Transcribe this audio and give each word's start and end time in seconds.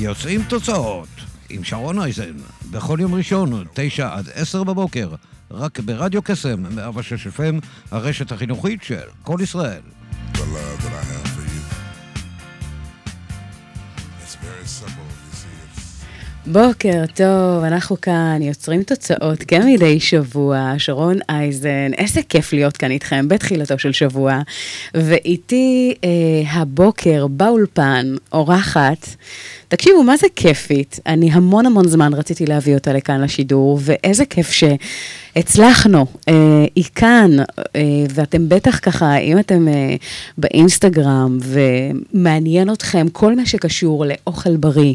יוצאים 0.00 0.42
תוצאות 0.48 1.08
עם 1.50 1.64
שרון 1.64 1.98
אייזן, 1.98 2.32
בכל 2.70 2.98
יום 3.00 3.14
ראשון, 3.14 3.64
תשע 3.74 4.14
עד 4.14 4.28
עשר 4.34 4.64
בבוקר, 4.64 5.08
רק 5.50 5.80
ברדיו 5.80 6.22
קסם, 6.22 6.62
106 6.74 7.26
FM, 7.26 7.66
הרשת 7.90 8.32
החינוכית 8.32 8.82
של 8.82 9.06
כל 9.22 9.38
ישראל. 9.42 9.80
בוקר 16.46 17.04
טוב, 17.14 17.64
אנחנו 17.64 18.00
כאן 18.00 18.38
יוצרים 18.42 18.82
תוצאות 18.82 19.42
כמדי 19.42 20.00
שבוע, 20.00 20.74
שרון 20.78 21.18
אייזן, 21.28 21.90
איזה 21.98 22.20
כיף 22.28 22.52
להיות 22.52 22.76
כאן 22.76 22.90
איתכם 22.90 23.28
בתחילתו 23.28 23.78
של 23.78 23.92
שבוע, 23.92 24.40
ואיתי 24.94 25.94
אה, 26.04 26.50
הבוקר 26.52 27.26
באולפן 27.26 28.14
אורחת, 28.32 29.06
תקשיבו, 29.68 30.02
מה 30.02 30.16
זה 30.16 30.26
כיפית? 30.36 31.00
אני 31.06 31.32
המון 31.32 31.66
המון 31.66 31.88
זמן 31.88 32.14
רציתי 32.14 32.46
להביא 32.46 32.74
אותה 32.74 32.92
לכאן 32.92 33.20
לשידור, 33.20 33.78
ואיזה 33.82 34.24
כיף 34.24 34.50
שהצלחנו. 34.50 36.06
אה, 36.28 36.34
היא 36.74 36.84
כאן, 36.94 37.30
אה, 37.76 37.82
ואתם 38.14 38.48
בטח 38.48 38.78
ככה, 38.82 39.16
אם 39.16 39.38
אתם 39.38 39.68
אה, 39.68 39.96
באינסטגרם 40.38 41.38
ומעניין 41.42 42.72
אתכם 42.72 43.06
כל 43.12 43.36
מה 43.36 43.46
שקשור 43.46 44.04
לאוכל 44.06 44.56
בריא, 44.56 44.94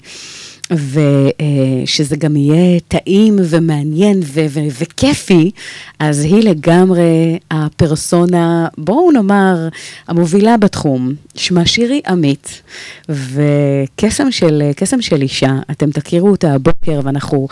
ושזה 0.76 2.16
גם 2.16 2.36
יהיה 2.36 2.80
טעים 2.88 3.36
ומעניין 3.40 4.20
ו- 4.24 4.46
ו- 4.50 4.60
וכיפי, 4.80 5.52
אז 6.00 6.24
היא 6.24 6.44
לגמרי 6.44 7.40
הפרסונה, 7.52 8.68
בואו 8.78 9.12
נאמר, 9.12 9.68
המובילה 10.08 10.58
בתחום. 10.58 11.14
שמה 11.36 11.66
שירי 11.66 12.02
עמית, 12.08 12.62
וקסם 13.10 14.32
של, 14.32 14.64
קסם 14.76 15.02
של 15.02 15.22
אישה, 15.22 15.60
אתם 15.72 15.92
תכירו 15.92 16.30
אותה 16.30 16.54
הבוקר 16.54 17.00
ואנחנו 17.04 17.48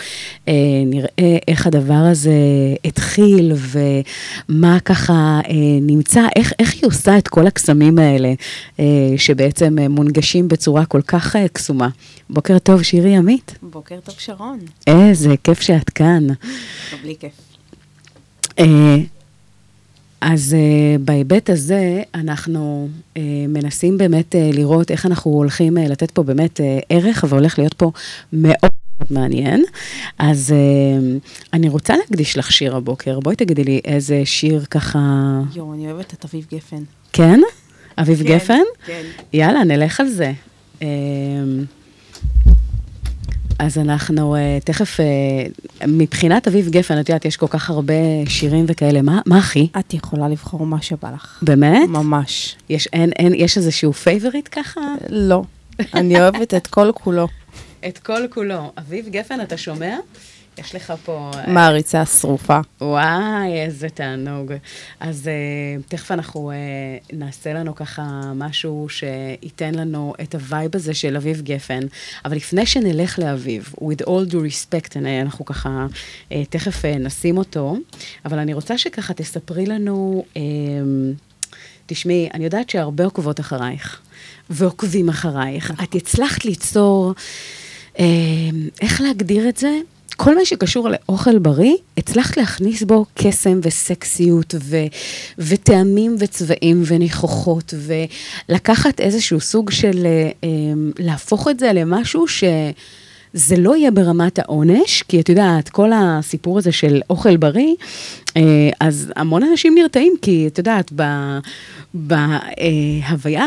אה, 0.48 0.54
נראה 0.86 1.38
איך 1.48 1.68
הדבר 1.68 1.94
הזה 1.94 2.32
התחיל 2.86 3.54
ומה 3.56 4.78
ככה 4.86 5.40
אה, 5.50 5.54
נמצא, 5.82 6.22
איך, 6.36 6.54
איך 6.60 6.74
היא 6.74 6.88
עושה 6.88 7.18
את 7.18 7.28
כל 7.28 7.48
הקסמים 7.48 8.00
האלה, 8.00 8.34
אה, 8.80 8.86
שבעצם 9.18 9.76
מונגשים 9.90 10.48
בצורה 10.48 10.86
כל 10.86 11.02
כך 11.02 11.36
אה, 11.36 11.48
קסומה. 11.48 11.90
בוקר 12.30 12.60
טוב, 12.60 12.84
שירי 12.84 13.11
עמית. 13.18 13.58
בוקר 13.62 14.00
טוב, 14.04 14.16
שרון. 14.18 14.60
איזה 14.88 15.36
כיף 15.44 15.62
שאת 15.62 15.90
כאן. 15.90 16.28
טוב, 16.92 17.00
בלי 17.04 17.16
כיף. 17.20 17.32
אה, 18.60 18.96
אז 20.22 20.56
uh, 20.56 21.02
בהיבט 21.02 21.50
הזה, 21.50 22.02
אנחנו 22.16 22.90
uh, 23.16 23.20
מנסים 23.48 23.98
באמת 23.98 24.36
uh, 24.36 24.56
לראות 24.56 24.92
איך 24.92 25.06
אנחנו 25.06 25.32
הולכים 25.32 25.78
uh, 25.78 25.82
לתת 25.82 26.12
פה 26.12 26.24
באמת 26.24 26.60
uh, 26.60 26.64
ערך, 26.90 27.26
והולך 27.30 27.60
להיות 27.60 27.74
פה 27.74 27.92
מאוד 28.34 28.72
מעניין. 29.10 29.64
אז 30.20 30.54
uh, 30.54 31.30
אני 31.54 31.70
רוצה 31.70 31.98
להקדיש 31.98 32.38
לך 32.38 32.52
שיר 32.52 32.76
הבוקר. 32.76 33.20
בואי 33.20 33.36
תגידי 33.36 33.64
לי 33.64 33.82
איזה 33.86 34.22
שיר 34.26 34.66
ככה... 34.70 35.00
יואו, 35.56 35.74
אני 35.74 35.92
אוהבת 35.92 36.14
את 36.14 36.26
אביב 36.26 36.46
גפן. 36.54 36.84
כן? 37.14 37.40
אביב 37.98 38.24
כן, 38.24 38.36
גפן? 38.36 38.64
כן. 38.86 39.04
יאללה, 39.34 39.64
נלך 39.64 40.00
על 40.00 40.08
זה. 40.08 40.32
אמ, 40.82 40.88
אז 43.62 43.78
אנחנו 43.78 44.36
אה, 44.36 44.64
תכף, 44.64 45.00
אה, 45.00 45.88
מבחינת 45.88 46.48
אביב 46.48 46.70
גפן, 46.70 47.00
את 47.00 47.10
יודעת, 47.10 47.26
יש 47.26 47.38
כל 47.38 47.48
כך 47.48 47.70
הרבה 47.70 47.94
שירים 48.28 48.66
וכאלה, 48.68 49.02
מה, 49.02 49.22
מה 49.26 49.38
הכי? 49.38 49.68
את 49.80 49.94
יכולה 49.94 50.28
לבחור 50.28 50.66
מה 50.66 50.82
שבא 50.82 51.12
לך. 51.12 51.40
באמת? 51.42 51.90
ממש. 51.90 52.56
יש, 52.70 52.88
אין, 52.94 53.12
אין, 53.20 53.34
יש 53.36 53.58
איזשהו 53.58 53.94
favorite 53.94 54.50
ככה? 54.52 54.82
לא. 55.10 55.44
אני 55.94 56.22
אוהבת 56.22 56.54
את 56.54 56.68
כל 56.68 56.92
כולו. 56.94 57.28
את 57.88 57.98
כל 57.98 58.22
כולו. 58.30 58.72
אביב 58.78 59.10
גפן, 59.10 59.42
אתה 59.42 59.58
שומע? 59.58 59.98
יש 60.58 60.76
לך 60.76 60.94
פה... 61.06 61.32
אה, 61.36 61.54
מעריצה 61.54 62.06
שרופה. 62.06 62.60
וואי, 62.82 63.54
איזה 63.54 63.90
תענוג. 63.90 64.54
אז 65.00 65.30
אה, 65.30 65.84
תכף 65.88 66.12
אנחנו 66.12 66.52
אה, 66.52 67.16
נעשה 67.16 67.54
לנו 67.54 67.76
ככה 67.76 68.32
משהו 68.36 68.88
שייתן 68.90 69.76
לנו 69.76 70.14
את 70.22 70.36
ה 70.36 70.44
vibe 70.44 70.76
הזה 70.76 70.94
של 70.94 71.16
אביב 71.16 71.42
גפן. 71.42 71.80
אבל 72.26 72.36
לפני 72.36 72.66
שנלך 72.66 73.20
לאביב, 73.20 73.74
with 73.78 74.06
all 74.06 74.32
due 74.32 74.52
respect, 74.52 74.98
אנחנו 75.22 75.46
ככה 75.46 75.88
uh, 76.30 76.34
תכף 76.50 76.82
uh, 76.86 77.00
נשים 77.00 77.38
אותו, 77.38 77.78
אבל 78.26 78.40
אני 78.40 78.54
רוצה 78.54 78.78
שככה 78.78 79.14
תספרי 79.14 79.66
לנו, 79.66 80.26
uh, 80.34 80.38
תשמעי, 81.86 82.30
אני 82.34 82.44
יודעת 82.44 82.70
שהרבה 82.70 83.06
עוקבות 83.06 83.40
אחרייך, 83.40 84.02
ועוקבים 84.50 85.10
אחרייך. 85.10 85.74
את 85.84 85.96
הצלחת 85.96 86.46
ליצור, 86.46 87.14
אה, 88.00 88.06
איך 88.82 89.02
להגדיר 89.02 89.50
את 89.50 89.58
זה? 89.58 89.80
כל 90.24 90.36
מה 90.36 90.46
שקשור 90.46 90.90
לאוכל 90.90 91.40
בריא, 91.40 91.76
הצלחת 91.98 92.38
להכניס 92.38 92.84
בו 92.84 93.06
קסם 93.14 93.60
וסקסיות 93.64 94.56
ו- 94.60 94.86
וטעמים 95.38 96.16
וצבעים 96.20 96.84
וניחוחות, 96.86 97.74
ולקחת 97.78 99.00
איזשהו 99.00 99.40
סוג 99.40 99.72
של, 99.72 100.06
אה, 100.06 100.30
אה, 100.44 100.50
להפוך 101.00 101.48
את 101.48 101.60
זה 101.60 101.74
למשהו 101.74 102.28
ש... 102.28 102.44
זה 103.34 103.58
לא 103.58 103.76
יהיה 103.76 103.92
ברמת 103.92 104.40
העונש, 104.40 105.04
כי 105.04 105.20
את 105.20 105.30
יודעת, 105.30 105.70
כל 105.70 105.92
הסיפור 105.96 106.58
הזה 106.58 106.72
של 106.72 107.02
אוכל 107.10 107.38
בריא, 107.38 107.76
אה, 108.38 108.70
אז 108.80 109.14
המון 109.16 109.44
אנשים 109.44 109.76
נרתעים, 109.76 110.14
כי 110.22 110.48
את 110.48 110.58
יודעת, 110.58 110.92
בהוויה, 111.94 113.46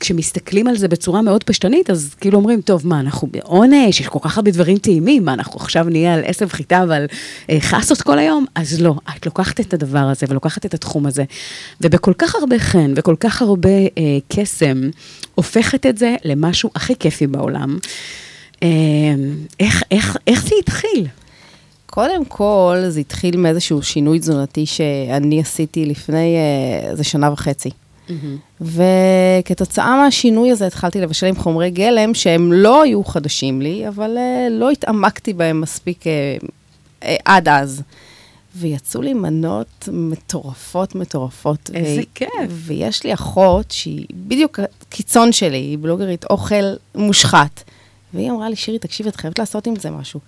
כשמסתכלים 0.00 0.66
על 0.66 0.76
זה 0.76 0.88
בצורה 0.88 1.22
מאוד 1.22 1.44
פשטנית, 1.44 1.90
אז 1.90 2.14
כאילו 2.20 2.38
אומרים, 2.38 2.60
טוב, 2.60 2.86
מה, 2.86 3.00
אנחנו 3.00 3.28
בעונש, 3.30 4.00
יש 4.00 4.08
כל 4.08 4.18
כך 4.22 4.36
הרבה 4.36 4.50
דברים 4.50 4.78
טעימים, 4.78 5.24
מה, 5.24 5.34
אנחנו 5.34 5.60
עכשיו 5.60 5.84
נהיה 5.84 6.14
על 6.14 6.20
עשב 6.24 6.48
חיטה 6.48 6.84
ועל 6.88 7.06
אה, 7.50 7.60
חסות 7.60 8.02
כל 8.02 8.18
היום? 8.18 8.44
אז 8.54 8.80
לא, 8.82 8.94
את 9.16 9.26
לוקחת 9.26 9.60
את 9.60 9.74
הדבר 9.74 9.98
הזה 9.98 10.26
ולוקחת 10.28 10.66
את 10.66 10.74
התחום 10.74 11.06
הזה, 11.06 11.24
ובכל 11.80 12.12
כך 12.18 12.34
הרבה 12.34 12.58
חן 12.58 12.92
וכל 12.96 13.16
כך 13.20 13.42
הרבה 13.42 13.68
אה, 13.68 14.18
קסם, 14.28 14.90
הופכת 15.34 15.86
את 15.86 15.98
זה 15.98 16.14
למשהו 16.24 16.70
הכי 16.74 16.94
כיפי 16.98 17.26
בעולם. 17.26 17.78
אה, 18.62 18.68
איך, 19.60 19.82
איך, 19.90 20.16
איך 20.26 20.46
זה 20.46 20.54
התחיל? 20.58 21.06
קודם 21.86 22.24
כל, 22.24 22.76
זה 22.88 23.00
התחיל 23.00 23.36
מאיזשהו 23.36 23.82
שינוי 23.82 24.18
תזונתי 24.18 24.66
שאני 24.66 25.40
עשיתי 25.40 25.86
לפני 25.86 26.36
אה, 26.36 26.90
איזה 26.90 27.04
שנה 27.04 27.32
וחצי. 27.32 27.70
וכתוצאה 28.60 29.96
מהשינוי 29.96 30.50
הזה 30.50 30.66
התחלתי 30.66 31.00
לבשל 31.00 31.26
עם 31.26 31.36
חומרי 31.36 31.70
גלם 31.70 32.14
שהם 32.14 32.52
לא 32.52 32.82
היו 32.82 33.04
חדשים 33.04 33.62
לי, 33.62 33.88
אבל 33.88 34.16
uh, 34.16 34.50
לא 34.50 34.70
התעמקתי 34.70 35.32
בהם 35.32 35.60
מספיק 35.60 36.02
uh, 36.02 36.44
uh, 37.02 37.06
עד 37.24 37.48
אז. 37.48 37.82
ויצאו 38.56 39.02
לי 39.02 39.14
מנות 39.14 39.88
מטורפות 39.92 40.94
מטורפות. 40.94 41.70
איזה 41.74 42.00
ו- 42.00 42.14
כיף. 42.14 42.30
ויש 42.50 43.04
לי 43.04 43.14
אחות 43.14 43.70
שהיא 43.70 44.06
בדיוק 44.14 44.60
הקיצון 44.82 45.32
שלי, 45.32 45.56
היא 45.56 45.78
בלוגרית 45.80 46.24
אוכל 46.24 46.64
מושחת. 46.94 47.62
והיא 48.14 48.30
אמרה 48.30 48.48
לי, 48.48 48.56
שירי, 48.56 48.78
תקשיבי, 48.78 49.08
את 49.08 49.16
חייבת 49.16 49.38
לעשות 49.38 49.66
עם 49.66 49.76
זה 49.76 49.90
משהו. 49.90 50.20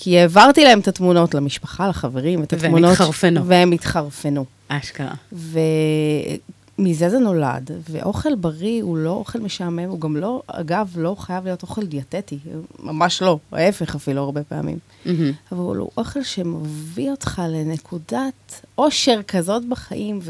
כי 0.00 0.18
העברתי 0.18 0.64
להם 0.64 0.80
את 0.80 0.88
התמונות 0.88 1.34
למשפחה, 1.34 1.88
לחברים, 1.88 2.42
את 2.42 2.52
והם 2.52 2.64
התמונות. 2.64 2.92
התחרפנו. 2.92 3.46
והם 3.46 3.72
התחרפנו. 3.72 4.44
אשכרה. 4.68 5.14
ומזה 5.32 7.10
זה 7.10 7.18
נולד, 7.18 7.70
ואוכל 7.90 8.34
בריא 8.34 8.82
הוא 8.82 8.96
לא 8.96 9.10
אוכל 9.10 9.40
משעמם, 9.40 9.88
הוא 9.88 10.00
גם 10.00 10.16
לא, 10.16 10.42
אגב, 10.46 10.92
לא 10.96 11.16
חייב 11.18 11.44
להיות 11.44 11.62
אוכל 11.62 11.86
דיאטטי, 11.86 12.38
ממש 12.82 13.22
לא, 13.22 13.38
ההפך 13.52 13.94
אפילו 13.94 14.22
הרבה 14.22 14.42
פעמים. 14.44 14.78
מהמם. 15.06 15.32
אבל 15.52 15.76
הוא 15.76 15.90
אוכל 15.96 16.22
שמביא 16.22 17.10
אותך 17.10 17.42
לנקודת 17.48 18.60
אושר 18.78 19.20
כזאת 19.28 19.64
בחיים, 19.68 20.20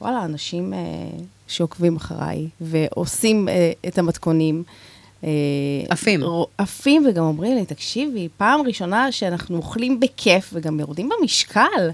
ווואלה, 0.00 0.24
אנשים 0.24 0.74
אה, 0.74 0.78
שעוקבים 1.46 1.96
אחריי 1.96 2.48
ועושים 2.60 3.48
אה, 3.48 3.72
את 3.88 3.98
המתכונים. 3.98 4.62
אה, 5.24 5.30
עפים. 5.88 6.20
עפים, 6.58 7.06
וגם 7.08 7.24
אומרים 7.24 7.54
לי, 7.54 7.64
תקשיבי, 7.64 8.28
פעם 8.36 8.60
ראשונה 8.60 9.12
שאנחנו 9.12 9.56
אוכלים 9.56 10.00
בכיף 10.00 10.50
וגם 10.52 10.80
יורדים 10.80 11.08
במשקל. 11.08 11.90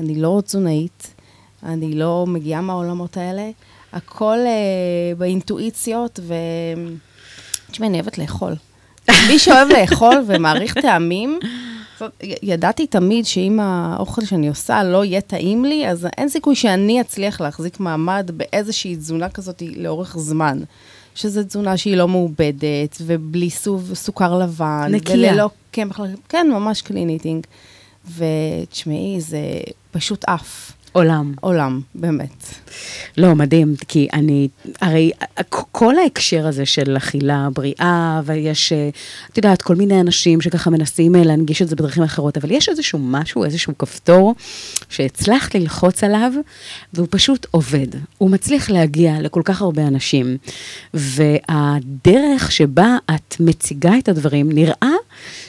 אני 0.00 0.14
לא 0.14 0.42
תזונאית, 0.44 1.14
אני 1.62 1.94
לא 1.94 2.24
מגיעה 2.28 2.60
מהעולמות 2.60 3.16
האלה. 3.16 3.50
הכל 3.92 4.38
אה, 4.38 5.14
באינטואיציות, 5.18 6.20
ו... 6.22 6.34
תשמעי, 7.70 7.88
אני 7.88 7.98
אוהבת 7.98 8.18
לאכול. 8.18 8.54
מי 9.28 9.38
שאוהב 9.38 9.68
לאכול 9.68 10.24
ומעריך 10.26 10.78
טעמים, 10.78 11.38
ידעתי 12.22 12.86
תמיד 12.86 13.26
שאם 13.26 13.60
האוכל 13.60 14.24
שאני 14.24 14.48
עושה 14.48 14.82
לא 14.82 15.04
יהיה 15.04 15.20
טעים 15.20 15.64
לי, 15.64 15.88
אז 15.88 16.08
אין 16.16 16.28
סיכוי 16.28 16.54
שאני 16.54 17.00
אצליח 17.00 17.40
להחזיק 17.40 17.80
מעמד 17.80 18.30
באיזושהי 18.36 18.96
תזונה 18.96 19.28
כזאת 19.28 19.62
לאורך 19.76 20.16
זמן. 20.18 20.60
שזו 21.14 21.44
תזונה 21.44 21.76
שהיא 21.76 21.96
לא 21.96 22.08
מעובדת, 22.08 22.96
ובלי 23.00 23.50
סוב 23.50 23.94
סוכר 23.94 24.38
לבן. 24.38 24.88
נקייה. 24.90 25.32
וללא 25.32 25.50
קמח, 25.70 26.00
כן, 26.28 26.46
ממש 26.50 26.82
קלין 26.82 27.08
איטינג. 27.08 27.46
ותשמעי, 28.16 29.20
זה 29.20 29.38
פשוט 29.90 30.24
עף. 30.28 30.72
עולם. 30.94 31.32
עולם, 31.40 31.80
באמת. 31.94 32.54
לא, 33.16 33.34
מדהים, 33.34 33.74
כי 33.88 34.08
אני, 34.12 34.48
הרי 34.80 35.10
כל 35.50 35.98
ההקשר 35.98 36.46
הזה 36.46 36.66
של 36.66 36.96
אכילה 36.96 37.48
בריאה, 37.54 38.20
ויש, 38.24 38.72
אה, 38.72 38.88
את 39.32 39.36
יודעת, 39.36 39.62
כל 39.62 39.74
מיני 39.74 40.00
אנשים 40.00 40.40
שככה 40.40 40.70
מנסים 40.70 41.16
אה, 41.16 41.24
להנגיש 41.24 41.62
את 41.62 41.68
זה 41.68 41.76
בדרכים 41.76 42.02
אחרות, 42.02 42.36
אבל 42.36 42.50
יש 42.50 42.68
איזשהו 42.68 42.98
משהו, 43.02 43.44
איזשהו 43.44 43.78
כפתור, 43.78 44.34
שהצלחת 44.88 45.54
ללחוץ 45.54 46.04
עליו, 46.04 46.32
והוא 46.92 47.08
פשוט 47.10 47.46
עובד. 47.50 47.86
הוא 48.18 48.30
מצליח 48.30 48.70
להגיע 48.70 49.20
לכל 49.20 49.42
כך 49.44 49.62
הרבה 49.62 49.82
אנשים, 49.82 50.36
והדרך 50.94 52.52
שבה 52.52 52.96
את 53.14 53.36
מציגה 53.40 53.98
את 53.98 54.08
הדברים, 54.08 54.52
נראה 54.52 54.94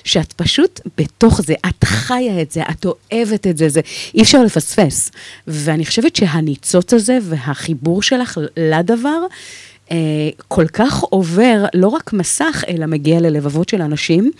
שאת 0.03 0.33
פשוט 0.33 0.81
בתוך 0.97 1.41
זה, 1.41 1.53
את 1.65 1.83
חיה 1.83 2.41
את 2.41 2.51
זה, 2.51 2.61
את 2.71 2.85
אוהבת 2.85 3.47
את 3.47 3.57
זה, 3.57 3.69
זה 3.69 3.81
אי 4.13 4.21
אפשר 4.21 4.43
לפספס. 4.43 5.11
ואני 5.47 5.85
חושבת 5.85 6.15
שהניצוץ 6.15 6.93
הזה 6.93 7.17
והחיבור 7.21 8.01
שלך 8.01 8.37
לדבר, 8.57 9.19
אה, 9.91 10.29
כל 10.47 10.67
כך 10.67 11.01
עובר 11.01 11.65
לא 11.73 11.87
רק 11.87 12.13
מסך, 12.13 12.63
אלא 12.67 12.85
מגיע 12.85 13.19
ללבבות 13.19 13.69
של 13.69 13.81
אנשים, 13.81 14.31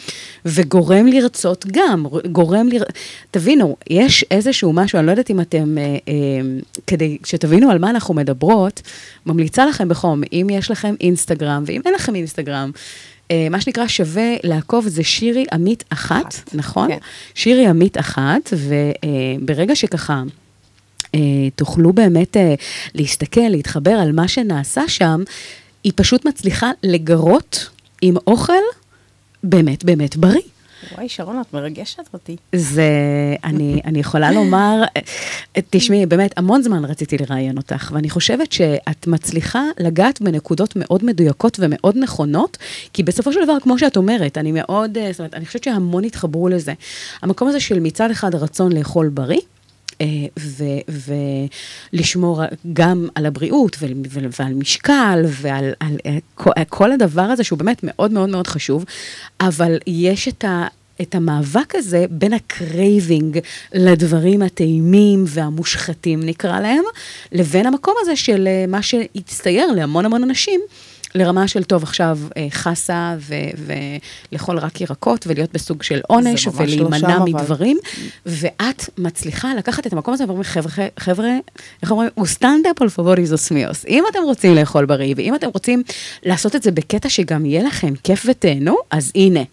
וגורם 0.46 1.08
לרצות 1.08 1.66
גם, 1.72 2.06
גורם 2.32 2.68
לר... 2.68 2.84
תבינו, 3.32 3.76
יש 3.90 4.26
איזשהו 4.32 4.74
משהו, 4.74 5.00
אני 5.00 5.06
לא 5.06 5.12
יודעת 5.12 5.32
אם 5.32 5.42
אתם, 5.42 5.78
אה, 5.78 5.84
אה, 5.84 6.14
כדי 6.88 7.18
שתבינו 7.24 7.72
על 7.72 7.78
מה 7.78 7.90
אנחנו 7.90 8.14
מדברות, 8.14 8.82
ממליצה 9.26 9.66
לכם 9.66 9.90
בחום, 9.90 10.22
אם 10.34 10.48
יש 10.52 10.72
לכם 10.72 10.96
אינסטגרם, 11.02 11.64
ואם 11.66 11.82
אין 11.86 11.94
לכם 11.94 12.16
אינסטגרם, 12.16 12.72
מה 13.50 13.62
שנקרא 13.62 13.88
שווה 13.88 14.36
לעקוב 14.44 14.88
זה 14.88 15.04
שירי 15.04 15.46
עמית 15.54 15.84
אחת, 15.90 16.34
אחת, 16.34 16.56
נכון? 16.56 16.88
כן. 16.88 16.98
שירי 17.36 17.68
עמית 17.68 17.98
אחת, 17.98 18.54
וברגע 18.54 19.76
שככה... 19.76 20.24
אה, 21.16 21.50
תוכלו 21.56 21.94
באמת 21.94 22.38
אה, 22.38 22.56
להסתכל, 22.96 23.42
להתחבר 23.50 23.92
על 23.92 24.12
מה 24.12 24.28
שנעשה 24.28 24.82
שם, 24.88 25.24
היא 25.84 25.92
פשוט 25.96 26.26
מצליחה 26.26 26.72
לגרות 26.84 27.70
עם 28.02 28.16
אוכל 28.28 28.54
באמת 29.44 29.84
באמת 29.84 30.16
בריא. 30.16 30.42
וואי, 30.92 31.10
שרון, 31.10 31.42
את 31.42 31.54
מרגשת 31.54 32.04
אותי. 32.14 32.36
זה, 32.56 32.90
אני, 33.44 33.82
אני 33.86 34.00
יכולה 34.00 34.32
לומר, 34.32 34.84
תשמעי, 35.70 36.06
באמת, 36.06 36.38
המון 36.38 36.62
זמן 36.62 36.86
רציתי 36.86 37.18
לראיין 37.18 37.58
אותך, 37.58 37.92
ואני 37.94 38.10
חושבת 38.10 38.52
שאת 38.52 39.08
מצליחה 39.08 39.64
לגעת 39.80 40.22
בנקודות 40.22 40.74
מאוד 40.76 41.06
מדויקות 41.06 41.58
ומאוד 41.62 41.98
נכונות, 41.98 42.58
כי 42.94 43.04
בסופו 43.04 43.34
של 43.34 43.40
דבר, 43.44 43.58
כמו 43.62 43.80
שאת 43.80 43.98
אומרת, 43.98 44.38
אני 44.38 44.52
מאוד, 44.52 44.98
אה, 44.98 45.12
זאת 45.12 45.20
אומרת, 45.20 45.34
אני 45.34 45.46
חושבת 45.46 45.64
שהמון 45.64 46.04
התחברו 46.04 46.50
לזה. 46.50 46.74
המקום 47.22 47.48
הזה 47.48 47.60
של 47.60 47.80
מצד 47.80 48.12
אחד 48.12 48.36
הרצון 48.36 48.72
לאכול 48.72 49.10
בריא, 49.10 49.42
ולשמור 51.94 52.42
גם 52.74 53.08
על 53.16 53.26
הבריאות 53.26 53.78
ועל 54.40 54.54
משקל 54.54 55.22
ועל 55.28 55.74
על, 55.80 55.98
אה, 56.06 56.18
כל- 56.36 56.52
כל 56.70 56.92
הדבר 56.92 57.22
הזה 57.22 57.44
שהוא 57.44 57.60
באמת 57.60 57.80
מאוד 57.84 58.12
מאוד 58.12 58.30
מאוד 58.30 58.48
חשוב, 58.48 58.86
אבל 59.42 59.78
יש 59.88 60.28
את 60.28 60.44
ה... 60.46 60.68
את 61.02 61.16
המאבק 61.16 61.76
הזה 61.76 62.06
בין 62.10 62.34
ה 62.34 62.47
craving 62.47 63.40
לדברים 63.74 64.42
הטעימים 64.42 65.24
והמושחתים, 65.28 66.24
נקרא 66.24 66.60
להם, 66.60 66.84
לבין 67.32 67.66
המקום 67.66 67.94
הזה 68.02 68.16
של 68.16 68.48
אה, 68.48 68.66
מה 68.68 68.82
שהצטייר 68.82 69.68
להמון 69.72 70.06
המון 70.06 70.24
אנשים, 70.24 70.62
לרמה 71.16 71.48
של 71.48 71.64
טוב, 71.64 71.84
עכשיו 71.84 72.20
אה, 72.38 72.48
חסה 72.52 73.16
ו- 73.20 73.34
ולאכול 74.32 74.60
רק 74.60 74.82
ירקות 74.82 75.28
ולהיות 75.28 75.54
בסוג 75.54 75.84
של 75.84 76.02
עונש 76.08 76.48
לא 76.48 76.52
ולהימנע 76.56 77.18
אבל. 77.18 77.24
מדברים, 77.26 77.78
ואת 78.26 78.90
מצליחה 78.98 79.54
לקחת 79.58 79.88
את 79.88 79.94
המקום 79.94 80.14
הזה 80.14 80.24
ואומרים, 80.24 80.44
חבר'ה, 80.44 80.88
חבר'ה, 81.00 81.30
איך 81.82 81.92
אומרים? 81.92 82.10
אוסטנדה 82.18 82.70
פולפובוריז 82.76 83.34
אוסמיוס. 83.34 83.86
אם 83.88 84.04
אתם 84.12 84.20
רוצים 84.24 84.56
לאכול 84.56 84.86
בריא, 84.86 85.14
ואם 85.18 85.36
אתם 85.36 85.48
רוצים 85.54 85.84
לעשות 86.24 86.56
את 86.56 86.64
זה 86.64 86.72
בקטע 86.72 87.10
שגם 87.10 87.46
יהיה 87.46 87.64
לכם 87.64 87.94
כיף 88.04 88.26
ותהנו, 88.30 88.76
אז 88.92 89.12
הנה. 89.16 89.44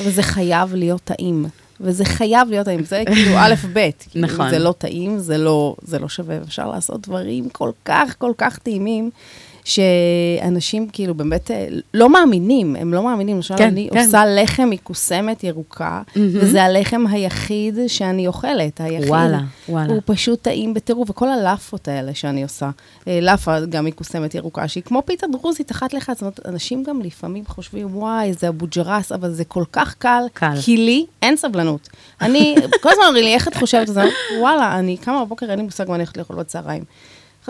אבל 0.00 0.10
זה 0.10 0.22
חייב 0.22 0.74
להיות 0.74 1.00
טעים. 1.04 1.46
וזה 1.80 2.04
חייב 2.04 2.48
להיות 2.48 2.64
טעים, 2.64 2.84
זה 2.84 3.02
כאילו 3.06 3.36
א', 3.38 3.54
ב'. 3.72 3.90
כאילו, 4.10 4.26
נכון. 4.26 4.50
זה 4.50 4.58
לא 4.58 4.74
טעים, 4.78 5.18
זה 5.18 5.38
לא, 5.38 5.76
זה 5.82 5.98
לא 5.98 6.08
שווה. 6.08 6.38
אפשר 6.42 6.70
לעשות 6.70 7.00
דברים 7.00 7.48
כל 7.48 7.70
כך, 7.84 8.14
כל 8.18 8.32
כך 8.38 8.58
טעימים, 8.58 9.10
שאנשים 9.64 10.88
כאילו 10.92 11.14
באמת 11.14 11.50
אה, 11.50 11.68
לא 11.94 12.08
מאמינים, 12.08 12.76
הם 12.76 12.94
לא 12.94 13.02
מאמינים. 13.02 13.36
למשל, 13.36 13.56
כן, 13.56 13.66
אני 13.68 13.88
כן. 13.92 14.04
עושה 14.04 14.24
לחם 14.26 14.70
מקוסמת 14.70 15.44
ירוקה, 15.44 16.02
וזה 16.16 16.62
הלחם 16.62 17.04
היחיד 17.10 17.78
שאני 17.86 18.26
אוכלת, 18.26 18.80
היחיד. 18.80 19.08
וואלה, 19.08 19.40
וואלה. 19.68 19.92
הוא 19.92 20.02
פשוט 20.04 20.42
טעים 20.42 20.74
בטירוף, 20.74 21.10
וכל 21.10 21.28
הלאפות 21.28 21.88
האלה 21.88 22.14
שאני 22.14 22.42
עושה. 22.42 22.70
אה, 23.08 23.18
לאפה 23.22 23.60
גם 23.60 23.84
מקוסמת 23.84 24.34
ירוקה, 24.34 24.68
שהיא 24.68 24.82
כמו 24.82 25.02
פיתה 25.06 25.26
דרוזית 25.26 25.70
אחת 25.70 25.94
לאחת. 25.94 26.14
זאת 26.14 26.22
אומרת, 26.22 26.40
אנשים 26.46 26.82
גם 26.82 27.00
לפעמים 27.00 27.44
חושבים, 27.46 27.96
וואי, 27.96 28.32
זה 28.32 28.48
אבו 28.48 28.66
ג'רס, 28.76 29.12
אבל 29.12 29.32
זה 29.32 29.44
כל 29.44 29.64
כך 29.72 29.94
קל. 29.94 30.22
קל. 30.32 30.54
כי 30.62 30.76
לי 30.76 31.06
אין 31.22 31.36
סבלנות. 31.36 31.88
אני, 32.20 32.54
כל 32.82 32.88
הזמן 32.92 33.04
אומרים 33.06 33.24
לי, 33.24 33.34
איך 33.34 33.48
את 33.48 33.54
חושבת 33.54 33.88
על 33.88 33.94
זה? 33.94 34.02
וואלה, 34.40 34.78
אני 34.78 34.96
קמה 34.96 35.24
בבוקר, 35.24 35.50
אין 35.50 35.58
לי 35.58 35.64
מושג 35.64 35.88
מה 35.88 35.94
אני 35.94 36.02
הולכת 36.02 36.16
לאכול 36.16 36.36
בצהריים. 36.36 36.84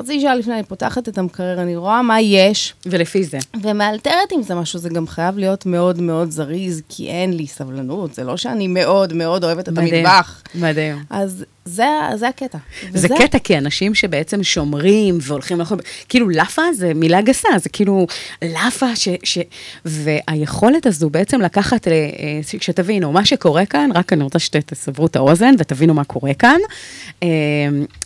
חצי 0.01 0.21
שעה 0.21 0.35
לפני, 0.35 0.55
אני 0.55 0.63
פותחת 0.63 1.09
את 1.09 1.19
המקרר, 1.19 1.63
אני 1.63 1.77
רואה 1.77 2.03
מה 2.03 2.21
יש, 2.21 2.75
ולפי 2.87 3.25
זה. 3.25 3.39
ומאלתרת 3.63 4.33
עם 4.33 4.43
זה 4.43 4.55
משהו, 4.55 4.79
זה 4.79 4.89
גם 4.89 5.07
חייב 5.07 5.39
להיות 5.39 5.67
מאוד 5.67 6.01
מאוד 6.01 6.31
זריז, 6.31 6.83
כי 6.89 7.09
אין 7.09 7.33
לי 7.37 7.47
סבלנות, 7.47 8.15
זה 8.15 8.25
לא 8.25 8.37
שאני 8.37 8.69
מאוד 8.69 9.13
מאוד 9.13 9.45
אוהבת 9.45 9.69
את 9.69 9.73
מדהים, 9.73 10.07
המטבח. 10.07 10.43
מדהים. 10.55 10.97
אז 11.11 11.45
זה, 11.65 11.87
זה 12.15 12.29
הקטע. 12.29 12.59
זה 12.83 12.89
וזה- 12.93 13.15
קטע, 13.19 13.39
כי 13.39 13.59
אנשים 13.59 13.95
שבעצם 13.95 14.43
שומרים 14.43 15.19
והולכים 15.23 15.59
לאכול, 15.59 15.79
כאילו 16.09 16.29
לאפה 16.29 16.63
זה 16.75 16.95
מילה 16.95 17.21
גסה, 17.21 17.49
זה 17.59 17.69
כאילו 17.69 18.07
לאפה 18.43 18.97
ש... 18.97 19.09
ש 19.25 19.39
והיכולת 19.85 20.87
הזו 20.87 21.11
בעצם 21.11 21.41
לקחת, 21.41 21.89
אה, 21.89 21.93
אה, 21.93 22.41
שתבינו, 22.61 23.13
מה 23.13 23.25
שקורה 23.25 23.67
כאן, 23.67 23.91
רק 23.95 24.13
אני 24.13 24.25
רוצה 24.25 24.39
שתסברו 24.39 25.07
את 25.07 25.17
האוזן 25.17 25.55
ותבינו 25.59 25.95
מה 25.95 26.05
קורה 26.05 26.35
כאן. 26.35 26.59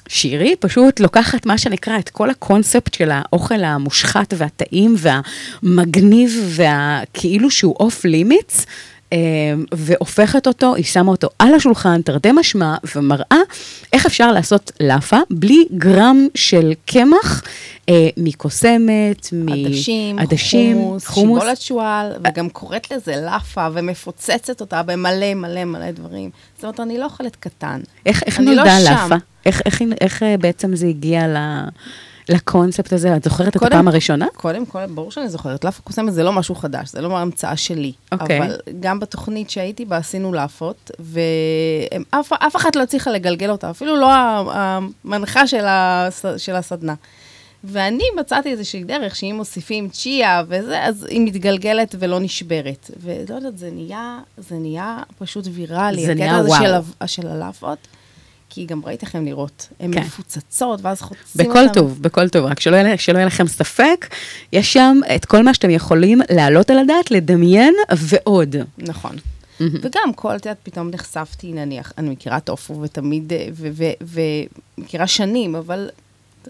שירי 0.08 0.56
פשוט 0.60 1.00
לוקחת 1.00 1.46
מה 1.46 1.58
שנקרא 1.58 1.98
את 1.98 2.08
כל 2.08 2.30
הקונספט 2.30 2.94
של 2.94 3.10
האוכל 3.12 3.64
המושחת 3.64 4.34
והטעים 4.36 4.94
והמגניב 4.98 6.44
והכאילו 6.46 7.50
שהוא 7.50 7.76
off 7.80 8.04
limits. 8.04 8.66
אה, 9.14 9.18
והופכת 9.74 10.46
אותו, 10.46 10.74
היא 10.74 10.84
שמה 10.84 11.10
אותו 11.10 11.28
על 11.38 11.54
השולחן, 11.54 12.02
תרתי 12.02 12.32
משמע, 12.32 12.74
ומראה 12.96 13.38
איך 13.92 14.06
אפשר 14.06 14.32
לעשות 14.32 14.72
לאפה 14.80 15.16
בלי 15.30 15.64
גרם 15.76 16.26
של 16.34 16.72
קמח 16.86 17.42
אה, 17.88 18.08
מכוסמת, 18.16 19.28
עדשים, 19.66 20.16
מעדשים, 20.16 20.76
חומוס, 21.06 21.14
שיבולת 21.14 21.60
שועל, 21.60 22.12
וגם 22.24 22.48
קוראת 22.48 22.90
לזה 22.92 23.16
לאפה, 23.16 23.66
ומפוצצת 23.72 24.60
אותה 24.60 24.82
במלא 24.82 25.34
מלא 25.34 25.64
מלא 25.64 25.90
דברים. 25.90 26.30
זאת 26.56 26.64
אומרת, 26.64 26.80
אני 26.80 26.98
לא 26.98 27.04
אוכלת 27.04 27.36
קטן. 27.36 27.80
איך, 28.06 28.22
איך 28.26 28.38
אני 28.40 28.46
נולדה 28.46 28.78
לא. 28.84 28.90
לאפה? 28.90 29.14
איך, 29.46 29.62
איך, 29.66 29.80
היא- 29.80 29.88
איך 30.00 30.22
אה, 30.22 30.36
בעצם 30.36 30.76
זה 30.76 30.86
הגיע 30.86 31.26
ל, 31.28 31.36
לקונספט 32.28 32.92
הזה? 32.92 33.16
את 33.16 33.24
זוכרת 33.24 33.48
את 33.48 33.56
קודם- 33.56 33.72
הפעם 33.72 33.88
הראשונה? 33.88 34.26
קודם 34.36 34.66
כל, 34.66 34.86
ברור 34.86 35.10
שאני 35.10 35.28
זוכרת, 35.28 35.64
לאפה 35.64 35.82
קוסמת 35.82 36.12
זה 36.14 36.22
לא 36.22 36.32
משהו 36.32 36.54
חדש, 36.54 36.88
זה 36.90 37.00
לא 37.00 37.18
המצאה 37.18 37.56
שלי. 37.56 37.92
אוקיי. 38.12 38.38
אבל 38.38 38.56
גם 38.80 39.00
בתוכנית 39.00 39.50
שהייתי 39.50 39.84
בה 39.84 39.96
עשינו 39.96 40.32
לאפות, 40.32 40.90
ואף 41.00 42.32
אף 42.32 42.56
אחת 42.56 42.76
לא 42.76 42.82
הצליחה 42.82 43.10
לגלגל 43.10 43.50
אותה, 43.50 43.70
אפילו 43.70 43.96
לא 43.96 44.08
המנחה 44.52 45.46
של, 45.46 45.64
הס, 45.66 46.24
של 46.36 46.54
הסדנה. 46.54 46.94
ואני 47.66 48.04
מצאתי 48.20 48.50
איזושהי 48.50 48.84
דרך 48.84 49.16
שאם 49.16 49.34
מוסיפים 49.36 49.88
צ'יה 49.88 50.42
וזה, 50.48 50.84
אז 50.84 51.06
היא 51.10 51.20
מתגלגלת 51.20 51.94
ולא 51.98 52.20
נשברת. 52.20 52.90
ולא 53.02 53.34
יודעת, 53.34 53.58
זה 53.58 53.70
נהיה, 53.70 54.18
זה 54.38 54.54
נהיה 54.54 54.98
פשוט 55.18 55.44
ויראלי. 55.52 56.06
זה 56.06 56.14
נהיה 56.14 56.26
הקטע 56.26 56.38
הזה 56.40 56.48
וואו. 56.48 56.82
של, 57.00 57.06
של 57.06 57.26
הלאפות, 57.26 57.78
כי 58.54 58.64
גם 58.66 58.80
ראית 58.84 59.02
איך 59.02 59.14
הן 59.14 59.24
נראות. 59.24 59.68
הן 59.80 59.94
כן. 59.94 60.00
מפוצצות, 60.00 60.80
ואז 60.82 61.00
חוצים 61.00 61.46
בכל 61.48 61.62
אותן. 61.62 61.72
טוב, 61.72 62.02
בכל 62.02 62.28
טוב, 62.28 62.44
רק 62.44 62.60
שלא 62.60 62.76
יהיה, 62.76 62.98
שלא 62.98 63.16
יהיה 63.16 63.26
לכם 63.26 63.46
ספק, 63.48 64.06
יש 64.52 64.72
שם 64.72 65.00
את 65.16 65.24
כל 65.24 65.42
מה 65.42 65.54
שאתם 65.54 65.70
יכולים 65.70 66.20
להעלות 66.30 66.70
על 66.70 66.78
הדעת, 66.78 67.10
לדמיין 67.10 67.74
ועוד. 67.98 68.56
נכון. 68.78 69.16
וגם 69.60 70.12
כל, 70.16 70.36
את 70.36 70.46
יודעת, 70.46 70.58
פתאום 70.62 70.90
נחשפתי, 70.90 71.52
נניח, 71.52 71.92
אני 71.98 72.10
מכירה 72.10 72.40
טופו 72.40 72.80
ותמיד, 72.80 73.32
אה, 73.32 73.46
ו- 73.52 73.68
ו- 74.02 74.24
ומכירה 74.78 75.06
שנים, 75.06 75.54
אבל 75.54 75.88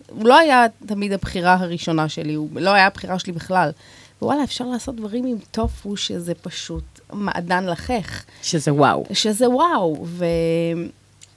הוא 0.09 0.29
לא 0.29 0.39
היה 0.39 0.67
תמיד 0.87 1.13
הבחירה 1.13 1.55
הראשונה 1.55 2.09
שלי, 2.09 2.35
הוא 2.35 2.49
לא 2.55 2.71
היה 2.71 2.87
הבחירה 2.87 3.19
שלי 3.19 3.33
בכלל. 3.33 3.71
וואלה, 4.23 4.45
אפשר 4.45 4.65
לעשות 4.65 4.97
דברים 4.97 5.27
עם 5.27 5.37
טופו 5.51 5.97
שזה 5.97 6.35
פשוט 6.35 7.01
מעדן 7.13 7.67
לחך. 7.67 8.25
שזה 8.43 8.73
וואו. 8.73 9.05
שזה 9.13 9.51
וואו, 9.51 10.07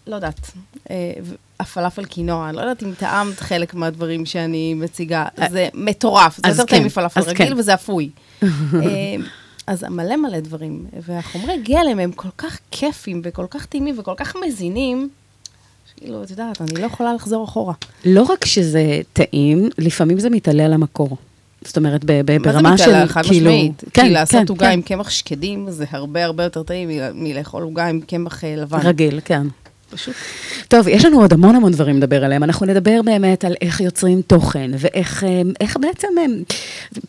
ולא 0.07 0.15
יודעת, 0.15 0.51
אה, 0.89 1.13
הפלאפל 1.59 2.05
קינוע, 2.05 2.51
לא 2.51 2.61
יודעת 2.61 2.83
אם 2.83 2.93
טעמת 2.93 3.39
חלק 3.39 3.73
מהדברים 3.73 4.25
שאני 4.25 4.73
מציגה, 4.73 5.25
זה 5.49 5.69
מטורף, 5.73 6.39
זה 6.45 6.49
יותר 6.49 6.65
טעים 6.65 6.81
כן, 6.81 6.87
מפלאפל 6.87 7.19
אז 7.19 7.27
רגיל 7.27 7.47
כן. 7.47 7.59
וזה 7.59 7.73
אפוי. 7.73 8.09
אה, 8.43 8.47
אז 9.67 9.83
מלא 9.83 10.15
מלא 10.15 10.39
דברים, 10.39 10.85
והחומרי 11.05 11.61
גלם 11.63 11.99
הם 11.99 12.11
כל 12.11 12.27
כך 12.37 12.59
כיפים 12.71 13.21
וכל 13.23 13.45
כך 13.49 13.65
טעימים 13.65 13.99
וכל 13.99 14.13
כך 14.17 14.35
מזינים, 14.47 15.09
שכאילו, 15.91 16.23
את 16.23 16.31
יודעת, 16.31 16.61
אני 16.61 16.81
לא 16.81 16.85
יכולה 16.85 17.13
לחזור 17.13 17.43
אחורה. 17.43 17.73
לא 18.05 18.23
רק 18.23 18.45
שזה 18.45 19.01
טעים, 19.13 19.69
לפעמים 19.77 20.19
זה 20.19 20.29
מתעלה 20.29 20.65
על 20.65 20.73
המקור. 20.73 21.17
זאת 21.61 21.77
אומרת, 21.77 22.05
ב- 22.05 22.21
ב- 22.25 22.41
ברמה 22.43 22.61
מה 22.61 22.77
זה 22.77 22.83
של, 22.83 22.89
מתעלה? 22.89 23.07
חד 23.07 23.25
כאילו... 23.25 23.51
משמעית. 23.51 23.83
כן, 23.93 24.01
כי 24.01 24.09
לעשות 24.09 24.41
כן, 24.41 24.45
עוגה 24.49 24.65
כן. 24.65 24.71
עם 24.71 24.81
קמח 24.81 25.09
שקדים 25.09 25.71
זה 25.71 25.85
הרבה 25.91 26.25
הרבה 26.25 26.43
יותר 26.43 26.63
טעים 26.63 26.89
מלאכול 27.13 27.63
עוגה 27.63 27.87
עם 27.87 28.01
קמח 28.01 28.43
אה, 28.43 28.55
לבן. 28.55 28.79
רגיל, 28.79 29.19
כן. 29.25 29.47
פשוט 29.89 30.15
טוב, 30.67 30.87
יש 30.87 31.05
לנו 31.05 31.21
עוד 31.21 31.33
המון 31.33 31.55
המון 31.55 31.71
דברים 31.71 31.97
לדבר 31.97 32.25
עליהם. 32.25 32.43
אנחנו 32.43 32.65
נדבר 32.65 33.01
באמת 33.05 33.45
על 33.45 33.55
איך 33.61 33.81
יוצרים 33.81 34.21
תוכן, 34.21 34.71
ואיך 34.77 35.23
אה, 35.23 35.41
איך 35.61 35.77
בעצם 35.77 36.07
אה, 36.17 36.23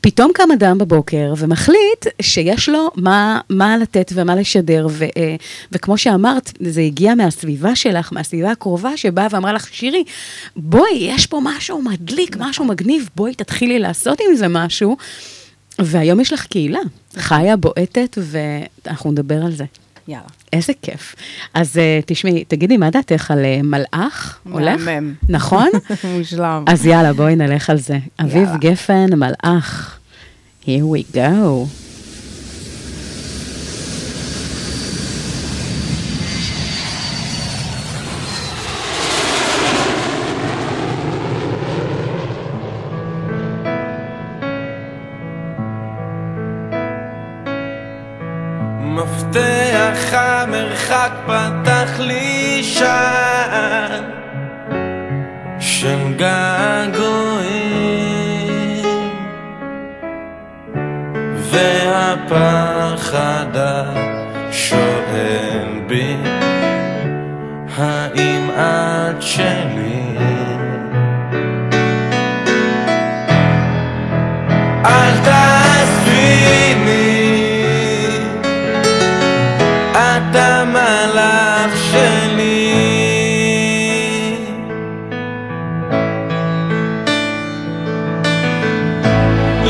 פתאום 0.00 0.30
קם 0.35 0.50
אדם 0.54 0.78
בבוקר 0.78 1.35
ומחליט 1.37 2.06
שיש 2.23 2.68
לו 2.68 2.90
מה, 2.97 3.40
מה 3.50 3.76
לתת 3.76 4.12
ומה 4.14 4.37
לשדר, 4.37 4.87
ו, 4.90 5.04
אה, 5.04 5.37
וכמו 5.73 5.99
שאמרת, 5.99 6.52
זה 6.61 6.80
הגיע 6.80 7.14
מהסביבה 7.14 7.76
שלך, 7.76 8.12
מהסביבה 8.12 8.50
הקרובה, 8.50 8.97
שבאה 8.97 9.26
ואמרה 9.30 9.52
לך, 9.52 9.68
שירי, 9.73 10.04
בואי, 10.56 10.99
יש 11.00 11.26
פה 11.26 11.40
משהו 11.42 11.82
מדליק, 11.82 12.37
משהו 12.38 12.64
מגניב, 12.64 13.08
בואי 13.16 13.35
תתחילי 13.35 13.78
לעשות 13.78 14.20
עם 14.20 14.37
זה 14.37 14.49
משהו. 14.49 14.97
והיום 15.78 16.20
יש 16.20 16.32
לך 16.32 16.47
קהילה, 16.47 16.80
חיה, 17.16 17.56
בועטת, 17.56 18.18
ואנחנו 18.20 19.12
נדבר 19.12 19.44
על 19.44 19.52
זה. 19.52 19.64
יאללה. 20.08 20.26
איזה 20.52 20.72
כיף. 20.82 21.14
אז 21.54 21.76
uh, 21.76 22.04
תשמעי, 22.06 22.44
תגידי, 22.44 22.76
מה 22.76 22.90
דעתך 22.90 23.30
על 23.30 23.38
uh, 23.38 23.62
מלאך? 23.62 24.38
הולך? 24.50 24.84
מהמם. 24.84 25.14
נכון? 25.28 25.68
מושלם. 26.18 26.64
אז 26.66 26.86
יאללה, 26.86 27.12
בואי 27.12 27.36
נלך 27.36 27.70
על 27.70 27.78
זה. 27.78 27.98
אביב. 28.20 28.48
גפן, 28.58 29.06
מלאך. 29.14 29.98
Here 30.62 30.66
we 30.66 31.14
go. 31.14 31.88
של 55.80 56.14
געגועים 56.16 57.68
והפחד 61.50 63.47
השואל 64.49 65.68
בי 65.87 66.16
האם 67.76 68.50
את 68.50 69.23
שלי 69.23 70.16
אל 74.85 75.14
תעזביני 75.25 76.58
את 79.92 80.37
המלאך 80.37 81.76
שלי 81.92 82.17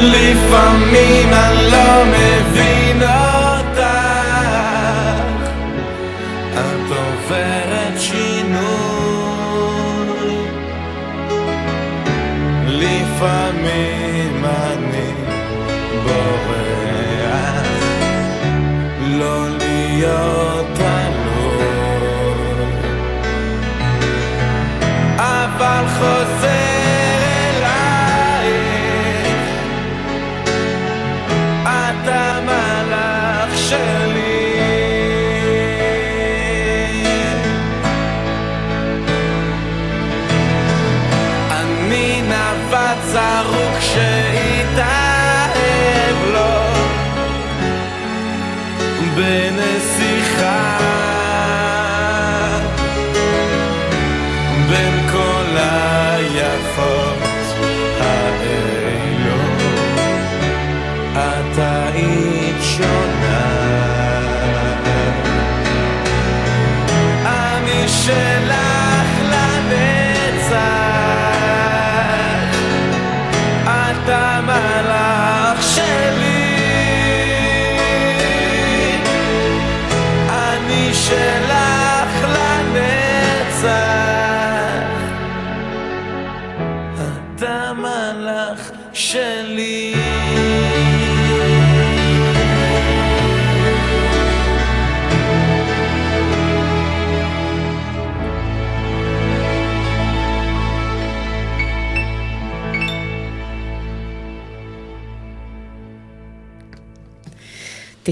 לפעמים 0.03 1.29
אני 1.33 1.71
לא 1.71 2.05
מבין 2.07 3.03
אותך 3.03 3.81
את 6.53 6.91
עוברת 6.91 8.01
שינוי 8.01 8.69
לפעמים 12.67 13.48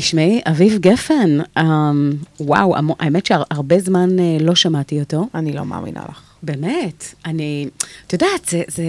תשמעי, 0.00 0.40
אביב 0.48 0.78
גפן, 0.78 1.38
אמ, 1.58 2.12
וואו, 2.40 2.76
המו- 2.76 2.96
האמת 3.00 3.26
שהרבה 3.26 3.80
זמן 3.80 4.18
אה, 4.18 4.36
לא 4.40 4.54
שמעתי 4.54 5.00
אותו. 5.00 5.26
אני 5.34 5.52
לא 5.52 5.64
מאמינה 5.64 6.00
לך. 6.10 6.20
באמת, 6.42 7.04
אני, 7.26 7.68
את 8.06 8.12
יודעת, 8.12 8.44
זה, 8.48 8.62
זה, 8.68 8.82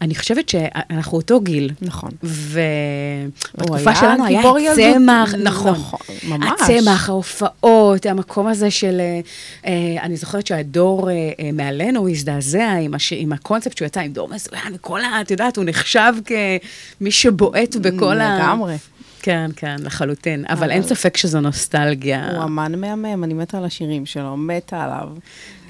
אני 0.00 0.14
חושבת 0.14 0.48
שאנחנו 0.48 1.18
אותו 1.18 1.40
גיל. 1.40 1.70
נכון. 1.82 2.10
ובתקופה 2.22 3.94
שלנו 3.94 4.24
היה. 4.24 4.40
הצמח, 4.72 5.34
נכון. 5.34 5.72
נכון, 5.72 6.00
ממש. 6.28 6.50
הצמח, 6.60 7.08
ההופעות, 7.08 8.06
המקום 8.06 8.46
הזה 8.46 8.70
של, 8.70 9.00
אה, 9.00 9.20
אה, 9.66 10.02
אני 10.02 10.16
זוכרת 10.16 10.46
שהדור 10.46 11.10
אה, 11.10 11.14
אה, 11.40 11.50
מעלינו 11.52 12.08
הזדעזע 12.08 12.70
עם, 12.72 12.94
הש, 12.94 13.12
עם 13.16 13.32
הקונספט 13.32 13.76
שהוא 13.76 13.86
יצא 13.86 14.00
עם 14.00 14.12
דור 14.12 14.28
מסוים, 14.28 14.74
וכל 14.74 15.00
ה... 15.00 15.20
את 15.20 15.30
יודעת, 15.30 15.56
הוא 15.56 15.64
נחשב 15.64 16.12
כמי 16.24 17.10
שבועט 17.10 17.76
בכל 17.76 18.20
ה... 18.20 18.38
לגמרי. 18.38 18.76
כן, 19.24 19.50
כן, 19.56 19.76
לחלוטין. 19.82 20.44
אבל 20.48 20.56
אבל- 20.56 20.70
אין 20.70 20.82
ספק 20.82 21.16
שזו 21.16 21.40
נוסטלגיה. 21.40 22.30
הוא 22.36 22.44
אמן 22.44 22.80
מהמם, 22.80 23.24
אני 23.24 23.34
מתה 23.34 23.58
על 23.58 23.64
השירים 23.64 24.06
שלו, 24.06 24.36
מתה 24.36 24.84
עליו. 24.84 25.08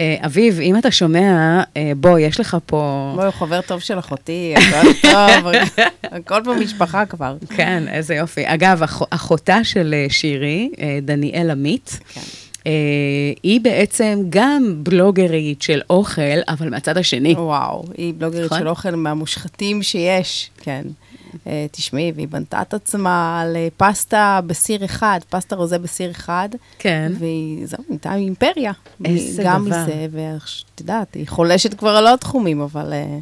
אה, 0.00 0.16
אביב, 0.26 0.60
אם 0.60 0.78
אתה 0.78 0.90
שומע, 0.90 1.62
אה, 1.76 1.92
בוא, 1.96 2.18
יש 2.18 2.40
לך 2.40 2.56
פה... 2.66 3.12
בואי, 3.14 3.26
הוא 3.26 3.32
חבר 3.34 3.60
טוב 3.60 3.80
של 3.80 3.98
אחותי, 3.98 4.54
הכל 4.56 4.92
טוב, 5.02 5.52
הכל 6.02 6.40
במשפחה 6.42 7.06
כבר. 7.06 7.36
כן, 7.56 7.84
איזה 7.88 8.14
יופי. 8.14 8.42
אגב, 8.46 8.82
אח, 8.82 9.02
אחותה 9.10 9.64
של 9.64 9.94
אה, 9.94 10.06
שירי, 10.10 10.70
אה, 10.80 10.98
דניאל 11.02 11.50
עמית, 11.50 11.98
כן. 12.14 12.20
אה, 12.66 12.72
היא 13.42 13.60
בעצם 13.60 14.18
גם 14.30 14.74
בלוגרית 14.82 15.62
של 15.62 15.80
אוכל, 15.90 16.22
אבל 16.48 16.70
מהצד 16.70 16.98
השני. 16.98 17.34
וואו, 17.34 17.84
היא 17.96 18.14
בלוגרית 18.18 18.44
נכון? 18.44 18.58
של 18.58 18.68
אוכל 18.68 18.90
מהמושחתים 18.90 19.82
שיש, 19.82 20.50
כן. 20.62 20.82
אה, 21.46 21.66
תשמעי, 21.70 22.12
והיא 22.14 22.28
בנתה 22.28 22.62
את 22.62 22.74
עצמה 22.74 23.40
על 23.40 23.56
אה, 23.56 23.68
פסטה 23.76 24.40
בסיר 24.46 24.84
אחד, 24.84 25.20
פסטה 25.30 25.56
רוזה 25.56 25.78
בסיר 25.78 26.10
אחד. 26.10 26.48
כן. 26.78 27.12
והיא, 27.18 27.66
זהו, 27.66 27.84
נהייתה 27.88 28.14
אימפריה. 28.14 28.72
איזה 29.04 29.42
גם 29.46 29.66
דבר. 29.66 29.82
מזה, 29.82 30.06
ואת 30.10 30.80
יודעת, 30.80 31.14
היא 31.14 31.28
חולשת 31.28 31.74
כבר 31.74 31.90
על 31.96 32.06
עוד 32.06 32.18
תחומים, 32.18 32.60
אבל 32.60 32.92
אה, 32.92 33.18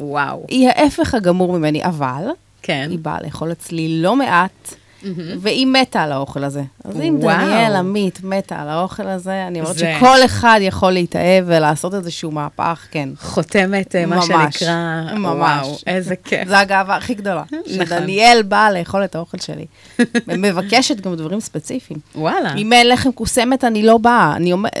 וואו. 0.00 0.44
היא 0.48 0.68
ההפך 0.68 1.14
הגמור 1.14 1.58
ממני, 1.58 1.84
אבל 1.84 2.24
כן. 2.62 2.88
היא 2.90 2.98
באה 2.98 3.18
לאכול 3.22 3.52
אצלי 3.52 4.02
לא 4.02 4.16
מעט, 4.16 4.74
והיא 5.40 5.66
מתה 5.66 6.02
על 6.02 6.12
האוכל 6.12 6.44
הזה. 6.44 6.62
אז 6.84 7.00
אם. 7.00 7.18
דניאל 7.20 7.76
עמית 7.76 8.20
מתה 8.24 8.62
על 8.62 8.68
האוכל 8.68 9.06
הזה, 9.06 9.46
אני 9.46 9.60
אומרת 9.60 9.78
שכל 9.78 10.24
אחד 10.24 10.58
יכול 10.62 10.92
להתאהב 10.92 11.44
ולעשות 11.46 11.94
איזשהו 11.94 12.30
מהפך, 12.30 12.86
כן. 12.90 13.08
חותמת, 13.18 13.96
אה, 13.96 14.06
מה 14.06 14.22
שנקרא, 14.22 15.02
ממש. 15.14 15.66
וואו, 15.66 15.76
איזה 15.86 16.16
כיף. 16.16 16.48
זו 16.48 16.54
הגאווה 16.54 16.96
הכי 16.96 17.14
גדולה. 17.14 17.42
נכון. 17.52 17.86
שדניאל 17.86 18.42
באה 18.42 18.72
לאכול 18.72 19.04
את 19.04 19.14
האוכל 19.14 19.38
שלי. 19.38 19.66
ומבקשת 20.28 21.00
גם 21.00 21.14
דברים 21.14 21.40
ספציפיים. 21.40 22.00
וואלה. 22.14 22.54
אם 22.54 22.72
אין 22.72 22.88
לחם 22.88 23.12
כוסמת, 23.12 23.64
אני 23.64 23.82
לא 23.82 23.98
באה. 23.98 24.32
אני 24.36 24.52
אומרת, 24.52 24.72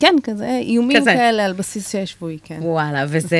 כן, 0.00 0.14
כזה 0.22 0.58
איומים. 0.62 1.04
כאלה 1.04 1.44
על 1.44 1.52
בסיס 1.52 1.94
שבועי, 2.04 2.38
כן. 2.44 2.58
וואלה, 2.62 3.04
וזה... 3.08 3.38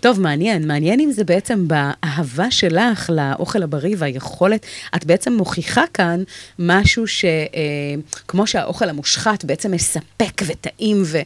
טוב, 0.00 0.20
מעניין. 0.20 0.68
מעניין 0.68 1.00
אם 1.00 1.12
זה 1.12 1.24
בעצם 1.24 1.68
באהבה 1.68 2.50
שלך 2.50 3.10
לאוכל 3.14 3.62
הבריא 3.62 3.96
והיכולת, 3.98 4.66
את 4.96 5.04
בעצם 5.04 5.32
מוכיחה 5.32 5.65
כאן 5.94 6.22
משהו 6.58 7.06
ש... 7.06 7.24
אה, 7.24 7.94
שהאוכל 8.46 8.88
המושחת 8.88 9.44
בעצם 9.44 9.70
מספק 9.70 10.42
וטעים 10.46 11.02
ו... 11.04 11.18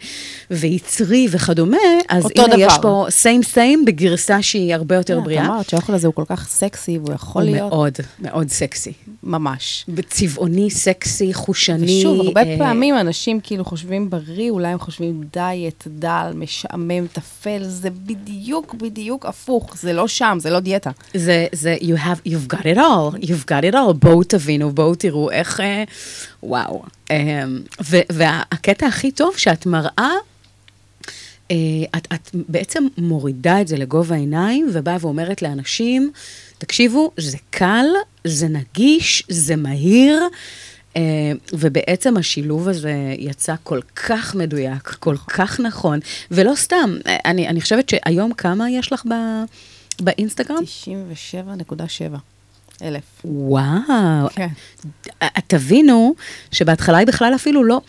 ויצרי 0.50 1.28
וכדומה, 1.30 1.76
אז 2.09 2.25
הנה, 2.37 2.54
יש 2.59 2.73
דבר. 2.73 2.82
פה 2.82 3.06
סיים 3.11 3.42
סיים 3.42 3.85
בגרסה 3.85 4.42
שהיא 4.42 4.75
הרבה 4.75 4.94
יותר 4.94 5.18
את 5.18 5.25
בריאה. 5.25 5.47
אמרת 5.47 5.68
שהאוכל 5.68 5.94
הזה 5.94 6.06
הוא 6.06 6.14
כל 6.14 6.25
כך 6.26 6.49
סקסי, 6.49 6.99
והוא 6.99 7.14
יכול 7.14 7.42
הוא 7.42 7.50
להיות 7.50 7.70
מאוד, 7.70 7.94
מאוד 8.20 8.49
סקסי. 8.49 8.92
ממש. 9.23 9.87
צבעוני, 10.09 10.70
סקסי, 10.70 11.35
חושני. 11.35 12.00
ושוב, 12.00 12.26
הרבה 12.26 12.42
אה, 12.42 12.56
פעמים 12.59 12.99
אנשים 12.99 13.40
כאילו 13.40 13.64
חושבים 13.64 14.11
בריא, 14.11 14.50
אולי 14.50 14.68
הם 14.68 14.78
חושבים 14.78 15.23
דיאט, 15.32 15.87
דל, 15.87 16.32
משעמם, 16.35 17.06
טפל, 17.06 17.62
זה 17.62 17.90
בדיוק, 17.90 18.75
בדיוק 18.75 19.26
הפוך, 19.26 19.76
זה 19.80 19.92
לא 19.92 20.09
שם, 20.09 20.38
זה 20.40 20.50
לא 20.50 20.61
דיאטה. 20.61 20.90
זה, 21.14 21.47
זה, 21.52 21.76
you 21.80 21.97
have, 21.97 22.28
you've 22.28 22.54
got 22.54 22.62
it 22.62 22.76
all, 22.76 23.25
you've 23.25 23.50
got 23.50 23.73
it 23.73 23.75
all, 23.75 23.92
בואו 23.92 24.23
תבינו, 24.30 24.70
בואו 24.70 24.94
תראו 24.94 25.30
איך, 25.30 25.60
אה, 25.60 25.84
וואו. 26.42 26.82
אה, 27.10 27.44
ו, 27.84 27.96
והקטע 28.12 28.87
הכי 28.87 29.10
טוב 29.10 29.37
שאת 29.37 29.66
מראה, 29.66 30.12
אה, 31.50 31.56
את, 31.96 32.08
את 32.14 32.30
בעצם 32.49 32.87
מורידה 32.99 33.60
את 33.60 33.68
זה 33.68 33.76
לגובה 33.76 34.14
העיניים, 34.14 34.70
ובאה 34.72 34.96
ואומרת 35.00 35.42
לאנשים, 35.42 36.10
תקשיבו, 36.58 37.10
זה 37.16 37.37
קל, 37.50 37.87
זה 38.25 38.49
נגיש, 38.49 39.22
זה 39.28 39.56
מהיר. 39.56 40.22
אה, 40.96 41.32
ובעצם 41.52 42.16
השילוב 42.16 42.68
הזה 42.68 43.14
יצא 43.18 43.54
כל 43.62 43.80
כך 43.96 44.34
מדויק, 44.34 44.88
כל 44.88 45.16
כך 45.16 45.60
נכון, 45.60 45.99
ולא 46.30 46.52
סתם, 46.54 46.96
אה, 47.06 47.16
אני, 47.25 47.49
אני 47.49 47.60
חושבת 47.60 47.88
שהיום 47.88 48.32
כמה 48.32 48.70
יש 48.70 48.92
לך 48.92 49.02
ב, 49.06 49.14
באינסטגרם? 50.00 50.64
97.7 51.68 52.29
אלף. 52.82 53.02
וואו, 53.25 54.28
כן. 54.34 54.46
תבינו 55.46 56.14
שבהתחלה 56.52 56.99
היא 56.99 57.06
בכלל 57.06 57.34
אפילו 57.34 57.64
לא, 57.64 57.80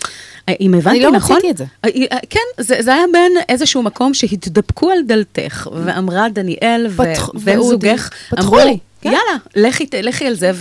אה, 0.50 0.53
אם 0.62 0.74
הבנתי 0.74 1.00
לא 1.00 1.12
נכון, 1.12 1.36
רציתי 1.36 1.51
את 1.51 1.57
זה. 1.57 1.65
אה, 1.86 1.89
אה, 2.12 2.17
כן, 2.29 2.39
זה, 2.63 2.75
זה 2.79 2.93
היה 2.93 3.03
בין 3.13 3.31
איזשהו 3.50 3.83
מקום 3.83 4.13
שהתדפקו 4.13 4.91
על 4.91 4.98
דלתך, 5.07 5.69
ואמרה 5.86 6.29
דניאל 6.29 6.88
פתח- 6.98 7.29
ובן 7.33 7.62
זוגך, 7.62 8.10
פתחו 8.29 8.43
אמרו, 8.55 8.57
לי, 8.65 8.77
כן. 9.01 9.10
יאללה, 9.10 9.38
לכי, 9.67 9.86
לכי 10.03 10.25
על 10.27 10.33
זה, 10.33 10.51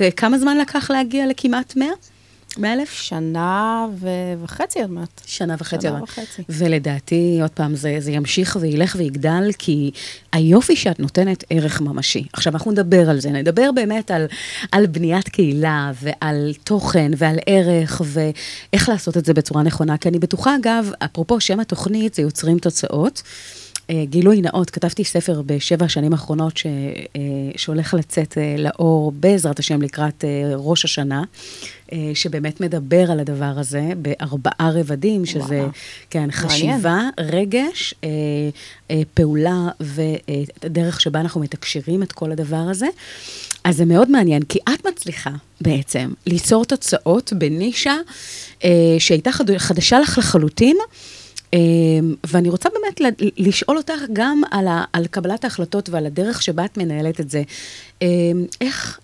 וכמה 0.00 0.38
זמן 0.38 0.58
לקח 0.58 0.90
להגיע 0.90 1.26
לכמעט 1.26 1.76
100? 1.76 1.88
100 2.58 2.72
אלף? 2.72 2.92
שנה 2.92 3.86
ו- 4.00 4.08
וחצי 4.42 4.80
עוד 4.80 4.90
מעט. 4.90 5.20
שנה 5.26 5.54
וחצי. 5.58 5.86
שנה 5.86 5.90
אבל- 5.96 6.02
וחצי. 6.02 6.42
ולדעתי, 6.48 7.38
עוד 7.42 7.50
פעם, 7.50 7.74
זה, 7.76 7.96
זה 7.98 8.10
ימשיך 8.12 8.56
וילך 8.60 8.96
ויגדל, 8.98 9.50
כי 9.58 9.90
היופי 10.32 10.76
שאת 10.76 11.00
נותנת 11.00 11.44
ערך 11.50 11.80
ממשי. 11.80 12.24
עכשיו, 12.32 12.52
אנחנו 12.52 12.70
נדבר 12.72 13.10
על 13.10 13.20
זה, 13.20 13.30
נדבר 13.30 13.70
באמת 13.74 14.10
על, 14.10 14.26
על 14.72 14.86
בניית 14.86 15.28
קהילה, 15.28 15.92
ועל 16.02 16.52
תוכן, 16.64 17.10
ועל 17.16 17.36
ערך, 17.46 18.02
ואיך 18.04 18.88
לעשות 18.88 19.16
את 19.16 19.24
זה 19.24 19.34
בצורה 19.34 19.62
נכונה. 19.62 19.98
כי 19.98 20.08
אני 20.08 20.18
בטוחה, 20.18 20.56
אגב, 20.56 20.90
אפרופו 21.04 21.40
שם 21.40 21.60
התוכנית, 21.60 22.14
זה 22.14 22.22
יוצרים 22.22 22.58
תוצאות. 22.58 23.22
אה, 23.90 24.04
גילוי 24.04 24.40
נאות, 24.40 24.70
כתבתי 24.70 25.04
ספר 25.04 25.42
בשבע 25.46 25.84
השנים 25.84 26.12
האחרונות 26.12 26.56
ש, 26.56 26.66
אה, 26.66 27.20
שהולך 27.56 27.94
לצאת 27.94 28.38
אה, 28.38 28.54
לאור 28.58 29.12
בעזרת 29.12 29.58
השם 29.58 29.82
לקראת 29.82 30.24
ראש 30.56 30.84
השנה, 30.84 31.22
שבאמת 32.14 32.60
מדבר 32.60 33.10
על 33.10 33.20
הדבר 33.20 33.52
הזה 33.56 33.82
בארבעה 33.96 34.70
רבדים, 34.74 35.26
שזה, 35.26 35.38
וואו. 35.58 35.68
כן, 36.10 36.30
חשיבה, 36.30 37.00
רגש, 37.20 37.94
פעולה 39.14 39.68
ודרך 39.80 41.00
שבה 41.00 41.20
אנחנו 41.20 41.40
מתקשרים 41.40 42.02
את 42.02 42.12
כל 42.12 42.32
הדבר 42.32 42.56
הזה. 42.70 42.86
אז 43.64 43.76
זה 43.76 43.84
מאוד 43.84 44.10
מעניין, 44.10 44.42
כי 44.42 44.58
את 44.74 44.86
מצליחה 44.86 45.30
בעצם 45.60 46.12
ליצור 46.26 46.64
תוצאות 46.64 47.32
בנישה 47.38 47.94
שהייתה 48.98 49.32
חד- 49.32 49.56
חדשה 49.58 50.00
לך 50.00 50.18
לחלוטין. 50.18 50.76
אה, 51.54 51.58
ואני 52.26 52.48
רוצה 52.48 52.68
באמת 52.68 53.00
לשאול 53.38 53.76
אותך 53.76 54.00
גם 54.12 54.42
על, 54.50 54.66
על 54.92 55.06
קבלת 55.06 55.44
ההחלטות 55.44 55.88
ועל 55.88 56.06
הדרך 56.06 56.42
שבה 56.42 56.64
את 56.64 56.78
מנהלת 56.78 57.20
את 57.20 57.30
זה. 57.30 57.42
אה, 58.02 58.08
איך 58.60 59.00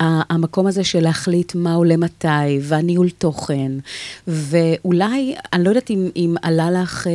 המקום 0.00 0.66
הזה 0.66 0.84
של 0.84 1.00
להחליט 1.00 1.54
מה 1.54 1.74
עולה 1.74 1.96
מתי, 1.96 2.58
והניהול 2.60 3.10
תוכן, 3.10 3.72
ואולי, 4.26 5.34
אני 5.52 5.64
לא 5.64 5.68
יודעת 5.68 5.90
אם, 5.90 6.08
אם 6.16 6.34
עלה 6.42 6.70
לך, 6.70 7.06
אה, 7.06 7.12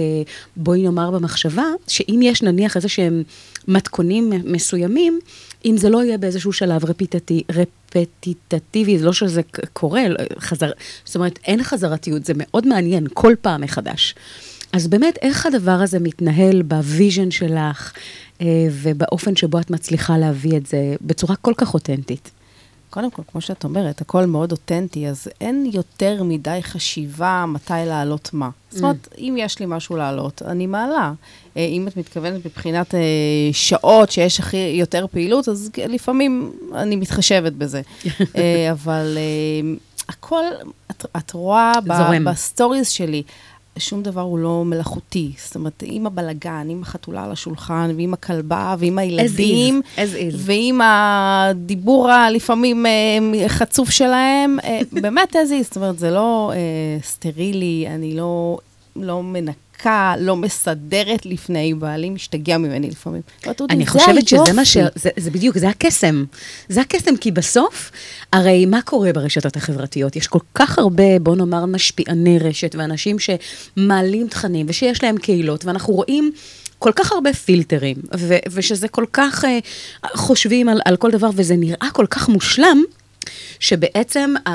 בואי 0.56 0.84
נאמר 0.84 1.12
במחשבה, 1.12 1.66
שאם 1.88 2.20
יש 2.24 2.42
נניח 2.42 2.76
איזה 2.76 2.90
שהם 2.90 3.24
מתכונים 3.68 4.34
מסוימים, 4.46 5.20
אם 5.66 5.78
זה 5.78 5.90
לא 5.90 6.04
יהיה 6.04 6.18
באיזשהו 6.18 6.54
שלב 6.54 6.86
רפיטטי, 6.86 7.44
רפטיטטיבי, 7.52 9.00
זה 9.00 9.06
לא 9.06 9.14
שזה 9.14 9.42
קורה, 9.74 10.08
לא- 10.08 10.18
חזר, 10.40 10.72
זאת 11.06 11.16
אומרת, 11.16 11.40
אין 11.46 11.64
חזרתיות, 11.64 12.26
זה 12.26 12.34
מאוד 12.36 12.68
מעניין, 12.68 13.08
כל 13.14 13.34
פעם 13.42 13.62
מחדש. 13.62 14.16
אז 14.74 14.88
באמת, 14.88 15.18
איך 15.22 15.46
הדבר 15.46 15.72
הזה 15.72 16.00
מתנהל 16.00 16.62
ב 16.62 16.72
vision 16.72 17.32
שלך, 17.32 17.94
אה, 18.42 18.46
ובאופן 18.72 19.36
שבו 19.36 19.60
את 19.60 19.70
מצליחה 19.70 20.18
להביא 20.18 20.58
את 20.58 20.66
זה 20.66 20.96
בצורה 21.02 21.36
כל 21.36 21.54
כך 21.58 21.74
אותנטית? 21.74 22.32
קודם 22.90 23.12
כל, 23.12 23.22
כמו 23.32 23.42
שאת 23.42 23.64
אומרת, 23.64 24.02
הכל 24.02 24.26
מאוד 24.26 24.52
אותנטי, 24.52 25.08
אז 25.08 25.28
אין 25.42 25.70
יותר 25.74 26.24
מדי 26.24 26.60
חשיבה 26.62 27.46
מתי 27.48 27.74
להעלות 27.86 28.30
מה. 28.34 28.50
זאת 28.70 28.82
אומרת, 28.82 29.08
אם 29.18 29.36
יש 29.38 29.60
לי 29.60 29.66
משהו 29.70 29.96
להעלות, 29.96 30.42
אני 30.42 30.68
מעלה. 30.68 31.14
אה, 31.58 31.66
אם 31.66 31.88
את 31.88 31.98
מתכוונת 31.98 32.46
מבחינת 32.46 32.96
אה, 32.96 33.00
שעות 33.52 34.12
שיש 34.12 34.40
הכי 34.40 34.58
יותר 34.58 35.06
פעילות, 35.12 35.50
אז 35.50 35.72
לפעמים 35.90 36.52
אני 36.76 36.96
מתחשבת 36.96 37.54
בזה. 37.54 37.82
אבל 38.72 39.18
הכל, 40.10 40.44
את, 40.92 41.06
את 41.18 41.32
רואה 41.32 41.72
זורם. 41.88 42.26
בסטוריז 42.26 42.90
שלי, 42.90 43.24
שום 43.80 44.04
דבר 44.04 44.22
הוא 44.22 44.40
לא 44.40 44.64
מלאכותי. 44.66 45.32
זאת 45.38 45.56
אומרת, 45.56 45.84
עם 45.86 46.08
הבלגן, 46.08 46.68
עם 46.70 46.82
החתולה 46.82 47.24
על 47.24 47.32
השולחן, 47.32 47.92
ועם 47.98 48.14
הכלבה, 48.14 48.76
ועם 48.80 48.98
הילדים, 48.98 49.82
is, 49.96 49.98
as 49.98 50.34
is. 50.34 50.36
ועם 50.36 50.82
הדיבור 50.84 52.10
הלפעמים 52.12 52.86
אה, 52.86 52.90
חצוף 53.48 53.90
שלהם, 53.90 54.58
אה, 54.64 54.80
באמת 54.92 55.36
איזה, 55.36 55.60
זאת 55.64 55.76
אומרת, 55.76 56.00
זה 56.00 56.12
לא 56.12 56.52
אה, 56.56 57.02
סטרילי, 57.04 57.86
אני 57.90 58.16
לא, 58.16 58.58
לא 59.04 59.24
מנקה, 59.24 60.16
לא 60.20 60.36
מסדרת 60.36 61.26
לפני, 61.26 61.74
בעלי 61.74 62.10
משתגע 62.10 62.58
ממני 62.58 62.90
לפעמים. 62.90 63.22
אני 63.70 63.88
חושבת 63.88 64.28
שזה 64.28 64.54
מה 64.54 64.66
ש... 64.66 64.78
זה 65.18 65.32
בדיוק, 65.32 65.58
זה 65.58 65.70
הקסם. 65.70 66.26
זה 66.70 66.82
הקסם, 66.82 67.18
כי 67.18 67.32
בסוף, 67.32 67.92
הרי 68.34 68.66
מה 68.66 68.82
קורה 68.82 69.14
ברשתות 69.14 69.56
החברתיות? 69.56 70.16
יש 70.16 70.28
כל 70.28 70.40
כך 70.56 70.80
הרבה, 70.80 71.20
בוא 71.22 71.36
נאמר, 71.36 71.66
משפיעני 71.66 72.40
רשת, 72.40 72.76
ואנשים 72.76 73.18
שמעלים 73.20 74.28
תכנים, 74.28 74.66
ושיש 74.70 75.04
להם 75.04 75.18
קהילות, 75.18 75.66
ואנחנו 75.66 75.94
רואים... 75.94 76.32
כל 76.80 76.92
כך 76.96 77.12
הרבה 77.12 77.34
פילטרים, 77.34 77.96
ו- 78.18 78.38
ושזה 78.52 78.88
כל 78.88 79.06
כך 79.14 79.44
uh, 79.44 80.08
חושבים 80.18 80.70
על, 80.70 80.82
על 80.86 80.98
כל 80.98 81.12
דבר, 81.12 81.30
וזה 81.36 81.56
נראה 81.56 81.88
כל 81.94 82.06
כך 82.10 82.30
מושלם, 82.30 82.84
שבעצם 83.60 84.34
לא 84.48 84.52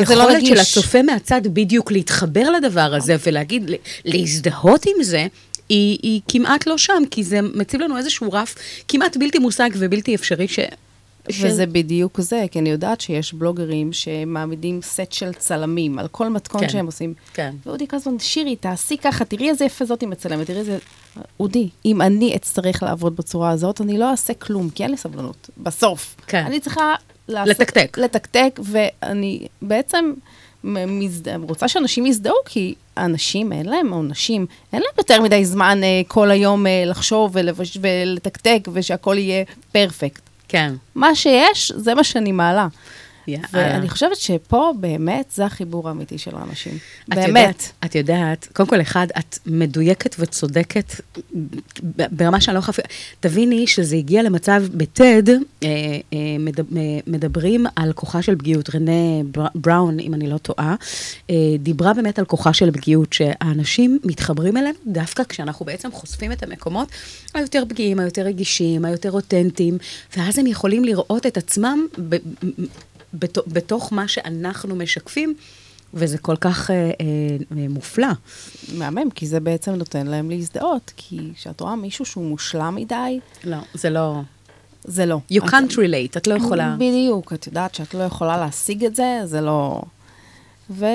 היכולת 0.00 0.18
של 0.18 0.52
רגיש. 0.52 0.60
הצופה 0.60 1.02
מהצד 1.02 1.40
בדיוק 1.44 1.92
להתחבר 1.92 2.50
לדבר 2.50 2.94
הזה 2.94 3.16
ולהגיד, 3.26 3.70
ל- 3.70 3.74
להזדהות 4.04 4.86
עם 4.86 5.02
זה, 5.02 5.26
היא, 5.68 5.98
היא 6.02 6.20
כמעט 6.28 6.66
לא 6.66 6.78
שם, 6.78 7.02
כי 7.10 7.24
זה 7.24 7.42
מציב 7.42 7.80
לנו 7.80 7.96
איזשהו 7.96 8.32
רף 8.32 8.54
כמעט 8.88 9.16
בלתי 9.16 9.38
מושג 9.38 9.70
ובלתי 9.78 10.14
אפשרי 10.14 10.48
ש... 10.48 10.58
וזה 11.40 11.66
בדיוק 11.66 12.20
זה, 12.20 12.44
כי 12.50 12.58
אני 12.58 12.70
יודעת 12.70 13.00
שיש 13.00 13.32
בלוגרים 13.32 13.92
שמעמידים 13.92 14.80
סט 14.82 15.12
של 15.12 15.32
צלמים 15.32 15.98
על 15.98 16.08
כל 16.08 16.28
מתכון 16.28 16.60
כן, 16.60 16.68
שהם 16.68 16.86
עושים. 16.86 17.14
כן. 17.34 17.54
ואודי 17.66 17.88
כל 17.88 17.96
הזמן, 17.96 18.18
שירי, 18.18 18.56
תעשי 18.56 18.96
ככה, 18.96 19.24
תראי 19.24 19.48
איזה 19.48 19.64
יפה 19.64 19.84
זאתי 19.84 20.06
מצלמת, 20.06 20.46
תראי 20.46 20.58
איזה... 20.58 20.78
אודי, 21.40 21.68
אם 21.84 22.02
אני 22.02 22.36
אצטרך 22.36 22.82
לעבוד 22.82 23.16
בצורה 23.16 23.50
הזאת, 23.50 23.80
אני 23.80 23.98
לא 23.98 24.10
אעשה 24.10 24.34
כלום, 24.34 24.70
כי 24.70 24.82
אין 24.82 24.90
לי 24.90 24.96
סבלנות. 24.96 25.50
בסוף. 25.58 26.16
כן. 26.26 26.44
אני 26.46 26.60
צריכה... 26.60 26.94
לעשות, 27.28 27.48
לתקתק. 27.48 27.98
לתקתק, 27.98 28.60
ואני 28.62 29.46
בעצם 29.62 30.12
מזד... 30.64 31.36
רוצה 31.48 31.68
שאנשים 31.68 32.06
יזדהו, 32.06 32.34
כי 32.44 32.74
האנשים, 32.96 33.52
אין 33.52 33.66
להם, 33.66 33.92
או 33.92 34.02
נשים, 34.02 34.46
אין 34.72 34.82
להם 34.82 34.92
יותר 34.98 35.20
מדי 35.20 35.44
זמן 35.44 35.80
אה, 35.82 36.02
כל 36.08 36.30
היום 36.30 36.66
אה, 36.66 36.82
לחשוב 36.86 37.30
ולבש... 37.34 37.78
ולתקתק, 37.80 38.68
ושהכול 38.72 39.18
יהיה 39.18 39.44
פרפקט. 39.72 40.22
כן. 40.48 40.74
מה 40.94 41.14
שיש, 41.14 41.72
זה 41.76 41.94
מה 41.94 42.04
שאני 42.04 42.32
מעלה. 42.32 42.68
יאללה. 43.28 43.46
ואני 43.52 43.88
חושבת 43.88 44.16
שפה 44.16 44.72
באמת 44.80 45.32
זה 45.34 45.44
החיבור 45.44 45.88
האמיתי 45.88 46.18
של 46.18 46.30
האנשים. 46.36 46.78
באמת. 47.08 47.26
יודעת, 47.28 47.72
את 47.84 47.94
יודעת, 47.94 48.48
קודם 48.52 48.68
כל, 48.68 48.80
אחד, 48.80 49.06
את 49.18 49.38
מדויקת 49.46 50.16
וצודקת 50.18 50.92
ברמה 52.10 52.40
שאני 52.40 52.54
לא 52.54 52.58
יכולה... 52.58 52.76
תביני 53.20 53.66
שזה 53.66 53.96
הגיע 53.96 54.22
למצב, 54.22 54.62
בטד, 54.74 55.28
אה, 55.28 55.36
אה, 55.62 55.68
אה, 56.12 56.18
מדברים 57.06 57.66
על 57.76 57.92
כוחה 57.92 58.22
של 58.22 58.36
פגיעות. 58.36 58.74
רנה 58.74 58.92
בר- 59.32 59.46
בראון, 59.54 60.00
אם 60.00 60.14
אני 60.14 60.28
לא 60.30 60.38
טועה, 60.38 60.74
אה, 61.30 61.34
דיברה 61.58 61.94
באמת 61.94 62.18
על 62.18 62.24
כוחה 62.24 62.52
של 62.52 62.70
פגיעות, 62.70 63.12
שהאנשים 63.12 63.98
מתחברים 64.04 64.56
אלינו 64.56 64.78
דווקא 64.86 65.22
כשאנחנו 65.28 65.66
בעצם 65.66 65.92
חושפים 65.92 66.32
את 66.32 66.42
המקומות 66.42 66.88
היותר 67.34 67.62
פגיעים, 67.68 68.00
היותר 68.00 68.22
רגישים, 68.22 68.84
היותר 68.84 69.10
אותנטיים, 69.12 69.78
ואז 70.16 70.38
הם 70.38 70.46
יכולים 70.46 70.84
לראות 70.84 71.26
את 71.26 71.36
עצמם 71.36 71.86
ב- 72.08 72.16
בת- 73.18 73.48
בתוך 73.48 73.92
מה 73.92 74.08
שאנחנו 74.08 74.76
משקפים. 74.76 75.34
וזה 75.94 76.18
כל 76.18 76.36
כך 76.36 76.70
אה, 76.70 76.76
אה, 76.76 77.66
מופלא. 77.68 78.08
מהמם, 78.74 79.10
כי 79.10 79.26
זה 79.26 79.40
בעצם 79.40 79.72
נותן 79.74 80.06
להם 80.06 80.30
להזדהות. 80.30 80.92
כי 80.96 81.30
כשאת 81.34 81.60
רואה 81.60 81.76
מישהו 81.76 82.04
שהוא 82.04 82.24
מושלם 82.26 82.74
מדי, 82.74 83.20
לא, 83.44 83.56
זה 83.74 83.90
לא... 83.90 84.20
זה 84.84 85.06
לא. 85.06 85.18
You 85.32 85.42
can't 85.42 85.72
relate, 85.72 86.16
את 86.16 86.26
לא 86.26 86.34
יכולה... 86.34 86.74
בדיוק, 86.76 87.32
את 87.32 87.46
יודעת 87.46 87.74
שאת 87.74 87.94
לא 87.94 88.02
יכולה 88.02 88.36
להשיג 88.36 88.84
את 88.84 88.96
זה, 88.96 89.20
זה 89.24 89.40
לא... 89.40 89.82
ו... 90.70 90.86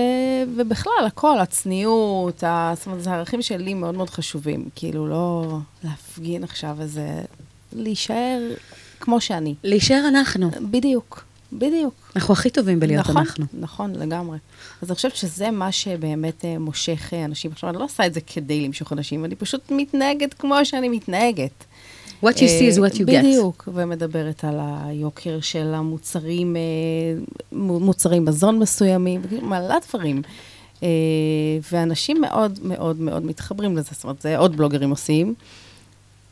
ובכלל, 0.56 1.06
הכל, 1.08 1.40
הצניעות, 1.40 2.44
ה... 2.44 2.74
זאת 2.76 2.86
אומרת, 2.86 3.04
זה 3.04 3.12
ערכים 3.12 3.42
שלי 3.42 3.74
מאוד 3.74 3.96
מאוד 3.96 4.10
חשובים. 4.10 4.70
כאילו, 4.76 5.08
לא 5.08 5.58
להפגין 5.84 6.44
עכשיו 6.44 6.78
איזה... 6.82 7.22
להישאר 7.74 8.40
כמו 9.00 9.22
שאני. 9.22 9.56
להישאר 9.64 10.06
אנחנו. 10.08 10.52
בדיוק, 10.72 11.24
בדיוק. 11.54 11.94
אנחנו 12.16 12.34
הכי 12.34 12.50
טובים 12.50 12.80
בלהיות 12.80 13.00
נכון, 13.06 13.18
אנחנו. 13.18 13.46
נכון, 13.54 13.96
לגמרי. 13.96 14.38
אז 14.82 14.90
אני 14.90 14.96
חושבת 14.96 15.16
שזה 15.16 15.52
מה 15.52 15.72
שבאמת 15.72 16.46
אה, 16.46 16.60
מושך 16.60 17.10
אה, 17.14 17.26
אנשים. 17.26 17.52
עכשיו, 17.52 17.70
אני 17.70 17.78
לא 17.80 17.84
עושה 17.84 18.06
את 18.06 18.14
זה 18.14 18.22
כדי 18.22 18.62
למשוך 18.62 18.94
אנשים, 18.94 19.26
אני 19.26 19.36
פשוט 19.36 19.62
מתנהגת 19.72 20.34
כמו 20.34 20.56
שאני 20.64 20.90
מתנהגת. 20.90 21.64
What 22.26 22.34
you 22.34 22.38
see 22.38 22.76
is 22.76 22.78
what 22.78 22.94
you 22.96 23.06
get. 23.06 23.10
אה, 23.14 23.20
בדיוק, 23.22 23.70
ומדברת 23.74 24.44
על 24.44 24.56
היוקר 24.62 25.40
של 25.42 25.74
המוצרים, 25.74 26.56
אה, 26.56 26.62
מו- 27.52 27.80
מוצרי 27.80 28.20
מזון 28.20 28.60
מסוימים, 28.60 29.22
מלא 29.42 29.76
דברים. 29.90 30.22
ואנשים 31.72 32.22
מאוד 32.22 32.60
מאוד 32.64 33.00
מאוד 33.00 33.26
מתחברים 33.26 33.78
לזה, 33.78 33.90
זאת 33.92 34.04
אומרת, 34.04 34.22
זה 34.22 34.38
עוד 34.38 34.58
בלוגרים 34.58 34.90
עושים. 34.90 35.34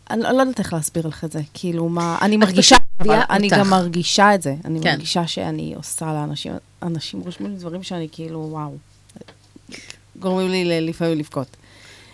אני 0.10 0.22
לא 0.22 0.41
יודעת 0.41 0.60
איך 0.60 0.74
להסביר 0.74 1.08
לך 1.08 1.24
את 1.24 1.32
זה, 1.32 1.41
כאילו, 1.54 1.89
מה, 1.89 2.17
אני 2.22 2.38
מרגישה, 2.38 2.76
אבל 3.00 3.19
אני. 3.30 3.48
גם 3.50 3.69
מרגישה 3.69 4.36
את 4.36 4.41
זה. 4.41 4.56
אני 4.65 4.82
כן. 4.82 4.89
מרגישה 4.91 5.28
שאני 5.28 5.74
עושה 5.76 6.06
לאנשים, 6.13 6.52
אנשים 6.84 7.19
רושמים 7.19 7.56
דברים 7.56 7.84
שאני 7.84 8.08
כאילו, 8.12 8.48
וואו, 8.52 8.72
גורמים 10.19 10.50
לי 10.50 10.82
לפעמים 10.82 11.17
לבכות. 11.19 11.48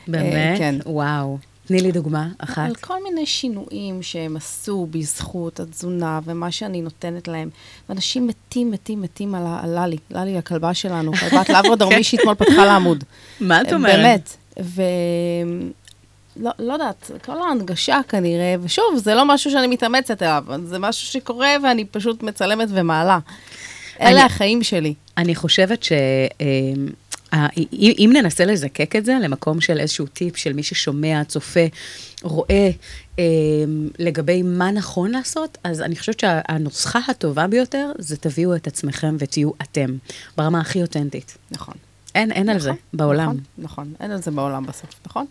באמת? 0.07 0.57
כן. 0.57 0.75
וואו. 0.85 1.37
תני 1.67 1.81
לי 1.81 1.91
דוגמה 1.91 2.27
אחת. 2.37 2.65
על 2.65 2.75
כל 2.75 3.03
מיני 3.03 3.25
שינויים 3.25 4.03
שהם 4.03 4.37
עשו 4.37 4.87
בזכות 4.91 5.59
התזונה 5.59 6.19
ומה 6.25 6.51
שאני 6.51 6.81
נותנת 6.81 7.27
להם. 7.27 7.49
ואנשים 7.89 8.27
מתים, 8.27 8.71
מתים, 8.71 9.01
מתים 9.01 9.35
על 9.35 9.43
ה- 9.45 9.59
על 9.63 9.79
ללי, 9.79 9.97
ללי 10.11 10.37
הכלבה 10.37 10.73
שלנו, 10.73 11.11
כלבת 11.29 11.49
לברדור, 11.49 11.89
מי 11.95 12.03
שאתמול 12.03 12.35
פתחה 12.35 12.65
לעמוד. 12.65 13.03
מה 13.39 13.61
את 13.61 13.73
אומרת? 13.73 13.95
באמת. 13.99 14.37
לא, 16.37 16.51
לא 16.59 16.73
יודעת, 16.73 17.11
כל 17.25 17.41
ההנגשה 17.41 17.99
כנראה, 18.09 18.55
ושוב, 18.61 18.97
זה 18.97 19.15
לא 19.15 19.25
משהו 19.27 19.51
שאני 19.51 19.67
מתאמצת 19.67 20.21
אליו, 20.23 20.43
זה 20.63 20.79
משהו 20.79 21.07
שקורה 21.07 21.49
ואני 21.63 21.85
פשוט 21.85 22.23
מצלמת 22.23 22.67
ומעלה. 22.71 23.19
אני- 23.99 24.09
אלה 24.09 24.25
החיים 24.25 24.63
שלי. 24.63 24.93
אני 25.17 25.35
חושבת 25.35 25.83
ש... 25.83 25.91
אה, 26.41 27.47
אם 27.73 27.91
אם 27.99 28.11
ננסה 28.13 28.45
לזקק 28.45 28.95
את 28.95 29.05
זה 29.05 29.17
למקום 29.21 29.61
של 29.61 29.79
איזשהו 29.79 30.05
טיפ 30.05 30.37
של 30.37 30.53
מי 30.53 30.63
ששומע, 30.63 31.23
צופה, 31.27 31.59
רואה 32.23 32.69
אה, 33.19 33.23
לגבי 33.99 34.41
מה 34.41 34.71
נכון 34.71 35.11
לעשות, 35.11 35.57
אז 35.63 35.81
אני 35.81 35.95
חושבת 35.95 36.19
שהנוסחה 36.19 36.99
הטובה 37.07 37.47
ביותר 37.47 37.91
זה 37.97 38.17
תביאו 38.17 38.55
את 38.55 38.67
עצמכם 38.67 39.15
ותהיו 39.19 39.49
אתם, 39.61 39.89
ברמה 40.37 40.59
הכי 40.61 40.81
אותנטית. 40.81 41.37
נכון. 41.51 41.73
אין, 42.15 42.31
אין 42.31 42.49
על 42.49 42.59
זה 42.59 42.69
נכון, 42.69 42.81
בעולם. 42.93 43.25
נכון, 43.25 43.37
נכון, 43.57 43.93
אין 43.99 44.11
על 44.11 44.21
זה 44.21 44.31
בעולם 44.31 44.65
בסוף, 44.65 44.89
נכון? 45.07 45.25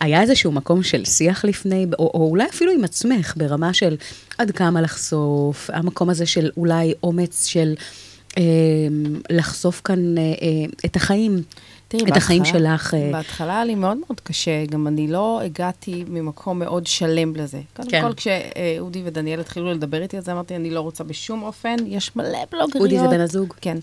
היה 0.00 0.20
איזשהו 0.22 0.52
מקום 0.52 0.82
של 0.82 1.04
שיח 1.04 1.44
לפני, 1.44 1.86
או, 1.98 2.10
או 2.14 2.28
אולי 2.30 2.44
אפילו 2.48 2.72
עם 2.72 2.84
עצמך, 2.84 3.34
ברמה 3.36 3.74
של 3.74 3.96
עד 4.38 4.50
כמה 4.50 4.80
לחשוף, 4.80 5.70
המקום 5.72 6.10
הזה 6.10 6.26
של 6.26 6.50
אולי 6.56 6.94
אומץ 7.02 7.46
של 7.46 7.74
אה, 8.38 8.42
לחשוף 9.30 9.80
כאן 9.84 10.18
אה, 10.18 10.22
אה, 10.22 10.28
את 10.84 10.96
החיים, 10.96 11.42
תראי, 11.88 12.02
את 12.12 12.16
החיים 12.16 12.42
בהתחלה- 12.42 12.58
שלך. 12.78 12.94
אה, 12.94 13.08
בהתחלה 13.12 13.52
היה 13.54 13.64
לי 13.64 13.74
מאוד 13.74 13.96
מאוד 14.06 14.20
קשה, 14.20 14.64
גם 14.66 14.86
אני 14.86 15.08
לא 15.08 15.40
הגעתי 15.44 16.04
ממקום 16.08 16.58
מאוד 16.58 16.86
שלם 16.86 17.36
לזה. 17.36 17.60
קודם 17.76 17.90
כן. 17.90 18.02
כל, 18.02 18.12
כשאודי 18.14 19.02
ודניאל 19.04 19.40
התחילו 19.40 19.72
לדבר 19.72 20.02
איתי 20.02 20.20
זה, 20.20 20.32
אמרתי, 20.32 20.56
אני 20.56 20.70
לא 20.70 20.80
רוצה 20.80 21.04
בשום 21.04 21.42
אופן, 21.42 21.76
יש 21.86 22.16
מלא 22.16 22.38
בלוגריות. 22.52 22.76
אודי 22.76 22.98
זה 22.98 23.08
בן 23.08 23.20
הזוג? 23.20 23.54
כן. 23.60 23.78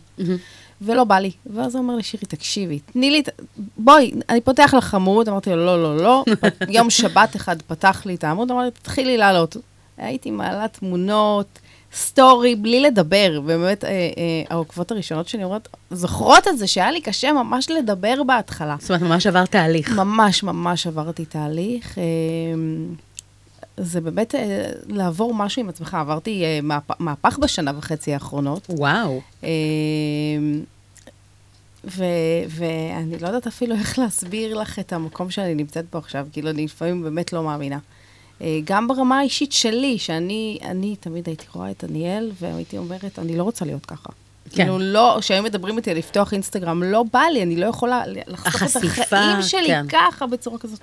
ולא 0.82 1.04
בא 1.04 1.20
לי. 1.20 1.32
ואז 1.56 1.76
הוא 1.76 1.84
אמר 1.84 1.96
לי, 1.96 2.04
שירי, 2.04 2.26
תקשיבי, 2.26 2.80
תני 2.94 3.12
לי, 3.12 3.20
את- 3.20 3.30
בואי, 3.78 4.12
אני 4.30 4.42
פותח 4.42 4.74
לך 4.78 4.94
עמוד, 4.96 5.30
אמרתי 5.30 5.50
לו, 5.50 5.56
לא, 5.66 5.84
לא, 5.84 5.98
לא. 5.98 6.24
יום 6.78 6.90
שבת 6.90 7.36
אחד 7.36 7.62
פתח 7.62 8.02
לי 8.06 8.16
את 8.16 8.24
העמוד, 8.24 8.52
אמר 8.52 8.62
לי, 8.64 8.72
תתחילי 8.72 9.18
לעלות. 9.18 9.58
הייתי 9.98 10.32
מעלה 10.32 10.68
תמונות, 10.68 11.60
סטורי, 11.94 12.56
בלי 12.56 12.80
לדבר. 12.80 13.40
ובאמת, 13.44 13.84
אה, 13.84 13.90
אה, 13.90 14.04
העוקבות 14.50 14.92
הראשונות 14.92 15.28
שלי 15.28 15.44
אומרות, 15.44 15.68
זוכרות 15.92 16.48
את 16.48 16.58
זה, 16.58 16.68
שהיה 16.68 16.92
לי 16.92 17.02
קשה 17.02 17.32
ממש 17.34 17.70
לדבר 17.70 18.24
בהתחלה. 18.28 18.76
זאת 18.80 18.90
אומרת, 18.92 19.02
ממש 19.04 19.28
עבר 19.28 19.46
תהליך. 19.46 19.90
ממש 19.92 20.44
ממש 20.44 20.88
עברתי 20.88 21.26
תהליך. 21.26 21.98
אה, 21.98 22.04
זה 23.80 24.02
באמת 24.02 24.36
אה, 24.36 24.66
לעבור 24.88 25.34
משהו 25.34 25.62
עם 25.62 25.70
עצמך. 25.70 25.94
עברתי 25.94 26.44
אה, 26.44 26.60
מהפ- 26.64 26.96
מהפך 27.00 27.38
בשנה 27.40 27.72
וחצי 27.78 28.14
האחרונות. 28.14 28.68
וואו. 28.70 29.22
אה, 29.44 29.50
ו- 31.86 32.04
ואני 32.50 33.20
לא 33.22 33.28
יודעת 33.28 33.48
אפילו 33.48 33.76
איך 33.76 34.00
להסביר 34.00 34.58
לך 34.58 34.80
את 34.80 34.94
המקום 34.94 35.32
שאני 35.32 35.56
נמצאת 35.56 35.86
בו 35.92 35.98
עכשיו, 35.98 36.28
כאילו, 36.34 36.50
אני 36.50 36.66
לפעמים 36.66 37.04
באמת 37.04 37.34
לא 37.34 37.44
מאמינה. 37.44 37.78
אה, 38.42 38.60
גם 38.64 38.88
ברמה 38.88 39.20
האישית 39.20 39.52
שלי, 39.52 39.98
שאני 40.00 40.60
אני 40.64 40.96
תמיד 41.00 41.28
הייתי 41.28 41.46
רואה 41.54 41.72
את 41.72 41.84
דניאל, 41.88 42.32
והייתי 42.42 42.78
אומרת, 42.78 43.20
אני 43.20 43.38
לא 43.38 43.44
רוצה 43.44 43.66
להיות 43.66 43.86
ככה. 43.86 44.10
כן. 44.50 44.56
כאילו, 44.64 44.80
לא, 44.80 45.18
כשהיו 45.20 45.44
מדברים 45.44 45.78
איתי 45.78 45.92
על 45.92 45.98
לפתוח 45.98 46.34
אינסטגרם, 46.34 46.84
לא 46.84 47.04
בא 47.14 47.22
לי, 47.34 47.44
אני 47.44 47.56
לא 47.56 47.66
יכולה 47.66 48.04
לחשוף 48.28 48.78
את 48.78 49.00
החיים 49.00 49.42
שלי 49.42 49.68
כן. 49.68 49.86
ככה, 49.90 50.28
בצורה 50.28 50.58
כזאת. 50.58 50.80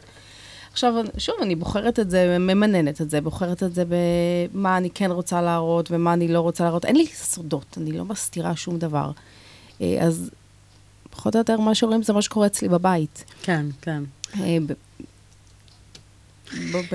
עכשיו, 0.77 0.95
שוב, 1.19 1.35
אני 1.43 1.55
בוחרת 1.55 1.99
את 2.01 2.11
זה, 2.11 2.37
ממננת 2.39 3.01
את 3.01 3.11
זה, 3.11 3.21
בוחרת 3.21 3.63
את 3.63 3.75
זה 3.75 3.85
במה 3.89 4.77
אני 4.77 4.91
כן 4.91 5.11
רוצה 5.11 5.43
להראות 5.43 5.91
ומה 5.91 6.13
אני 6.13 6.29
לא 6.29 6.41
רוצה 6.41 6.65
להראות. 6.65 6.85
אין 6.85 6.97
לי 6.97 7.07
סודות, 7.07 7.79
אני 7.81 7.93
לא 7.93 8.05
מסתירה 8.05 8.57
שום 8.57 8.79
דבר. 8.79 9.11
אה, 9.81 9.99
אז 10.01 10.31
פחות 11.11 11.35
או 11.35 11.41
יותר 11.41 11.61
מה 11.61 11.75
שרואים 11.75 12.03
זה 12.03 12.13
מה 12.13 12.23
שקורה 12.23 12.47
אצלי 12.47 12.69
בבית. 12.69 13.25
כן, 13.43 13.67
כן. 13.81 14.03
אה, 14.41 14.57
ב- 14.67 14.73
ב- 14.73 14.73
באותו 14.73 15.13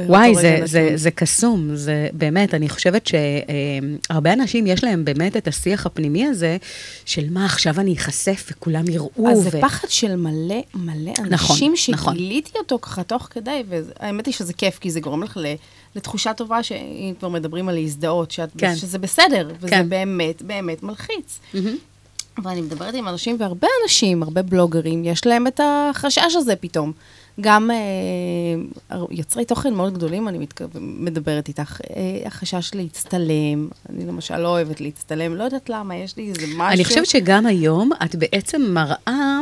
וואי, 0.07 0.35
זה. 0.35 0.61
זה, 0.65 0.91
זה 0.95 1.11
קסום, 1.11 1.75
זה 1.75 2.07
באמת, 2.13 2.53
אני 2.53 2.69
חושבת 2.69 3.07
שהרבה 3.07 4.33
אנשים 4.33 4.67
יש 4.67 4.83
להם 4.83 5.05
באמת 5.05 5.37
את 5.37 5.47
השיח 5.47 5.85
הפנימי 5.85 6.25
הזה, 6.25 6.57
של 7.05 7.29
מה, 7.29 7.45
עכשיו 7.45 7.79
אני 7.79 7.93
אחשף 7.93 8.49
וכולם 8.51 8.87
יראו. 8.89 9.29
אז 9.31 9.37
זה 9.37 9.49
ו- 9.57 9.61
פחד 9.61 9.87
של 9.89 10.15
מלא 10.15 10.61
מלא 10.75 11.11
נכון, 11.11 11.27
אנשים 11.31 11.73
נכון. 11.89 12.13
שגיליתי 12.15 12.51
אותו 12.57 12.79
ככה 12.81 13.03
תוך 13.03 13.27
כדי, 13.31 13.63
והאמת 13.69 14.25
היא 14.25 14.33
שזה 14.33 14.53
כיף, 14.53 14.79
כי 14.79 14.91
זה 14.91 14.99
גורם 14.99 15.23
לך 15.23 15.37
ל- 15.37 15.53
לתחושה 15.95 16.33
טובה, 16.33 16.63
שאם 16.63 17.13
כבר 17.19 17.29
מדברים 17.29 17.69
על 17.69 17.75
להזדהות, 17.75 18.31
שאת, 18.31 18.49
כן. 18.57 18.75
שזה 18.75 18.97
בסדר, 18.99 19.51
וזה 19.59 19.67
כן. 19.69 19.89
באמת, 19.89 20.41
באמת 20.41 20.83
מלחיץ. 20.83 21.39
ואני 22.43 22.61
מדברת 22.61 22.93
עם 22.93 23.07
אנשים, 23.07 23.35
והרבה 23.39 23.67
אנשים, 23.83 24.23
הרבה 24.23 24.41
בלוגרים, 24.41 25.05
יש 25.05 25.25
להם 25.25 25.47
את 25.47 25.59
החשש 25.63 26.35
הזה 26.35 26.55
פתאום. 26.55 26.91
גם 27.41 27.71
אה, 27.71 28.97
יוצרי 29.11 29.45
תוכן 29.45 29.73
מאוד 29.73 29.93
גדולים, 29.93 30.27
אני 30.27 30.37
מתכו... 30.37 30.63
מדברת 30.79 31.47
איתך, 31.47 31.81
אה, 31.95 32.27
החשש 32.27 32.71
להצטלם, 32.73 33.67
אני 33.89 34.05
למשל 34.05 34.37
לא 34.37 34.47
אוהבת 34.47 34.81
להצטלם, 34.81 35.35
לא 35.35 35.43
יודעת 35.43 35.69
למה, 35.69 35.95
יש 35.95 36.17
לי 36.17 36.29
איזה 36.29 36.47
משהו... 36.47 36.73
אני 36.73 36.85
חושבת 36.85 37.05
שגם 37.05 37.45
היום 37.45 37.89
את 38.05 38.15
בעצם 38.15 38.61
מראה 38.61 39.39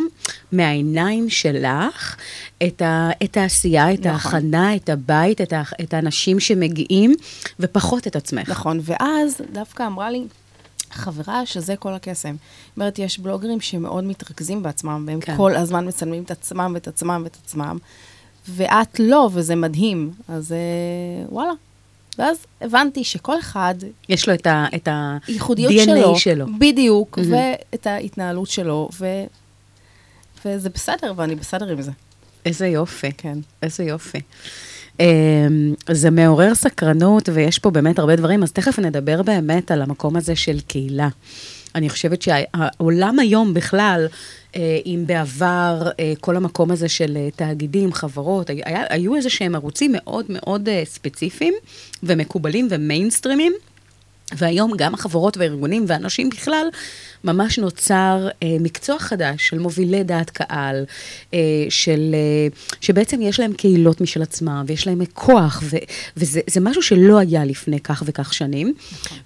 מהעיניים 0.51 1.29
שלך 1.29 2.15
את, 2.63 2.81
ה, 2.81 3.09
את 3.23 3.37
העשייה, 3.37 3.93
את 3.93 3.99
נכון. 3.99 4.11
ההכנה, 4.11 4.75
את 4.75 4.89
הבית, 4.89 5.41
את, 5.41 5.53
ה, 5.53 5.61
את 5.81 5.93
האנשים 5.93 6.39
שמגיעים, 6.39 7.15
ופחות 7.59 8.07
את 8.07 8.15
עצמך. 8.15 8.49
נכון, 8.49 8.79
ואז 8.83 9.41
דווקא 9.51 9.87
אמרה 9.87 10.11
לי 10.11 10.23
חברה 10.91 11.45
שזה 11.45 11.75
כל 11.75 11.93
הקסם. 11.93 12.35
זאת 12.35 12.77
אומרת, 12.77 12.99
יש 12.99 13.19
בלוגרים 13.19 13.61
שמאוד 13.61 14.03
מתרכזים 14.03 14.63
בעצמם, 14.63 15.03
והם 15.07 15.19
כן. 15.19 15.37
כל 15.37 15.55
הזמן 15.55 15.87
מצלמים 15.87 16.23
את 16.23 16.31
עצמם 16.31 16.71
ואת 16.73 16.87
עצמם 16.87 17.21
ואת 17.23 17.37
עצמם, 17.45 17.77
ואת 18.49 18.99
לא, 18.99 19.29
וזה 19.33 19.55
מדהים. 19.55 20.11
אז 20.27 20.51
אה, 20.51 21.25
וואלה. 21.29 21.51
ואז 22.17 22.37
הבנתי 22.61 23.03
שכל 23.03 23.39
אחד, 23.39 23.75
יש 24.09 24.29
לו 24.29 24.33
את 24.33 24.47
ה... 24.47 24.65
את 24.75 24.87
ה 24.87 25.17
ייחודיות 25.27 25.73
שלו, 25.85 26.19
שלו. 26.19 26.45
בדיוק, 26.59 27.17
מהמם. 27.17 27.33
ואת 27.71 27.87
ההתנהלות 27.87 28.49
שלו, 28.49 28.89
ו... 28.99 29.05
וזה 30.45 30.69
בסדר, 30.69 31.13
ואני 31.15 31.35
בסדר 31.35 31.69
עם 31.69 31.81
זה. 31.81 31.91
איזה 32.45 32.67
יופי. 32.67 33.11
כן. 33.17 33.37
איזה 33.63 33.83
יופי. 33.83 34.21
אמ, 34.99 35.73
זה 35.91 36.09
מעורר 36.09 36.55
סקרנות, 36.55 37.29
ויש 37.33 37.59
פה 37.59 37.69
באמת 37.69 37.99
הרבה 37.99 38.15
דברים, 38.15 38.43
אז 38.43 38.51
תכף 38.51 38.79
נדבר 38.79 39.21
באמת 39.21 39.71
על 39.71 39.81
המקום 39.81 40.15
הזה 40.15 40.35
של 40.35 40.59
קהילה. 40.67 41.07
אני 41.75 41.89
חושבת 41.89 42.21
שהעולם 42.21 43.19
היום 43.19 43.53
בכלל, 43.53 44.07
אה, 44.55 44.79
אם 44.85 45.03
בעבר 45.05 45.89
אה, 45.99 46.13
כל 46.19 46.35
המקום 46.35 46.71
הזה 46.71 46.89
של 46.89 47.17
אה, 47.17 47.29
תאגידים, 47.35 47.93
חברות, 47.93 48.49
היה, 48.49 48.83
היו 48.89 49.15
איזה 49.15 49.29
שהם 49.29 49.55
ערוצים 49.55 49.91
מאוד 49.95 50.25
מאוד 50.29 50.69
ספציפיים 50.85 51.53
ומקובלים 52.03 52.67
ומיינסטרימים, 52.71 53.53
והיום 54.37 54.71
גם 54.77 54.93
החברות 54.93 55.37
והארגונים 55.37 55.85
ואנשים 55.87 56.29
בכלל, 56.29 56.67
ממש 57.23 57.59
נוצר 57.59 58.27
אה, 58.43 58.57
מקצוע 58.59 58.99
חדש 58.99 59.47
של 59.47 59.59
מובילי 59.59 60.03
דעת 60.03 60.29
קהל, 60.29 60.85
אה, 61.33 61.39
של, 61.69 62.11
אה, 62.13 62.47
שבעצם 62.81 63.21
יש 63.21 63.39
להם 63.39 63.53
קהילות 63.53 64.01
משל 64.01 64.21
עצמם, 64.21 64.63
ויש 64.67 64.87
להם 64.87 65.01
כוח, 65.13 65.63
ו, 65.63 65.77
וזה 66.17 66.41
זה 66.47 66.59
משהו 66.59 66.81
שלא 66.81 67.19
היה 67.19 67.45
לפני 67.45 67.79
כך 67.79 68.03
וכך 68.05 68.33
שנים. 68.33 68.73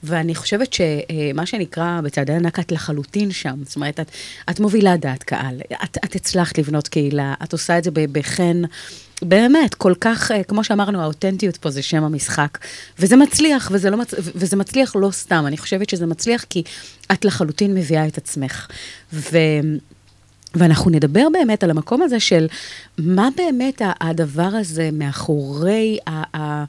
ואני 0.04 0.36
חושבת 0.36 0.74
שמה 0.74 1.46
שנקרא 1.46 2.02
בצעדי 2.04 2.34
ענק, 2.34 2.60
את 2.60 2.72
לחלוטין 2.72 3.32
שם. 3.32 3.56
זאת 3.66 3.76
אומרת, 3.76 4.00
את, 4.00 4.12
את 4.50 4.60
מובילה 4.60 4.98
דעת 4.98 5.24
קהל, 5.24 5.62
את, 5.84 5.98
את 6.06 6.16
הצלחת 6.16 6.58
לבנות 6.58 6.88
קהילה, 6.88 7.34
את 7.44 7.54
עושה 7.54 7.78
את 7.78 7.84
זה 7.84 7.92
בחן. 7.94 8.62
באמת, 9.24 9.76
כל 9.76 9.94
כך, 10.02 10.32
אה, 10.32 10.44
כמו 10.44 10.64
שאמרנו, 10.64 11.02
האותנטיות 11.02 11.58
פה 11.58 11.70
זה 11.70 11.82
שם 11.82 12.04
המשחק. 12.04 12.58
וזה 13.00 13.16
מצליח, 13.16 13.70
וזה, 13.74 13.90
לא 13.90 13.98
מצ... 13.98 14.14
וזה 14.18 14.56
מצליח 14.56 14.96
לא 14.96 15.12
סתם. 15.12 15.44
אני 15.48 15.58
חושבת 15.58 15.90
שזה 15.90 16.06
מצליח 16.06 16.46
כי 16.50 16.64
את 17.14 17.26
לחלוטין 17.26 17.74
מביאה 17.74 18.08
את 18.08 18.18
עצמך. 18.18 18.68
ו... 19.14 19.38
ואנחנו 20.56 20.92
נדבר 20.92 21.28
באמת 21.32 21.64
על 21.64 21.70
המקום 21.70 22.02
הזה 22.02 22.20
של 22.20 22.48
מה 22.98 23.30
באמת 23.38 23.82
הדבר 24.02 24.50
הזה 24.54 24.90
מאחורי 24.94 25.98
ה... 26.08 26.38
ה... 26.38 26.64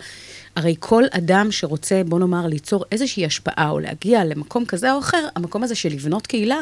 הרי 0.56 0.74
כל 0.78 1.04
אדם 1.10 1.52
שרוצה, 1.52 2.02
בוא 2.06 2.18
נאמר, 2.18 2.46
ליצור 2.46 2.84
איזושהי 2.92 3.26
השפעה 3.26 3.70
או 3.70 3.80
להגיע 3.80 4.24
למקום 4.24 4.64
כזה 4.64 4.92
או 4.92 4.98
אחר, 4.98 5.26
המקום 5.36 5.62
הזה 5.62 5.74
של 5.74 5.88
לבנות 5.88 6.26
קהילה, 6.26 6.60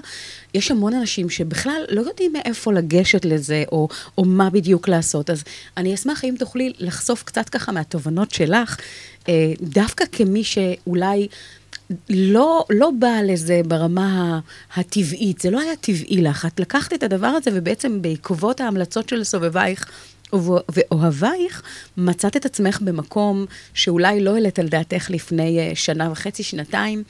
יש 0.54 0.70
המון 0.70 0.94
אנשים 0.94 1.30
שבכלל 1.30 1.84
לא 1.88 2.00
יודעים 2.00 2.32
מאיפה 2.32 2.72
לגשת 2.72 3.24
לזה, 3.24 3.64
או, 3.72 3.88
או 4.18 4.24
מה 4.24 4.50
בדיוק 4.50 4.88
לעשות. 4.88 5.30
אז 5.30 5.44
אני 5.76 5.94
אשמח 5.94 6.24
אם 6.24 6.34
תוכלי 6.38 6.72
לחשוף 6.78 7.22
קצת 7.22 7.48
ככה 7.48 7.72
מהתובנות 7.72 8.30
שלך, 8.30 8.76
דווקא 9.62 10.04
כמי 10.12 10.44
שאולי... 10.44 11.28
לא, 12.10 12.64
לא 12.70 12.90
באה 12.98 13.22
לזה 13.22 13.60
ברמה 13.66 14.40
הטבעית, 14.76 15.40
זה 15.40 15.50
לא 15.50 15.60
היה 15.60 15.76
טבעי 15.76 16.22
לך. 16.22 16.46
את 16.46 16.60
לקחת 16.60 16.92
את 16.92 17.02
הדבר 17.02 17.26
הזה 17.26 17.50
ובעצם 17.54 18.02
בעקבות 18.02 18.60
ההמלצות 18.60 19.08
של 19.08 19.24
סובבייך 19.24 19.90
ואוהבייך, 20.68 21.62
מצאת 21.96 22.36
את 22.36 22.46
עצמך 22.46 22.78
במקום 22.80 23.46
שאולי 23.74 24.20
לא 24.20 24.34
העלית 24.34 24.58
על 24.58 24.68
דעתך 24.68 25.10
לפני 25.10 25.58
אה, 25.58 25.72
שנה 25.74 26.10
וחצי, 26.12 26.42
שנתיים, 26.42 27.02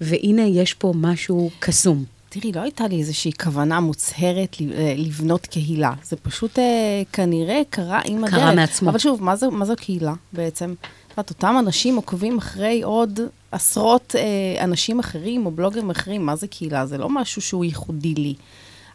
והנה 0.00 0.42
יש 0.42 0.74
פה 0.74 0.92
משהו 0.96 1.50
קסום. 1.58 2.04
תראי, 2.28 2.52
לא 2.52 2.60
הייתה 2.60 2.88
לי 2.88 2.98
איזושהי 2.98 3.32
כוונה 3.32 3.80
מוצהרת 3.80 4.56
אה, 4.60 4.94
לבנות 4.96 5.46
קהילה. 5.46 5.92
זה 6.02 6.16
פשוט 6.16 6.58
אה, 6.58 7.02
כנראה 7.12 7.60
קרה 7.70 8.00
עם 8.04 8.24
הדרך. 8.24 8.40
קרה 8.40 8.54
מעצמו. 8.54 8.90
אבל 8.90 8.98
שוב, 8.98 9.22
מה 9.22 9.36
זו, 9.36 9.50
מה 9.50 9.64
זו 9.64 9.74
קהילה 9.76 10.14
בעצם? 10.32 10.74
את 11.14 11.18
יודעת, 11.18 11.30
אותם 11.30 11.56
אנשים 11.58 11.96
עוקבים 11.96 12.38
אחרי 12.38 12.82
עוד 12.82 13.20
עשרות 13.52 14.14
אה, 14.18 14.64
אנשים 14.64 14.98
אחרים 14.98 15.46
או 15.46 15.50
בלוגרים 15.50 15.90
אחרים. 15.90 16.26
מה 16.26 16.36
זה 16.36 16.46
קהילה? 16.46 16.86
זה 16.86 16.98
לא 16.98 17.08
משהו 17.08 17.42
שהוא 17.42 17.64
ייחודי 17.64 18.14
לי. 18.14 18.34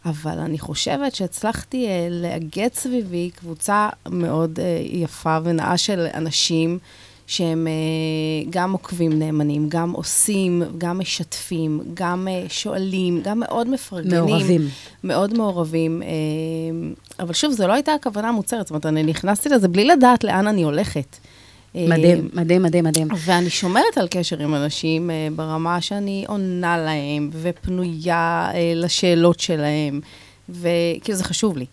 אבל 0.04 0.38
אני 0.38 0.58
חושבת 0.58 1.14
שהצלחתי 1.14 1.86
אה, 1.86 2.08
לאגד 2.10 2.68
סביבי 2.74 3.30
קבוצה 3.36 3.88
מאוד 4.08 4.60
אה, 4.60 4.82
יפה 4.90 5.38
ונאה 5.44 5.78
של 5.78 6.06
אנשים 6.14 6.78
שהם 7.26 7.66
אה, 7.66 8.50
גם 8.50 8.72
עוקבים 8.72 9.18
נאמנים, 9.18 9.68
גם 9.68 9.90
עושים, 9.90 10.62
גם 10.78 10.98
משתפים, 10.98 11.80
גם 11.94 12.28
אה, 12.30 12.44
שואלים, 12.48 13.20
גם 13.24 13.40
מאוד 13.40 13.68
מפרגנים. 13.68 14.24
מעורבים. 14.24 14.68
מאוד 15.04 15.34
מעורבים. 15.34 16.02
אה, 16.02 16.08
אבל 17.24 17.32
שוב, 17.32 17.52
זו 17.52 17.66
לא 17.66 17.72
הייתה 17.72 17.92
הכוונה 17.92 18.32
מוצהרת, 18.32 18.66
זאת 18.66 18.70
אומרת, 18.70 18.86
אני 18.86 19.02
נכנסתי 19.02 19.48
לזה 19.48 19.68
בלי 19.68 19.84
לדעת 19.84 20.24
לאן 20.24 20.46
אני 20.46 20.62
הולכת. 20.62 21.16
אה, 21.76 21.86
מדהים, 21.88 22.28
מדהים, 22.32 22.62
מדהים, 22.62 22.84
מדהים. 22.84 23.08
ואני 23.16 23.50
שומרת 23.50 23.98
על 23.98 24.08
קשר 24.10 24.38
עם 24.38 24.54
אנשים 24.54 25.10
אה, 25.10 25.28
ברמה 25.36 25.80
שאני 25.80 26.24
עונה 26.28 26.78
להם 26.78 27.30
ופנויה 27.32 28.50
אה, 28.54 28.72
לשאלות 28.74 29.40
שלהם, 29.40 30.00
וכאילו 30.48 31.18
זה 31.18 31.24
חשוב 31.24 31.56
לי. 31.56 31.66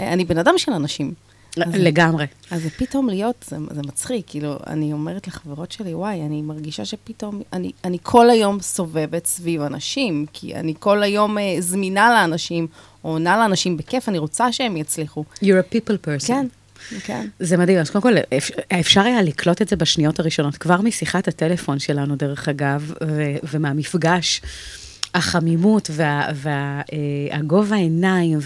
אני 0.00 0.24
בן 0.24 0.38
אדם 0.38 0.54
של 0.58 0.72
אנשים. 0.72 1.14
לגמרי. 1.56 2.26
אז 2.50 2.66
פתאום 2.76 3.08
להיות, 3.08 3.44
זה, 3.48 3.56
זה 3.70 3.80
מצחיק, 3.82 4.24
כאילו, 4.26 4.56
אני 4.66 4.92
אומרת 4.92 5.26
לחברות 5.28 5.72
שלי, 5.72 5.94
וואי, 5.94 6.22
אני 6.22 6.42
מרגישה 6.42 6.84
שפתאום, 6.84 7.42
אני, 7.52 7.72
אני 7.84 7.98
כל 8.02 8.30
היום 8.30 8.60
סובבת 8.60 9.26
סביב 9.26 9.62
אנשים, 9.62 10.26
כי 10.32 10.54
אני 10.54 10.74
כל 10.78 11.02
היום 11.02 11.38
אה, 11.38 11.56
זמינה 11.58 12.10
לאנשים, 12.10 12.66
או 13.04 13.10
עונה 13.10 13.36
לאנשים 13.36 13.76
בכיף, 13.76 14.08
אני 14.08 14.18
רוצה 14.18 14.52
שהם 14.52 14.76
יצליחו. 14.76 15.24
You're 15.34 15.44
a 15.44 15.74
people 15.74 16.06
person. 16.06 16.26
כן, 16.26 16.46
כן. 17.04 17.26
זה 17.38 17.56
מדהים, 17.56 17.78
אז 17.78 17.90
קודם 17.90 18.02
כל, 18.02 18.14
אפ- 18.36 18.50
אפשר 18.80 19.00
היה 19.00 19.22
לקלוט 19.22 19.62
את 19.62 19.68
זה 19.68 19.76
בשניות 19.76 20.20
הראשונות, 20.20 20.56
כבר 20.56 20.80
משיחת 20.80 21.28
הטלפון 21.28 21.78
שלנו, 21.78 22.16
דרך 22.16 22.48
אגב, 22.48 22.92
ו- 23.06 23.36
ומהמפגש. 23.52 24.42
החמימות 25.14 25.90
והגובה 26.34 27.76
העיניים, 27.76 28.38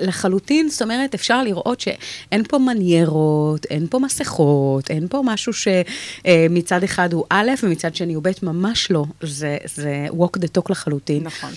לחלוטין, 0.00 0.68
זאת 0.68 0.82
אומרת, 0.82 1.14
אפשר 1.14 1.42
לראות 1.42 1.80
שאין 1.80 2.44
פה 2.48 2.58
מניירות, 2.58 3.64
אין 3.70 3.86
פה 3.90 3.98
מסכות, 3.98 4.90
אין 4.90 5.08
פה 5.08 5.22
משהו 5.24 5.52
שמצד 5.52 6.84
אחד 6.84 7.12
הוא 7.12 7.24
א' 7.30 7.50
ומצד 7.62 7.94
שני 7.94 8.14
הוא 8.14 8.22
ב', 8.22 8.30
ממש 8.42 8.90
לא. 8.90 9.04
זה, 9.22 9.56
זה 9.74 10.06
walk 10.10 10.38
the 10.38 10.58
talk 10.58 10.66
לחלוטין. 10.70 11.22
נכון. 11.24 11.50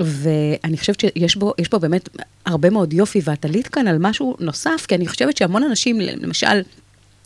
ואני 0.00 0.78
חושבת 0.78 1.00
שיש 1.00 1.36
בו, 1.36 1.54
פה 1.70 1.78
באמת 1.78 2.08
הרבה 2.46 2.70
מאוד 2.70 2.92
יופי, 2.92 3.20
ואת 3.24 3.44
עלית 3.44 3.68
כאן 3.68 3.88
על 3.88 3.96
משהו 4.00 4.36
נוסף, 4.40 4.84
כי 4.88 4.94
אני 4.94 5.06
חושבת 5.06 5.36
שהמון 5.36 5.64
אנשים, 5.64 6.00
למשל, 6.00 6.62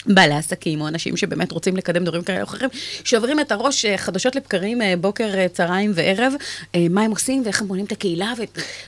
בעלי 0.06 0.34
עסקים, 0.34 0.80
או 0.80 0.88
אנשים 0.88 1.16
שבאמת 1.16 1.52
רוצים 1.52 1.76
לקדם 1.76 2.04
דברים 2.04 2.22
כאלה 2.22 2.38
או 2.38 2.44
אחרים, 2.44 2.70
שעוברים 3.04 3.40
את 3.40 3.52
הראש 3.52 3.84
אה, 3.84 3.98
חדשות 3.98 4.36
לבקרים, 4.36 4.82
אה, 4.82 4.94
בוקר, 5.00 5.38
אה, 5.38 5.48
צהריים 5.48 5.92
וערב, 5.94 6.32
מה 6.90 7.02
הם 7.02 7.10
עושים 7.10 7.42
ואיך 7.44 7.60
הם 7.60 7.68
בונים 7.68 7.84
את 7.84 7.92
הקהילה, 7.92 8.32
ו... 8.38 8.42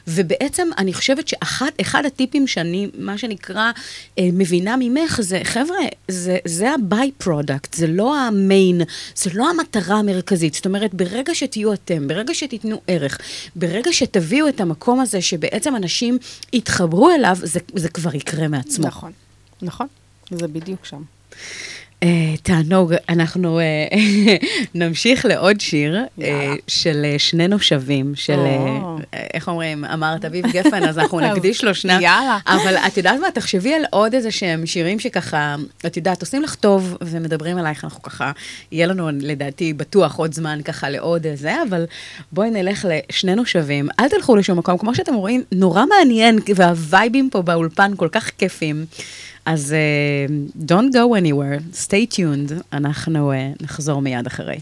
ובעצם 0.08 0.68
אני 0.78 0.94
חושבת 0.94 1.28
שאחד 1.28 2.06
הטיפים 2.06 2.46
שאני, 2.46 2.88
מה 2.98 3.18
שנקרא, 3.18 3.70
מבינה 4.20 4.76
ממך, 4.78 5.20
זה, 5.20 5.40
חבר'ה, 5.44 5.78
זה, 6.08 6.38
זה 6.44 6.70
ה-by 6.70 7.24
product, 7.24 7.76
זה 7.76 7.86
לא 7.86 8.16
המיין, 8.18 8.80
זה 9.16 9.30
לא 9.34 9.50
המטרה 9.50 9.96
המרכזית. 9.96 10.54
זאת 10.54 10.66
אומרת, 10.66 10.94
ברגע 10.94 11.34
שתהיו 11.34 11.72
אתם, 11.72 12.08
ברגע 12.08 12.34
שתיתנו 12.34 12.80
ערך, 12.86 13.18
ברגע 13.56 13.92
שתביאו 13.92 14.48
את 14.48 14.60
המקום 14.60 15.00
הזה 15.00 15.22
שבעצם 15.22 15.76
אנשים 15.76 16.18
יתחברו 16.52 17.10
אליו, 17.10 17.36
זה, 17.42 17.60
זה 17.74 17.88
כבר 17.88 18.14
יקרה 18.14 18.48
מעצמו. 18.48 18.86
נכון, 18.86 19.12
נכון. 19.62 19.86
זה 20.36 20.48
בדיוק 20.48 20.84
שם. 20.84 21.02
אה, 22.04 22.34
תענוג, 22.42 22.94
אנחנו 23.08 23.60
אה, 23.60 23.64
נמשיך 24.74 25.26
לעוד 25.26 25.60
שיר 25.60 25.96
אה. 26.22 26.54
של 26.68 27.04
שנינו 27.18 27.58
שווים, 27.60 28.12
של, 28.14 28.38
איך 29.34 29.48
אומרים, 29.48 29.84
אמרת 29.84 30.24
אביב 30.24 30.46
גפן, 30.46 30.88
אז 30.88 30.98
אנחנו 30.98 31.20
נקדיש 31.26 31.64
לו 31.64 31.74
שנה. 31.74 31.98
יאללה. 32.00 32.38
אבל 32.46 32.76
את 32.76 32.96
יודעת 32.96 33.20
מה, 33.20 33.30
תחשבי 33.30 33.74
על 33.74 33.82
עוד 33.90 34.14
איזה 34.14 34.30
שהם 34.30 34.66
שירים 34.66 35.00
שככה, 35.00 35.56
את 35.86 35.96
יודעת, 35.96 36.20
עושים 36.20 36.42
לך 36.42 36.54
טוב 36.54 36.96
ומדברים 37.00 37.58
עלייך, 37.58 37.84
אנחנו 37.84 38.02
ככה, 38.02 38.32
יהיה 38.72 38.86
לנו 38.86 39.08
לדעתי 39.20 39.72
בטוח 39.72 40.16
עוד 40.16 40.34
זמן 40.34 40.60
ככה 40.64 40.90
לעוד 40.90 41.26
זה, 41.34 41.62
אבל 41.68 41.84
בואי 42.32 42.50
נלך 42.50 42.86
לשנינו 42.88 43.46
שווים, 43.46 43.88
אל 44.00 44.08
תלכו 44.08 44.36
לשום 44.36 44.58
מקום, 44.58 44.78
כמו 44.78 44.94
שאתם 44.94 45.14
רואים, 45.14 45.42
נורא 45.52 45.84
מעניין, 45.86 46.38
והווייבים 46.54 47.30
פה 47.30 47.42
באולפן 47.42 47.92
כל 47.96 48.08
כך 48.12 48.30
כיפים. 48.38 48.86
אז 49.46 49.74
uh, 49.74 50.60
don't 50.66 50.92
go 50.92 51.14
anywhere, 51.22 51.76
stay 51.76 52.14
tuned, 52.16 52.52
אנחנו 52.72 53.32
uh, 53.32 53.62
נחזור 53.62 54.02
מיד 54.02 54.26
אחרי. 54.26 54.58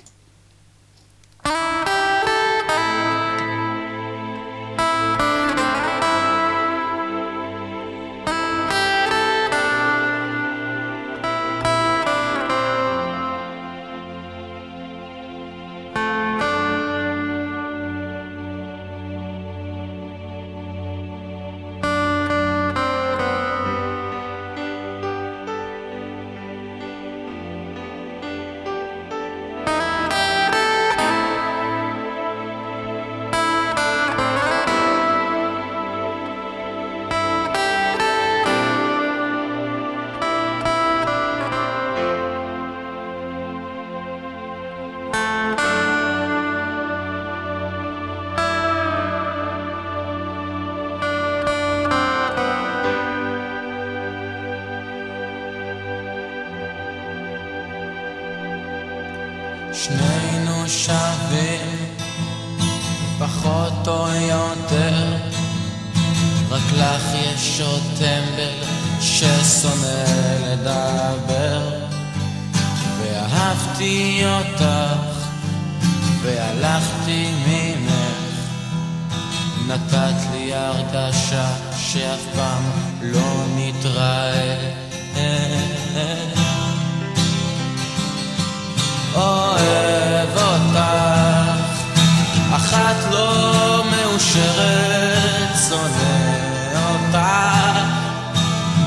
אותך, 96.93 97.19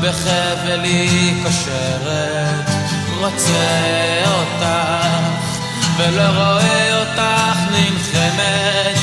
בחבלי 0.01 1.33
קושרת, 1.43 2.69
רוצה 3.19 4.23
אותך, 4.27 4.65
ולא 5.97 6.23
רואה 6.23 6.99
אותך 6.99 7.59
נלחמת, 7.71 8.97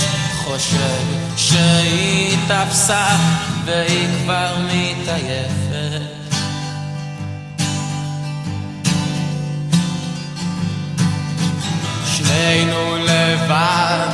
חושב 0.45 1.03
שהיא 1.37 2.37
תפסה 2.49 3.07
והיא 3.65 4.09
כבר 4.23 4.57
מתעייפת. 4.65 6.23
שנינו 12.07 12.97
לבד, 12.97 14.09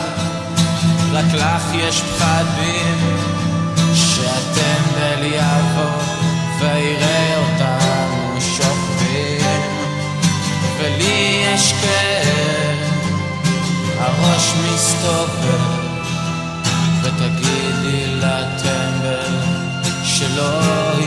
רק 1.12 1.34
לך 1.34 1.62
יש 1.74 2.00
פחדים, 2.00 3.27
שהטמבל 4.58 5.24
יבוא 5.24 6.02
ויראה 6.60 7.38
אותנו 7.38 8.40
שוכבים, 8.40 9.62
ולי 10.78 11.44
יש 11.44 11.72
כאב, 11.72 12.78
הראש 13.98 14.52
מסתובב, 14.74 15.78
ותגידי 17.02 18.06
לטמבל 18.06 19.38
שלא 20.04 20.97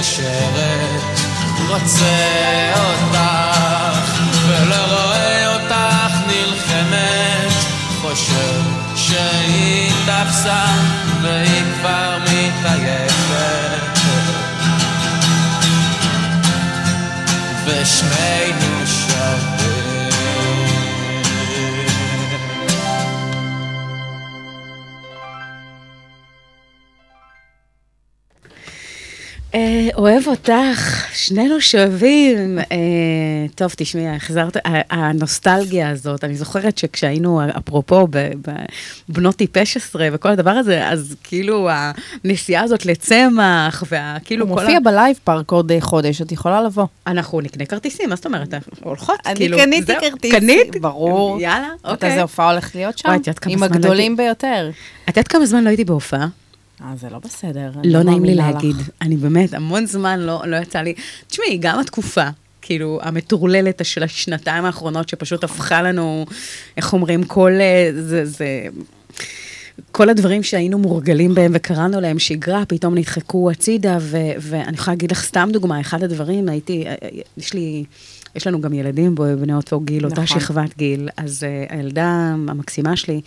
מתקשרת, 0.00 1.20
רוצה 1.68 2.72
אותך, 2.76 4.10
ולא 4.48 4.84
רואה 4.84 5.54
אותך 5.54 6.14
נלחמת, 6.26 7.52
חושב 8.00 8.62
שהיא 8.96 9.92
תפסה 10.06 10.64
והיא 11.22 11.62
כבר 11.80 12.18
מתעייפת. 12.22 14.00
ושנינו 17.66 18.69
אוהב 29.94 30.26
אותך, 30.26 31.06
שנינו 31.14 31.60
שווים. 31.60 32.58
אה, 32.58 32.64
טוב, 33.54 33.72
תשמעי, 33.76 34.08
החזרת, 34.08 34.56
ה- 34.56 34.60
הנוסטלגיה 34.90 35.88
הזאת, 35.90 36.24
אני 36.24 36.34
זוכרת 36.36 36.78
שכשהיינו, 36.78 37.40
אפרופו, 37.58 38.06
ב- 38.10 38.30
בבנות 39.08 39.36
טיפש 39.36 39.76
עשרה 39.76 40.08
וכל 40.12 40.28
הדבר 40.28 40.50
הזה, 40.50 40.88
אז 40.88 41.16
כאילו 41.24 41.68
הנסיעה 42.24 42.62
הזאת 42.62 42.86
לצמח, 42.86 43.84
והכאילו 43.90 44.46
הוא 44.46 44.56
כל 44.56 44.62
מופיע 44.62 44.80
בלייב 44.80 45.16
פארק 45.24 45.50
עוד 45.50 45.72
אה, 45.72 45.80
חודש, 45.80 46.22
את 46.22 46.32
יכולה 46.32 46.62
לבוא. 46.62 46.86
אנחנו 47.06 47.40
נקנה 47.40 47.66
כרטיסים, 47.66 48.08
מה 48.10 48.16
זאת 48.16 48.26
אומרת? 48.26 48.54
הולכות, 48.82 49.18
אני 49.26 49.34
כאילו, 49.36 49.58
קניתי 49.58 49.92
זהו, 49.92 49.96
כרטיס. 50.00 50.34
קנית? 50.34 50.76
ברור. 50.80 51.40
יאללה, 51.40 51.68
אוקיי. 51.84 52.14
זה 52.14 52.22
הופעה 52.22 52.50
הולך 52.50 52.74
להיות 52.74 52.98
שם? 52.98 53.08
וואי, 53.08 53.18
את 53.18 53.26
יודעת 53.26 53.38
כמה 53.38 53.52
עם 53.52 53.58
זמן 53.58 53.66
הגדולים 53.72 54.16
ביותר. 54.16 54.70
את 55.04 55.16
יודעת 55.16 55.28
כמה 55.28 55.46
זמן 55.46 55.64
לא 55.64 55.68
הייתי 55.68 55.84
בהופעה? 55.84 56.26
אה, 56.84 56.92
זה 56.96 57.10
לא 57.10 57.18
בסדר. 57.18 57.70
אני 57.78 57.92
לא 57.92 58.02
נעים 58.02 58.24
לי 58.24 58.34
להגיד. 58.34 58.76
לך. 58.76 58.90
אני 59.02 59.16
באמת, 59.16 59.54
המון 59.54 59.86
זמן 59.86 60.20
לא, 60.20 60.42
לא 60.46 60.56
יצא 60.56 60.78
לי. 60.78 60.94
תשמעי, 61.26 61.58
גם 61.60 61.80
התקופה, 61.80 62.28
כאילו, 62.62 62.98
המטורללת 63.02 63.84
של 63.84 64.02
השנתיים 64.02 64.64
האחרונות, 64.64 65.08
שפשוט 65.08 65.44
הפכה 65.44 65.82
לנו, 65.82 66.26
איך 66.76 66.92
אומרים, 66.92 67.24
כל... 67.24 67.52
אה, 67.60 67.90
זה... 67.92 68.24
זה 68.24 68.46
כל 69.92 70.08
הדברים 70.08 70.42
שהיינו 70.42 70.78
מורגלים 70.78 71.34
בהם 71.34 71.52
וקראנו 71.54 72.00
להם 72.00 72.18
שגרה, 72.18 72.64
פתאום 72.68 72.94
נדחקו 72.94 73.50
הצידה, 73.50 73.98
ו- 74.00 74.16
ואני 74.40 74.74
יכולה 74.74 74.94
להגיד 74.94 75.10
לך 75.10 75.22
סתם 75.22 75.48
דוגמה, 75.52 75.80
אחד 75.80 76.02
הדברים, 76.02 76.48
הייתי, 76.48 76.86
אה, 76.86 76.94
אה, 77.02 77.08
יש 77.36 77.54
לי, 77.54 77.84
יש 78.34 78.46
לנו 78.46 78.60
גם 78.60 78.72
ילדים 78.72 79.14
בו- 79.14 79.36
בני 79.40 79.54
אותו 79.54 79.80
גיל, 79.80 80.04
אותה 80.04 80.22
נכון. 80.22 80.40
שכבת 80.40 80.76
גיל, 80.76 81.08
אז 81.16 81.42
uh, 81.42 81.72
הילדה 81.72 82.06
המקסימה 82.48 82.96
שלי, 82.96 83.20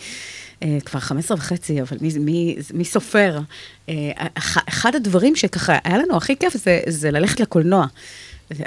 כבר 0.86 1.00
15 1.00 1.38
וחצי, 1.38 1.82
אבל 1.82 1.98
מי, 2.02 2.10
מי, 2.20 2.56
מי 2.74 2.86
סופר? 2.86 3.40
Uh, 3.88 3.92
אחד 4.70 4.96
הדברים 4.96 5.36
שככה 5.36 5.78
היה 5.84 5.98
לנו 5.98 6.18
הכי 6.18 6.36
כיף 6.36 6.58
זה, 6.58 6.80
זה 6.88 7.12
ללכת 7.12 7.40
לקולנוע. 7.40 7.86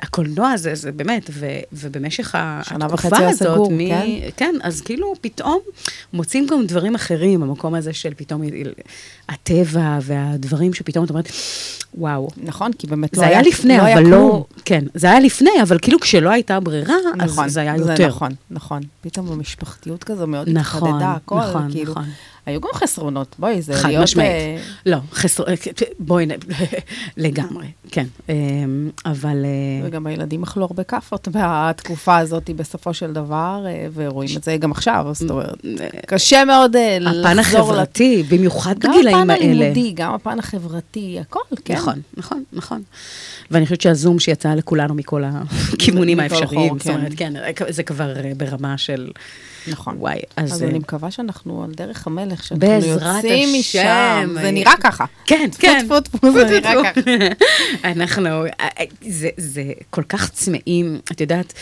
הקולנוע 0.02 0.56
זה, 0.56 0.74
זה 0.74 0.92
באמת, 0.92 1.30
ו, 1.32 1.46
ובמשך 1.72 2.34
התקופה 2.38 2.94
וחצי 2.94 3.16
היה 3.16 3.28
הזאת, 3.28 3.54
סגור, 3.54 3.72
מ- 3.72 3.88
כן? 3.88 4.06
כן, 4.36 4.54
אז 4.62 4.80
כאילו 4.80 5.12
פתאום 5.20 5.58
מוצאים 6.12 6.46
גם 6.46 6.66
דברים 6.66 6.94
אחרים, 6.94 7.42
המקום 7.42 7.74
הזה 7.74 7.92
של 7.92 8.14
פתאום 8.16 8.42
הטבע 9.28 9.98
והדברים 10.02 10.74
שפתאום 10.74 11.04
את 11.04 11.10
אומרת, 11.10 11.28
וואו. 11.94 12.28
נכון, 12.36 12.72
כי 12.72 12.86
באמת 12.86 13.16
לא 13.16 13.20
זה 13.20 13.26
היה 13.26 13.42
לפני, 13.42 13.76
לא 13.78 13.82
היה 13.82 13.94
אבל 13.98 14.04
כלום. 14.04 14.12
לא... 14.30 14.44
כן, 14.64 14.84
זה 14.94 15.06
היה 15.10 15.20
לפני, 15.20 15.50
אבל 15.62 15.78
כאילו 15.82 16.00
כשלא 16.00 16.30
הייתה 16.30 16.60
ברירה, 16.60 16.94
נכון, 17.16 17.44
אז 17.44 17.52
זה 17.52 17.60
היה 17.60 17.78
זה 17.82 17.92
יותר. 17.92 18.08
נכון, 18.08 18.32
נכון. 18.50 18.82
פתאום 19.00 19.32
המשפחתיות 19.32 20.04
כזו 20.04 20.26
מאוד 20.26 20.48
נכון, 20.48 20.88
התחדדה, 20.88 21.12
הכל, 21.12 21.38
נכון, 21.38 21.72
כאילו. 21.72 21.92
נכון. 21.92 22.04
היו 22.46 22.60
גם 22.60 22.70
חסרונות, 22.74 23.36
בואי, 23.38 23.62
זה 23.62 23.74
חד 23.74 23.88
להיות... 23.88 24.02
משמעית. 24.02 24.30
אה, 24.30 24.56
לא, 24.86 24.96
חסר... 25.12 25.44
בואי, 25.98 26.26
נ- 26.26 26.30
לגמרי, 27.16 27.66
כן. 27.90 28.06
אמ, 28.28 28.90
אבל... 29.06 29.44
אה, 29.44 29.88
וגם 29.88 30.06
הילדים 30.06 30.42
אכלו 30.42 30.64
הרבה 30.64 30.84
כאפות 30.84 31.28
בתקופה 31.34 32.16
הזאת, 32.18 32.50
בסופו 32.56 32.94
של 32.94 33.12
דבר, 33.12 33.64
אה, 33.66 33.86
ורואים 33.94 34.30
את 34.36 34.44
זה 34.44 34.56
גם 34.56 34.70
עכשיו, 34.70 35.06
זאת 35.12 35.30
אומרת, 35.30 35.62
קשה 36.06 36.44
מאוד 36.44 36.76
אה, 36.76 36.96
הפן 36.96 37.36
לחזור... 37.36 37.60
החברתי, 37.60 38.22
במיוחד 38.30 38.78
גם 38.78 38.92
בגילאים 38.92 39.16
הפן 39.16 39.30
האלה. 39.30 39.44
הלימודי, 39.44 39.92
גם 39.94 40.14
הפן 40.14 40.38
החברתי, 40.38 41.18
הכל, 41.20 41.40
כן. 41.64 41.74
נכון, 41.74 42.00
נכון, 42.16 42.44
נכון. 42.52 42.82
ואני 43.50 43.64
חושבת 43.64 43.80
שהזום 43.80 44.18
שיצא 44.18 44.54
לכולנו 44.54 44.94
מכל 44.94 45.22
הכיוונים 45.26 46.20
האפשריים, 46.20 46.78
זאת 46.78 46.88
אומרת, 46.88 47.12
כן, 47.16 47.32
זה 47.68 47.82
כבר 47.82 48.16
אה, 48.16 48.32
ברמה 48.36 48.78
של... 48.78 49.10
נכון. 49.68 49.96
וואי, 49.98 50.18
אז, 50.36 50.52
אז... 50.52 50.62
אני 50.62 50.72
אה, 50.72 50.78
מקווה 50.78 51.10
שאנחנו 51.10 51.64
על 51.64 51.70
דרך 51.74 52.06
המלך, 52.06 52.44
שאנחנו 52.44 52.68
יוצאים. 52.68 53.60
משם. 53.60 54.34
זה 54.34 54.46
אה, 54.46 54.50
נראה 54.50 54.74
ככה. 54.80 55.04
כן, 55.24 55.48
טפו, 55.52 55.60
כן. 55.60 55.84
טפו, 55.84 56.00
טפו, 56.00 56.32
זה 56.32 56.44
נראה 56.44 56.92
ככה. 56.92 57.00
אנחנו, 57.92 58.46
אה, 58.46 58.84
זה, 59.08 59.28
זה 59.36 59.62
כל 59.90 60.02
כך 60.02 60.30
צמאים, 60.30 61.00
את 61.12 61.20
יודעת, 61.20 61.52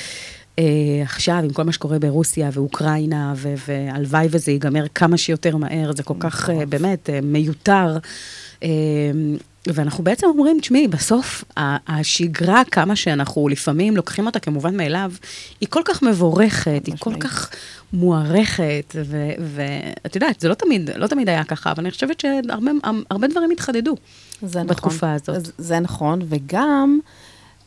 אה, 0.58 0.64
עכשיו, 1.02 1.40
עם 1.44 1.50
כל 1.50 1.62
מה 1.62 1.72
שקורה 1.72 1.98
ברוסיה 1.98 2.50
ואוקראינה, 2.52 3.34
והלוואי 3.36 4.26
וזה 4.30 4.52
ייגמר 4.52 4.84
כמה 4.94 5.16
שיותר 5.16 5.56
מהר, 5.56 5.92
זה 5.96 6.02
כל 6.02 6.14
כך, 6.20 6.50
אה, 6.50 6.66
באמת, 6.66 7.10
אה, 7.10 7.20
מיותר. 7.22 7.98
אה, 8.62 8.68
ואנחנו 9.68 10.04
בעצם 10.04 10.26
אומרים, 10.26 10.60
תשמעי, 10.60 10.88
בסוף 10.88 11.44
השגרה, 11.56 12.62
כמה 12.70 12.96
שאנחנו 12.96 13.48
לפעמים 13.48 13.96
לוקחים 13.96 14.26
אותה 14.26 14.40
כמובן 14.40 14.76
מאליו, 14.76 15.12
היא 15.60 15.68
כל 15.68 15.82
כך 15.84 16.02
מבורכת, 16.02 16.82
היא 16.86 16.94
כל. 16.98 17.14
כך 17.20 17.50
מוערכת, 17.92 18.96
ואת 19.54 20.14
יודעת, 20.14 20.40
זה 20.40 20.48
לא 20.48 20.54
תמיד, 20.54 20.90
לא 20.96 21.06
תמיד 21.06 21.28
היה 21.28 21.44
ככה, 21.44 21.70
אבל 21.72 21.80
אני 21.82 21.90
חושבת 21.90 22.20
שהרבה 22.20 22.70
הרבה 23.10 23.28
דברים 23.28 23.50
התחדדו. 23.50 23.96
זה 24.42 24.48
נכון. 24.48 24.66
בתקופה 24.66 25.12
הזאת. 25.12 25.28
אז 25.28 25.52
זה 25.58 25.80
נכון, 25.80 26.22
וגם 26.28 26.98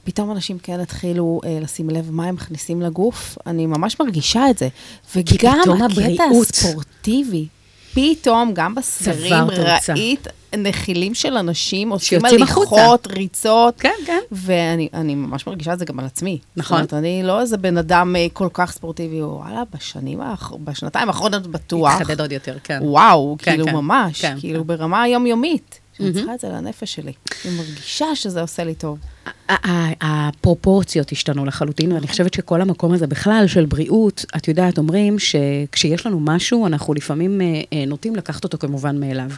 פתאום 0.03 0.31
אנשים 0.31 0.59
כן 0.59 0.79
התחילו 0.79 1.41
אה, 1.45 1.59
לשים 1.61 1.89
לב 1.89 2.11
מה 2.11 2.25
הם 2.25 2.35
מכניסים 2.35 2.81
לגוף, 2.81 3.37
אני 3.45 3.65
ממש 3.65 3.99
מרגישה 3.99 4.49
את 4.49 4.57
זה. 4.57 4.67
וגם 5.15 5.59
הקטע. 5.83 6.23
הספורטיבי, 6.41 7.47
פתאום, 7.93 8.51
גם 8.53 8.75
בסקרים, 8.75 9.33
תאוצה. 9.55 9.93
ראית 9.93 10.27
נחילים 10.57 11.13
של 11.13 11.37
אנשים 11.37 11.89
עושים. 11.89 12.25
הליכות, 12.25 13.07
ריצות. 13.07 13.79
כן, 13.79 13.93
כן. 14.05 14.19
ואני 14.31 14.89
אני 14.93 15.15
ממש 15.15 15.47
מרגישה 15.47 15.73
את 15.73 15.79
זה 15.79 15.85
גם 15.85 15.99
על 15.99 16.05
עצמי. 16.05 16.39
נכון. 16.57 16.81
זאת 16.81 16.91
אומרת, 16.91 17.03
אני 17.03 17.23
לא 17.23 17.41
איזה 17.41 17.57
בן 17.57 17.77
אדם 17.77 18.15
אה, 18.15 18.27
כל 18.33 18.47
כך 18.53 18.71
ספורטיבי, 18.71 19.23
וואלה, 19.23 19.63
בשנים, 19.73 20.21
האח... 20.21 20.53
בשנתיים 20.63 21.07
האחרונות 21.07 21.47
בטוח. 21.47 22.01
התחדד 22.01 22.21
עוד 22.21 22.31
יותר, 22.31 22.57
כן. 22.63 22.79
וואו, 22.81 23.35
כן, 23.39 23.51
כאילו 23.51 23.65
כן. 23.65 23.73
ממש, 23.75 24.21
כן, 24.21 24.35
כאילו 24.39 24.59
כן. 24.61 24.67
ברמה 24.67 25.01
היומיומית. 25.01 25.79
אני 25.99 26.13
צריכה 26.13 26.33
את 26.33 26.39
זה 26.39 26.49
לנפש 26.49 26.93
שלי. 26.93 27.13
אני 27.45 27.57
מרגישה 27.57 28.05
שזה 28.15 28.41
עושה 28.41 28.63
לי 28.63 28.75
טוב. 28.75 28.97
הפרופורציות 30.01 31.11
השתנו 31.11 31.45
לחלוטין, 31.45 31.91
ואני 31.91 32.07
חושבת 32.07 32.33
שכל 32.33 32.61
המקום 32.61 32.93
הזה 32.93 33.07
בכלל 33.07 33.43
של 33.47 33.65
בריאות, 33.65 34.25
את 34.37 34.47
יודעת, 34.47 34.77
אומרים 34.77 35.19
שכשיש 35.19 36.05
לנו 36.05 36.19
משהו, 36.19 36.67
אנחנו 36.67 36.93
לפעמים 36.93 37.41
אה, 37.41 37.61
אה, 37.73 37.85
נוטים 37.85 38.15
לקחת 38.15 38.43
אותו 38.43 38.57
כמובן 38.57 38.99
מאליו. 38.99 39.29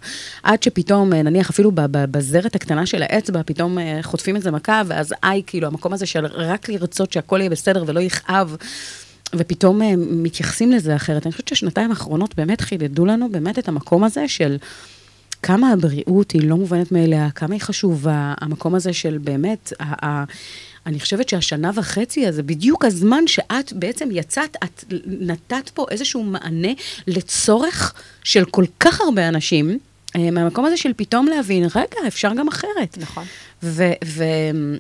עד 0.43 0.63
שפתאום, 0.63 1.13
אה, 1.13 1.21
נניח 1.21 1.49
אפילו 1.49 1.71
בזרת 1.91 2.55
הקטנה 2.55 2.85
של 2.85 3.01
האצבע, 3.01 3.41
פתאום 3.45 3.77
חוטפים 4.01 4.35
איזה 4.35 4.51
מכה, 4.51 4.81
ואז 4.87 5.13
איי, 5.23 5.41
כאילו, 5.47 5.67
המקום 5.67 5.93
הזה 5.93 6.05
של 6.05 6.25
רק 6.25 6.69
לרצות 6.69 7.13
שהכל 7.13 7.39
יהיה 7.39 7.49
בסדר 7.49 7.83
ולא 7.87 7.99
יכאב. 7.99 8.55
ופתאום 9.35 9.81
מתייחסים 10.23 10.71
לזה 10.71 10.95
אחרת. 10.95 11.25
אני 11.25 11.31
חושבת 11.31 11.47
שהשנתיים 11.47 11.89
האחרונות 11.89 12.35
באמת 12.35 12.61
חידדו 12.61 13.05
לנו 13.05 13.31
באמת 13.31 13.59
את 13.59 13.67
המקום 13.67 14.03
הזה 14.03 14.27
של 14.27 14.57
כמה 15.43 15.71
הבריאות 15.71 16.31
היא 16.31 16.49
לא 16.49 16.57
מובנת 16.57 16.91
מאליה, 16.91 17.29
כמה 17.35 17.53
היא 17.53 17.61
חשובה, 17.61 18.33
המקום 18.41 18.75
הזה 18.75 18.93
של 18.93 19.17
באמת, 19.17 19.73
ה- 19.79 20.05
ה- 20.05 20.23
אני 20.85 20.99
חושבת 20.99 21.29
שהשנה 21.29 21.71
וחצי 21.75 22.27
הזה, 22.27 22.43
בדיוק 22.43 22.85
הזמן 22.85 23.23
שאת 23.27 23.73
בעצם 23.73 24.09
יצאת, 24.11 24.57
את 24.63 24.83
נתת 25.05 25.69
פה 25.73 25.85
איזשהו 25.91 26.23
מענה 26.23 26.67
לצורך 27.07 27.93
של 28.23 28.45
כל 28.45 28.65
כך 28.79 29.01
הרבה 29.01 29.27
אנשים, 29.27 29.79
אה, 30.15 30.31
מהמקום 30.31 30.65
הזה 30.65 30.77
של 30.77 30.91
פתאום 30.97 31.27
להבין, 31.27 31.63
רגע, 31.75 32.07
אפשר 32.07 32.33
גם 32.33 32.47
אחרת. 32.47 32.97
נכון. 33.01 33.23
ו... 33.63 33.83
ו- 34.05 34.75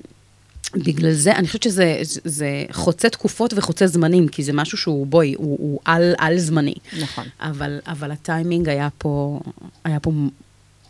בגלל 0.75 1.11
זה, 1.11 1.35
אני 1.35 1.47
חושבת 1.47 1.63
שזה 1.63 1.97
זה, 2.01 2.21
זה 2.23 2.65
חוצה 2.71 3.09
תקופות 3.09 3.53
וחוצה 3.57 3.87
זמנים, 3.87 4.27
כי 4.27 4.43
זה 4.43 4.53
משהו 4.53 4.77
שהוא, 4.77 5.07
בואי, 5.07 5.33
הוא, 5.37 5.57
הוא 5.59 5.79
על, 5.85 6.13
על 6.17 6.37
זמני. 6.37 6.73
נכון. 6.99 7.25
אבל, 7.39 7.79
אבל 7.87 8.11
הטיימינג 8.11 8.69
היה 8.69 8.87
פה, 8.97 9.39
היה 9.83 9.99
פה 9.99 10.11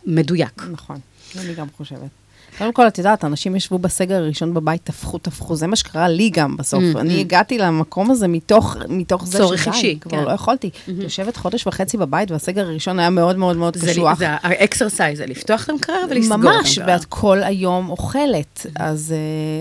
מדויק. 0.06 0.62
נכון, 0.72 0.98
אני 1.36 1.54
גם 1.54 1.66
חושבת. 1.76 2.10
קודם 2.58 2.72
כל, 2.72 2.88
את 2.88 2.98
יודעת, 2.98 3.24
אנשים 3.24 3.56
ישבו 3.56 3.78
בסגר 3.78 4.14
הראשון 4.16 4.54
בבית, 4.54 4.84
טפחו, 4.84 5.18
טפחו, 5.18 5.56
זה 5.56 5.66
מה 5.66 5.76
שקרה 5.76 6.08
לי 6.08 6.30
גם 6.30 6.56
בסוף. 6.56 6.82
Mm, 6.94 6.98
אני. 6.98 7.20
הגעתי 7.20 7.58
למקום 7.58 8.10
הזה 8.10 8.28
מתוך, 8.28 8.76
מתוך 8.88 9.26
זה 9.26 9.38
צורך 9.38 9.68
אישי, 9.68 9.98
כבר 10.00 10.10
כן. 10.10 10.24
לא 10.24 10.30
יכולתי. 10.30 10.70
יושבת 10.88 11.36
חודש 11.36 11.66
וחצי 11.66 11.96
בבית, 11.96 12.30
והסגר 12.30 12.66
הראשון 12.66 12.98
היה 12.98 13.10
מאוד 13.10 13.36
מאוד 13.36 13.56
מאוד 13.56 13.76
זה, 13.76 13.90
קשוח. 13.90 14.18
זה 14.18 14.26
ה 14.28 14.37
exercise, 14.37 15.18
זה 15.18 15.26
לפתוח 15.26 15.64
את 15.64 15.68
המקרר 15.68 16.02
ולסגור 16.10 16.36
את 16.36 16.40
ממש, 16.40 16.78
המקרר. 16.78 16.94
ואת 16.94 17.04
כל 17.04 17.42
היום 17.42 17.90
אוכלת. 17.90 18.66
אז 18.76 19.14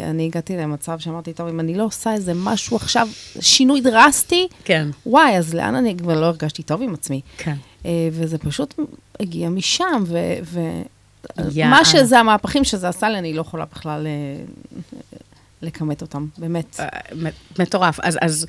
uh, 0.04 0.10
אני 0.10 0.26
הגעתי 0.26 0.58
למצב 0.58 1.00
שאמרתי, 1.00 1.34
טוב, 1.34 1.48
אם 1.48 1.60
אני 1.60 1.76
לא 1.76 1.84
עושה 1.84 2.14
איזה 2.14 2.34
משהו 2.36 2.78
עכשיו, 2.78 3.08
שינוי 3.40 3.82
דרסטי, 3.82 4.48
כן, 4.64 4.88
וואי, 5.06 5.38
אז 5.38 5.54
לאן 5.54 5.76
אני 5.76 5.98
כבר 5.98 6.22
לא 6.22 6.26
הרגשתי 6.26 6.64
טוב 6.64 6.82
עם 6.82 6.94
עצמי. 6.94 7.22
כן. 7.38 7.56
אה, 7.86 8.10
וזה 8.12 8.38
פשוט 8.38 8.80
הגיע 9.20 9.50
משם, 9.50 10.04
ו... 10.06 10.18
ו... 10.44 10.60
יאה. 11.52 11.70
מה 11.70 11.86
שזה 11.86 12.20
המהפכים 12.20 12.64
שזה 12.64 12.90
עשה 12.90 13.10
לי, 13.10 13.18
אני 13.18 13.34
לא 13.34 13.42
יכולה 13.42 13.66
בכלל 13.66 14.08
אה, 14.08 14.44
לכמת 15.62 16.02
אותם, 16.02 16.26
באמת. 16.38 16.80
אה, 16.80 16.88
מטורף. 17.60 18.00
אז, 18.00 18.18
אז, 18.22 18.46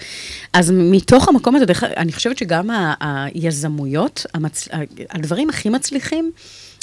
אז 0.53 0.73
מתוך 0.77 1.29
המקום 1.29 1.57
הזה, 1.57 1.65
אני 1.97 2.13
חושבת 2.13 2.39
שגם 2.39 2.71
היזמויות, 3.01 4.27
המצ... 4.35 4.69
הדברים 5.11 5.49
הכי 5.51 5.69
מצליחים, 5.69 6.33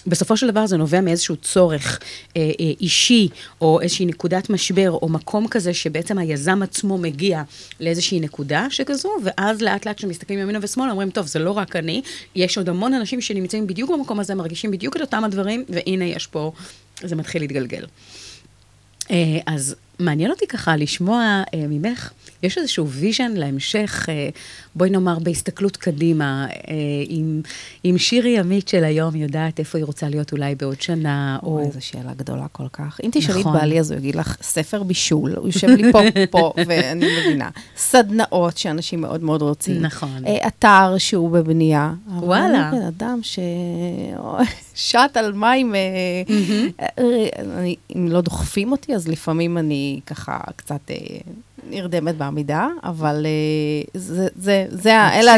בסופו 0.08 0.38
של 0.38 0.52
דבר 0.52 0.66
זה 0.68 0.78
נובע 0.78 1.02
מאיזשהו 1.02 1.36
צורך 1.36 2.00
אה, 2.38 2.42
אה, 2.42 2.72
אישי, 2.82 3.28
או 3.62 3.82
איזושהי 3.82 4.06
נקודת 4.06 4.50
משבר, 4.50 4.92
או 4.92 5.10
מקום 5.10 5.48
כזה 5.48 5.74
שבעצם 5.74 6.18
היזם 6.18 6.62
עצמו 6.64 6.98
מגיע 6.98 7.44
לאיזושהי 7.80 8.20
נקודה 8.20 8.68
שכזו, 8.70 9.10
ואז 9.24 9.62
לאט 9.62 9.86
לאט 9.86 9.98
כשמסתכלים 9.98 10.40
ימינה 10.40 10.60
ושמאלה, 10.62 10.92
אומרים, 10.92 11.10
טוב, 11.10 11.28
זה 11.28 11.40
לא 11.40 11.52
רק 11.52 11.76
אני, 11.76 12.02
יש 12.36 12.58
עוד 12.58 12.70
המון 12.70 12.94
אנשים 12.94 13.22
שנמצאים 13.22 13.68
בדיוק 13.68 13.92
במקום 13.92 14.20
הזה, 14.20 14.36
מרגישים 14.36 14.72
בדיוק 14.72 14.96
את 14.96 15.02
אותם 15.02 15.24
הדברים, 15.24 15.64
והנה 15.70 16.06
יש 16.06 16.28
פה, 16.28 16.52
זה 17.04 17.16
מתחיל 17.16 17.42
להתגלגל. 17.42 17.86
אה, 19.12 19.40
אז 19.46 19.76
מעניין 20.00 20.32
אותי 20.32 20.48
ככה 20.48 20.76
לשמוע 20.76 21.44
אה, 21.54 21.66
ממך, 21.70 22.12
יש 22.44 22.58
איזשהו 22.58 22.90
vision 22.90 23.32
להמשך, 23.36 24.06
אה, 24.10 24.30
בואי 24.78 24.90
נאמר 24.90 25.20
בהסתכלות 25.20 25.78
קדימה, 25.78 26.48
אה, 26.50 26.74
אם, 27.10 27.42
אם 27.86 27.96
שירי 27.98 28.40
עמית 28.40 28.68
של 28.68 28.84
היום 28.84 29.16
יודעת 29.16 29.60
איפה 29.60 29.78
היא 29.78 29.86
רוצה 29.86 30.10
להיות 30.10 30.32
אולי 30.32 30.56
בעוד 30.56 30.82
שנה, 30.82 31.38
או... 31.44 31.50
וואי, 31.50 31.72
זו 31.72 31.86
שאלה 31.86 32.14
גדולה 32.18 32.48
כל 32.52 32.68
כך. 32.74 33.00
אם 33.04 33.10
תשאלי 33.14 33.36
את 33.42 33.46
נכון. 33.46 33.54
בעלי, 33.60 33.80
אז 33.80 33.92
הוא 33.92 33.98
יגיד 34.00 34.16
לך, 34.16 34.38
ספר 34.42 34.84
בישול, 34.84 35.36
הוא 35.36 35.48
יושב 35.48 35.68
לי 35.68 35.92
פה, 35.92 36.00
פה, 36.32 36.54
ואני 36.68 37.06
מבינה. 37.20 37.50
סדנאות 37.78 38.58
שאנשים 38.58 39.02
מאוד 39.02 39.24
מאוד 39.24 39.42
רוצים. 39.42 39.82
נכון. 39.82 40.26
אה, 40.28 40.48
אתר 40.48 40.96
שהוא 40.98 41.30
בבנייה. 41.32 41.94
וואלה. 42.20 42.70
אבל 42.70 42.78
בן 42.80 42.86
אדם 42.86 43.20
ששט 44.76 45.18
על 45.18 45.34
מים, 45.34 45.76
אה, 45.76 45.80
אה, 47.00 47.04
אני- 47.60 47.76
אם 47.96 48.08
לא 48.08 48.22
דוחפים 48.22 48.72
אותי, 48.72 48.96
אז 48.96 49.08
לפעמים 49.08 49.58
אני 49.58 50.00
ככה 50.06 50.38
קצת 50.56 50.92
אה, 50.92 50.96
נרדמת 51.70 52.16
בעמידה, 52.16 52.68
אבל 52.84 53.26
אה, 53.26 53.84
זה, 53.94 54.28
זה, 54.36 54.66
זה, 54.70 54.92
אלה 54.92 55.36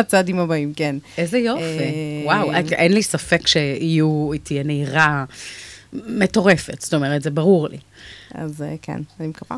הצעדים 0.00 0.38
הבאים, 0.38 0.72
כן. 0.74 0.96
איזה 1.18 1.38
יופי. 1.38 1.62
אה, 1.62 2.22
וואו, 2.24 2.54
אין 2.54 2.92
לי 2.92 3.02
ספק 3.02 3.46
שיהיו, 3.46 4.30
תהיה 4.42 4.62
נהירה 4.62 5.24
מטורפת, 5.92 6.80
זאת 6.80 6.94
אומרת, 6.94 7.22
זה 7.22 7.30
ברור 7.30 7.68
לי. 7.68 7.78
אז 8.34 8.62
אה, 8.62 8.74
כן, 8.82 9.00
אני 9.20 9.28
מקווה. 9.28 9.56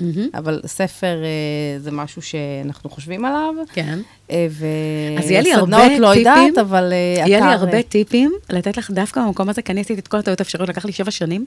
מהמם. 0.00 0.28
אבל 0.34 0.60
ספר 0.66 1.22
אה, 1.24 1.78
זה 1.78 1.90
משהו 1.90 2.22
שאנחנו 2.22 2.90
חושבים 2.90 3.24
עליו. 3.24 3.54
כן. 3.72 3.98
אה, 4.30 4.46
אז 5.18 5.30
יהיה 5.30 5.40
לי 5.40 5.52
הרבה 5.52 5.76
וסדנאות 5.76 6.00
לא 6.00 6.14
יודעת, 6.14 6.38
טיפים. 6.46 6.58
אבל 6.60 6.92
אה, 6.92 7.22
אתר... 7.22 7.30
יהיה 7.30 7.46
לי 7.46 7.52
הרבה 7.52 7.76
אה, 7.76 7.82
טיפים 7.82 8.32
לתת 8.50 8.76
לך 8.76 8.90
דווקא 8.90 9.20
במקום 9.20 9.48
הזה, 9.48 9.62
כי 9.62 9.72
אני 9.72 9.80
עשיתי 9.80 10.00
את 10.00 10.08
כל 10.08 10.16
הטעויות 10.16 10.40
האפשריות, 10.40 10.68
לקח 10.68 10.84
לי 10.84 10.92
שבע 10.92 11.10
שנים. 11.10 11.44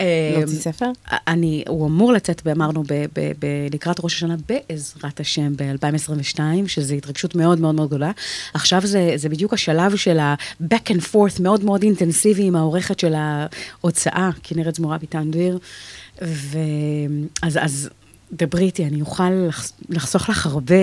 להוציא 0.00 0.56
אה, 0.56 0.62
ספר? 0.62 0.90
אני, 1.28 1.64
הוא 1.68 1.86
אמור 1.86 2.12
לצאת, 2.12 2.46
אמרנו, 2.52 2.82
ב, 2.82 2.92
ב, 2.92 3.32
ב, 3.38 3.46
לקראת 3.72 4.00
ראש 4.00 4.14
השנה, 4.14 4.34
בעזרת 4.48 5.20
השם, 5.20 5.52
ב-2022, 5.56 6.40
שזו 6.66 6.94
התרגשות 6.94 7.34
מאוד 7.34 7.60
מאוד 7.60 7.74
מאוד 7.74 7.88
גדולה. 7.88 8.10
עכשיו 8.54 8.86
זה, 8.86 9.12
זה 9.16 9.28
בדיוק 9.28 9.52
השלב 9.52 9.96
של 9.96 10.18
ה-back 10.18 10.90
and 10.90 11.00
forth 11.12 11.42
מאוד 11.42 11.64
מאוד 11.64 11.82
אינטנסיבי 11.82 12.44
עם 12.44 12.56
העורכת 12.56 12.98
של 12.98 13.14
ההוצאה, 13.16 14.30
כנרת 14.42 14.74
זמורה 14.74 14.98
ביטן 14.98 15.30
דביר. 15.30 15.58
ואז, 16.22 17.58
אז 17.62 17.90
דברי 18.32 18.64
איתי, 18.64 18.84
אני 18.84 19.00
אוכל 19.00 19.30
לחס- 19.48 19.72
לחסוך 19.88 20.28
לך 20.30 20.46
הרבה 20.46 20.74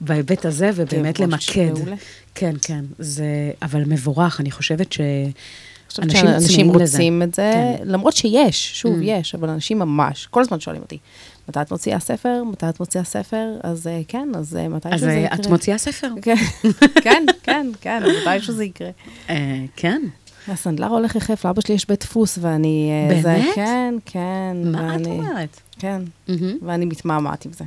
בהיבט 0.00 0.44
הזה, 0.46 0.70
ובאמת 0.74 1.20
למקד. 1.20 1.72
מעולה. 1.78 1.96
כן, 2.34 2.54
כן, 2.62 2.84
זה, 2.98 3.26
אבל 3.62 3.82
מבורך, 3.86 4.40
אני 4.40 4.50
חושבת 4.50 4.92
ש... 4.92 5.00
אני 5.00 5.30
חושבת 5.90 6.04
אנשים 6.04 6.20
שאנשים 6.26 6.66
צמאים 6.66 6.80
לזה. 6.82 6.96
רוצים 6.98 7.22
את 7.22 7.34
זה, 7.34 7.50
כן. 7.54 7.82
למרות 7.84 8.16
שיש, 8.16 8.80
שוב, 8.80 8.94
Mm. 9.00 9.04
יש, 9.04 9.34
אבל 9.34 9.48
אנשים 9.48 9.78
ממש, 9.78 10.26
כל 10.30 10.40
הזמן 10.40 10.60
שואלים 10.60 10.82
אותי, 10.82 10.98
מתי 11.48 11.60
את 11.60 11.70
מוציאה 11.72 12.00
ספר? 12.00 12.42
מתי 12.52 12.68
את 12.68 12.80
מוציאה 12.80 13.04
ספר? 13.04 13.46
אז 13.62 13.86
אה, 13.86 14.00
כן, 14.08 14.28
אז 14.34 14.56
אה, 14.56 14.68
מתי 14.68 14.88
אז 14.92 15.00
שזה 15.00 15.10
אה, 15.10 15.14
יקרה. 15.18 15.34
את 15.40 15.46
מוציאה 15.46 15.78
ספר? 15.78 16.08
כן, 16.22 16.36
כן, 17.44 17.66
כן, 17.80 18.02
מתי 18.02 18.40
שזה 18.44 18.64
יקרה. 18.64 18.90
כן. 19.76 20.02
הסנדלר 20.50 20.86
הולך 20.86 21.16
יחף, 21.16 21.44
לאבא 21.46 21.60
שלי 21.60 21.74
יש 21.74 21.88
בית 21.88 22.00
דפוס, 22.00 22.38
ואני... 22.40 22.90
אה, 23.10 23.22
זה- 23.22 23.28
באמת? 23.28 23.54
כן, 23.54 23.94
כן. 24.06 24.56
מה 24.64 24.94
את 24.96 25.00
ואני- 25.00 25.10
אומרת? 25.18 25.60
כן, 25.78 26.02
מהמם. 26.28 26.52
ואני 26.62 26.84
מתמהמהת 26.84 27.44
עם 27.46 27.52
זה. 27.52 27.64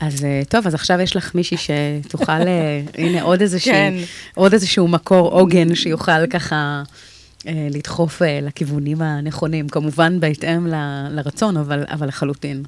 אז 0.00 0.24
אה, 0.24 0.42
טוב, 0.48 0.66
אז 0.66 0.74
עכשיו 0.74 1.00
יש 1.00 1.16
לך 1.16 1.34
מישהי 1.34 1.56
שתוכל, 1.56 2.32
אה, 2.32 2.80
הנה 3.04 3.22
עוד 3.22 3.40
איזשהו, 3.40 3.72
כן. 3.72 3.94
עוד 4.34 4.52
איזשהו 4.52 4.88
מקור 4.88 5.28
עוגן 5.30 5.74
שיוכל 5.74 6.26
ככה 6.26 6.82
אה, 7.46 7.68
לדחוף 7.70 8.22
אה, 8.22 8.38
לכיוונים 8.42 9.02
הנכונים, 9.02 9.68
כמובן 9.68 10.20
בהתאם 10.20 10.66
ל- 10.66 11.06
לרצון, 11.10 11.56
אבל, 11.56 11.84
אבל 11.90 12.08
לחלוטין. 12.08 12.62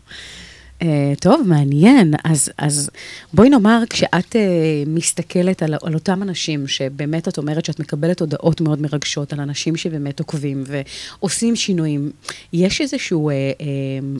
אה, 0.82 1.12
טוב, 1.20 1.42
מעניין. 1.46 2.14
אז, 2.24 2.50
אז 2.58 2.90
בואי 3.32 3.48
נאמר, 3.50 3.82
כשאת 3.90 4.36
אה, 4.36 4.42
מסתכלת 4.86 5.62
על, 5.62 5.74
על 5.82 5.94
אותם 5.94 6.22
אנשים, 6.22 6.68
שבאמת 6.68 7.28
את 7.28 7.38
אומרת 7.38 7.64
שאת 7.64 7.80
מקבלת 7.80 8.20
הודעות 8.20 8.60
מאוד 8.60 8.80
מרגשות 8.80 9.32
על 9.32 9.40
אנשים 9.40 9.76
שבאמת 9.76 10.20
עוקבים 10.20 10.64
ועושים 10.66 11.56
שינויים, 11.56 12.10
יש 12.52 12.80
איזשהו, 12.80 13.30
אה, 13.30 13.34
אה, 13.34 13.66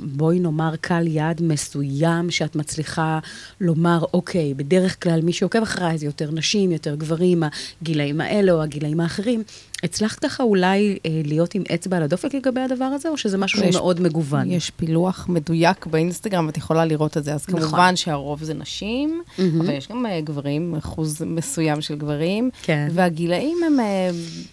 בואי 0.04 0.38
נאמר, 0.38 0.76
קל 0.80 1.06
יעד 1.06 1.42
מסוים 1.42 2.30
שאת 2.30 2.56
מצליחה 2.56 3.18
לומר, 3.60 4.04
אוקיי, 4.14 4.54
בדרך 4.54 5.02
כלל 5.02 5.20
מי 5.22 5.32
שעוקב 5.32 5.62
אחריי 5.62 5.98
זה 5.98 6.06
יותר 6.06 6.30
נשים, 6.30 6.72
יותר 6.72 6.94
גברים, 6.94 7.42
הגילאים 7.82 8.20
האלה 8.20 8.52
או 8.52 8.62
הגילאים 8.62 9.00
האחרים. 9.00 9.42
הצלחת 9.82 10.18
ככה 10.18 10.42
אולי 10.42 10.98
אה, 11.06 11.20
להיות 11.24 11.54
עם 11.54 11.62
אצבע 11.74 11.96
על 11.96 12.02
הדופק 12.02 12.34
לגבי 12.34 12.60
הדבר 12.60 12.84
הזה, 12.84 13.08
או 13.08 13.16
שזה 13.16 13.38
משהו 13.38 13.58
שהוא 13.58 13.68
יש- 13.68 13.74
מאוד 13.74 14.00
מגוון? 14.00 14.50
יש 14.50 14.70
פילוח 14.70 15.26
מדויק 15.28 15.86
באינסטגרם, 15.86 16.48
את 16.48 16.56
יכולה 16.56 16.84
לראות 16.84 17.16
את 17.16 17.24
זה. 17.24 17.34
אז 17.34 17.44
נכון. 17.48 17.60
כמובן 17.60 17.96
שהרוב 17.96 18.42
זה 18.44 18.54
נשים, 18.54 19.22
מהמם. 19.38 19.60
אבל 19.60 19.70
יש 19.70 19.88
גם 19.88 20.06
אה, 20.06 20.20
גברים, 20.20 20.74
אחוז 20.78 21.22
מסוים 21.26 21.80
של 21.80 21.94
גברים. 21.96 22.50
כן. 22.62 22.88
והגילאים 22.92 23.58
הם, 23.66 23.80
אה, 23.80 24.10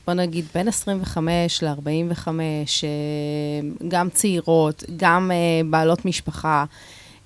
בוא 0.08 0.14
נגיד, 0.14 0.46
בין 0.54 0.68
25 0.68 1.64
ל-45, 1.64 2.28
אה, 2.28 2.30
גם 3.88 4.10
צעירות, 4.10 4.84
גם 4.98 5.32
אה, 5.32 5.38
בעלות 5.70 6.06
משפחה. 6.06 6.66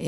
אה, 0.01 0.07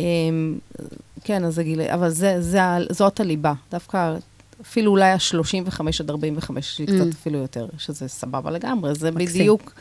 כן, 1.24 1.44
אז 1.46 1.60
הגיל... 1.60 1.82
אבל 1.82 2.10
זה, 2.10 2.42
זה, 2.42 2.60
זאת 2.92 3.20
הליבה. 3.20 3.54
דווקא 3.72 4.16
אפילו 4.62 4.92
אולי 4.92 5.10
ה-35 5.12 5.80
עד 6.00 6.10
45, 6.10 6.66
יש 6.66 6.80
לי 6.80 6.86
Mm. 6.86 7.02
קצת 7.02 7.20
אפילו 7.22 7.40
יותר, 7.40 7.68
שזה 7.78 8.08
סבבה 8.08 8.52
לגמרי. 8.52 8.96
זה 8.96 9.12
מקסים. 9.12 9.40
בדיוק 9.42 9.74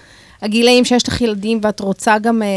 הגילאים 0.43 0.85
שיש 0.85 1.09
לך 1.09 1.21
ילדים, 1.21 1.61
ואת 1.63 1.81
רוצה 1.81 2.19
גם 2.19 2.43
אה, 2.43 2.49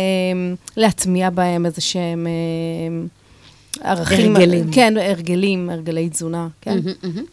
להטמיע 0.78 1.30
בהם 1.30 1.65
איזה 1.65 1.82
שהם 1.82 2.28
אה, 2.28 3.91
ערכים. 3.91 4.36
הרגלים. 4.36 4.72
כן, 4.72 4.93
הרגלים, 4.97 5.70
הרגלי 5.70 6.09
תזונה, 6.09 6.47
כן. 6.61 6.72
מהמם, 6.76 6.91
מהמם. 7.03 7.26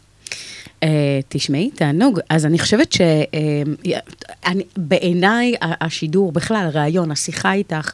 אה, 0.85 1.21
תשמעי, 1.29 1.71
תענוג. 1.71 2.21
אז 2.31 2.47
אני 2.47 2.59
חושבת 2.59 2.95
שבעיניי 4.47 5.55
השידור, 5.61 6.33
בכלל, 6.33 6.71
הרעיון, 6.75 7.11
השיחה 7.11 7.53
איתך, 7.53 7.93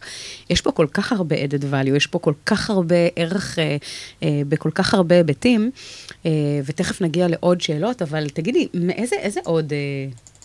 יש 0.51 0.61
פה 0.61 0.73
כל 0.73 0.87
כך 0.93 1.13
הרבה 1.13 1.37
added 1.37 1.63
value, 1.73 1.97
יש 1.97 2.07
פה 2.07 2.19
כל 2.19 2.35
כך 2.47 2.71
הרבה 2.71 2.97
ערך 3.17 3.59
אה, 3.59 3.77
אה, 4.23 4.43
בכל 4.49 4.71
כך 4.71 4.95
הרבה 4.95 5.15
היבטים, 5.15 5.71
אה, 6.27 6.31
ותכף 6.65 7.03
נגיע 7.03 7.29
לעוד 7.29 7.61
שאלות, 7.61 8.03
אבל 8.03 8.29
תגידי, 8.29 8.69
מאיזה 8.75 9.17
איזה 9.17 9.41
עוד... 9.45 9.73
אה, 9.73 9.79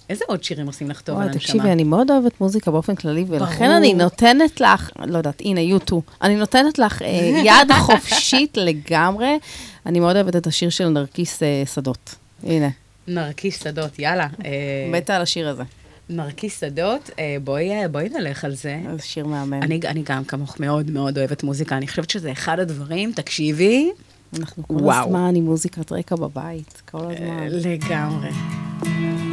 איזה 0.09 0.25
עוד 0.27 0.43
שירים 0.43 0.67
עושים 0.67 0.89
לך 0.89 1.01
טוב 1.01 1.17
על 1.17 1.23
הנשמה? 1.23 1.39
תקשיבי, 1.39 1.71
אני 1.71 1.83
מאוד 1.83 2.11
אוהבת 2.11 2.41
מוזיקה 2.41 2.71
באופן 2.71 2.95
כללי, 2.95 3.25
ולכן 3.27 3.65
ברור. 3.65 3.77
אני 3.77 3.93
נותנת 3.93 4.61
לך, 4.61 4.89
לא 5.05 5.17
יודעת, 5.17 5.41
הנה, 5.45 5.61
יוטו, 5.61 6.01
אני 6.21 6.35
נותנת 6.35 6.79
לך 6.79 7.01
אה, 7.01 7.41
יד 7.43 7.71
חופשית 7.79 8.57
לגמרי. 8.67 9.37
אני 9.85 9.99
מאוד 9.99 10.15
אוהבת 10.15 10.35
את 10.35 10.47
השיר 10.47 10.69
של 10.69 10.87
נרקיס 10.87 11.43
אה, 11.43 11.63
שדות. 11.73 12.15
הנה, 12.45 12.69
נרקיס 13.07 13.63
שדות, 13.63 13.99
יאללה. 13.99 14.27
אה, 14.45 14.51
מתה 14.91 15.15
על 15.15 15.21
השיר 15.21 15.49
הזה. 15.49 15.63
נרקיס 16.09 16.59
שדות, 16.59 17.09
אה, 17.19 17.37
בואי 17.43 17.71
אה, 17.71 17.87
בואי 17.87 18.09
נלך 18.09 18.45
על 18.45 18.55
זה. 18.55 18.79
זה 18.95 19.03
שיר 19.03 19.25
מהמם. 19.25 19.53
אני, 19.53 19.79
אני 19.85 20.03
גם 20.05 20.23
כמוך 20.23 20.59
מאוד 20.59 20.91
מאוד 20.91 21.17
אוהבת 21.17 21.43
מוזיקה, 21.43 21.77
אני 21.77 21.87
חושבת 21.87 22.09
שזה 22.09 22.31
אחד 22.31 22.59
הדברים, 22.59 23.11
תקשיבי, 23.11 23.91
אנחנו 24.39 24.67
כל 24.67 24.73
וואו. 24.73 25.05
הזמן 25.05 25.35
עם 25.35 25.43
מוזיקת 25.43 25.91
רקע 25.91 26.15
בבית, 26.15 26.81
כל 26.91 26.97
הזמן. 26.97 27.47
לגמרי. 27.47 28.29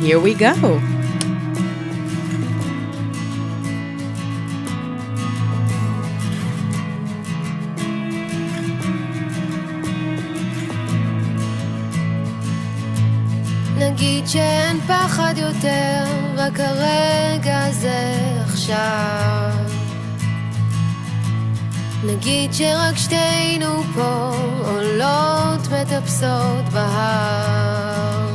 Here 0.03 0.27
we 0.27 0.41
go. 0.41 1.22
נגיד 14.23 14.33
שאין 14.33 14.81
פחד 14.81 15.35
יותר, 15.37 16.05
רק 16.37 16.61
הרגע 16.61 17.65
הזה 17.65 18.15
עכשיו. 18.45 19.51
נגיד 22.05 22.53
שרק 22.53 22.97
שתינו 22.97 23.83
פה 23.95 24.31
עולות 24.65 25.69
מטפסות 25.73 26.69
בהר. 26.73 28.29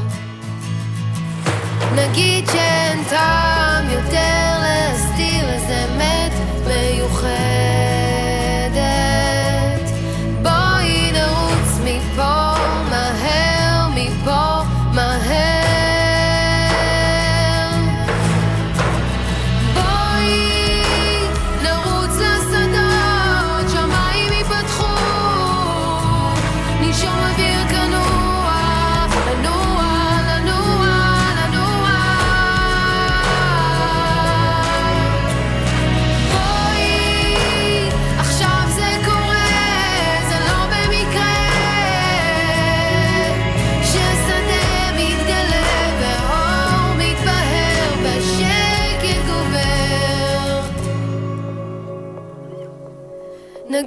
נגיד 1.95 2.45
שאין 2.47 3.03
טעם 3.09 3.89
יותר 3.89 4.59
להסתיר 4.61 5.49
איזה 5.49 5.85
אמת 5.85 6.31
מיוחדת. 6.67 7.56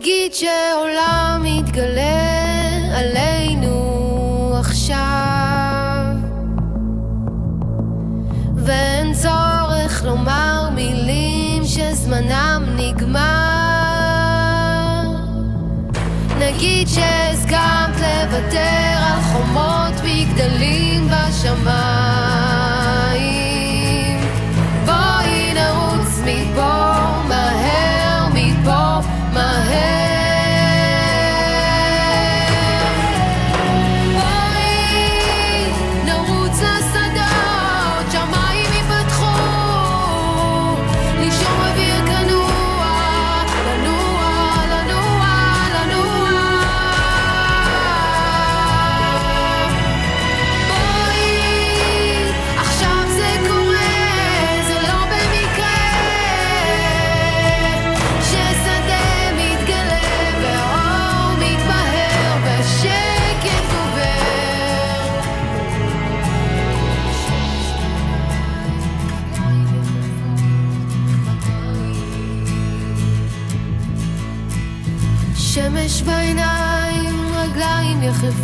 נגיד 0.01 0.35
שעולם 0.35 1.43
מתגלה 1.45 2.21
עלינו 2.95 4.55
עכשיו. 4.59 4.97
ואין 8.57 9.13
צורך 9.13 10.05
לומר 10.05 10.69
מילים 10.75 11.65
שזמנם 11.65 12.63
נגמר. 12.77 13.21
נגיד 16.39 16.89
שהסכמת 16.89 17.97
לוותר 17.97 18.97
על 18.97 19.21
חומות 19.21 19.95
מגדלים 20.05 21.09
בשמיים 21.09 22.00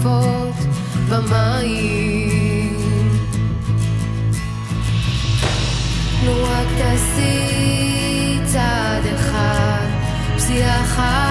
יחפות 0.06 0.54
במים. 1.08 2.76
נו 6.24 6.32
רק 6.44 6.66
תעשי 6.78 8.38
צעד 8.44 9.06
אחד, 9.06 9.86
פסיעה 10.36 10.80
אחת 10.82 11.25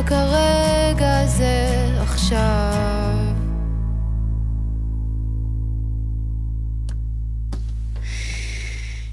רק 0.00 0.12
הרגע 0.12 1.20
הזה 1.20 1.88
עכשיו. 2.00 3.14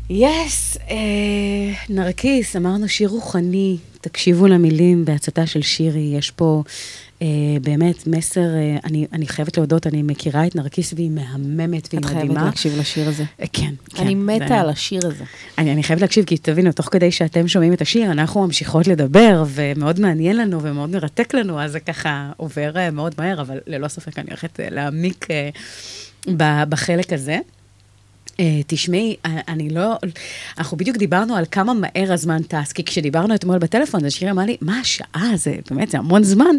יס, 0.09 0.77
אה, 0.89 0.95
נרקיס, 1.89 2.55
אמרנו 2.55 2.87
שיר 2.87 3.09
רוחני, 3.09 3.77
תקשיבו 4.01 4.47
למילים 4.47 5.05
בהצתה 5.05 5.47
של 5.47 5.61
שירי, 5.61 6.13
יש 6.17 6.31
פה 6.31 6.63
באמת 7.61 8.07
מסר, 8.07 8.39
אה, 8.55 8.77
אני, 8.83 9.07
אני 9.13 9.27
חייבת 9.27 9.57
להודות, 9.57 9.87
אני 9.87 10.01
מכירה 10.01 10.47
את 10.47 10.55
נרקיס 10.55 10.93
והיא 10.93 11.11
מהממת 11.11 11.87
והיא 11.91 11.99
את 11.99 12.05
חייבת 12.05 12.23
מדהימה. 12.23 12.45
להקשיב 12.45 12.77
לשיר 12.79 13.07
הזה. 13.09 13.23
אה, 13.41 13.45
כן, 13.53 13.73
כן. 13.95 14.03
אני 14.03 14.09
זה- 14.15 14.21
מתה 14.45 14.59
על 14.59 14.69
השיר 14.69 15.07
הזה. 15.07 15.23
אני, 15.57 15.73
אני 15.73 15.83
חייבת 15.83 16.01
להקשיב, 16.01 16.25
כי 16.25 16.37
תבינו, 16.37 16.71
תוך 16.71 16.89
כדי 16.91 17.11
שאתם 17.11 17.47
שומעים 17.47 17.73
את 17.73 17.81
השיר, 17.81 18.11
אנחנו 18.11 18.45
ממשיכות 18.45 18.87
לדבר, 18.87 19.43
ומאוד 19.47 19.99
מעניין 19.99 20.37
לנו 20.37 20.61
ומאוד 20.63 20.89
מרתק 20.89 21.33
לנו, 21.33 21.61
אז 21.61 21.71
זה 21.71 21.79
ככה 21.79 22.31
עובר 22.37 22.77
אה, 22.77 22.91
מאוד 22.91 23.15
מהר, 23.17 23.41
אבל 23.41 23.57
ללא 23.67 23.87
ספק 23.87 24.19
אני 24.19 24.27
הולכת 24.29 24.59
אה, 24.59 24.67
להעמיק 24.71 25.27
ב- 26.37 26.63
בחלק 26.69 27.13
הזה. 27.13 27.39
Uh, 28.37 28.39
תשמעי, 28.67 29.15
אה, 29.25 29.39
אני 29.47 29.69
לא, 29.69 29.97
אנחנו 30.57 30.77
בדיוק 30.77 30.97
דיברנו 30.97 31.35
על 31.35 31.45
כמה 31.51 31.73
מהר 31.73 32.13
הזמן 32.13 32.43
טס, 32.43 32.71
כי 32.71 32.83
כשדיברנו 32.83 33.35
אתמול 33.35 33.57
בטלפון, 33.57 34.05
אז 34.05 34.11
שירי 34.11 34.31
אמר 34.31 34.43
לי, 34.43 34.57
מה 34.61 34.79
השעה, 34.79 35.31
זה 35.35 35.55
באמת, 35.69 35.91
זה 35.91 35.97
המון 35.97 36.23
זמן, 36.23 36.55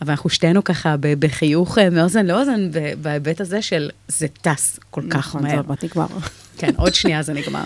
אבל 0.00 0.10
אנחנו 0.10 0.30
שתינו 0.30 0.64
ככה 0.64 0.94
בחיוך 1.18 1.78
אה, 1.78 1.90
מאוזן 1.90 2.26
לאוזן, 2.26 2.70
בהיבט 3.02 3.40
הזה 3.40 3.62
של 3.62 3.90
זה 4.08 4.26
טס 4.28 4.80
כל 4.90 5.02
כך 5.10 5.16
נכון, 5.16 5.42
זה 5.42 5.48
מהר. 5.48 5.62
מעט 5.68 5.84
נגמר. 5.84 6.06
כן, 6.58 6.70
עוד 6.76 6.94
שנייה 6.94 7.22
זה 7.22 7.32
נגמר. 7.32 7.64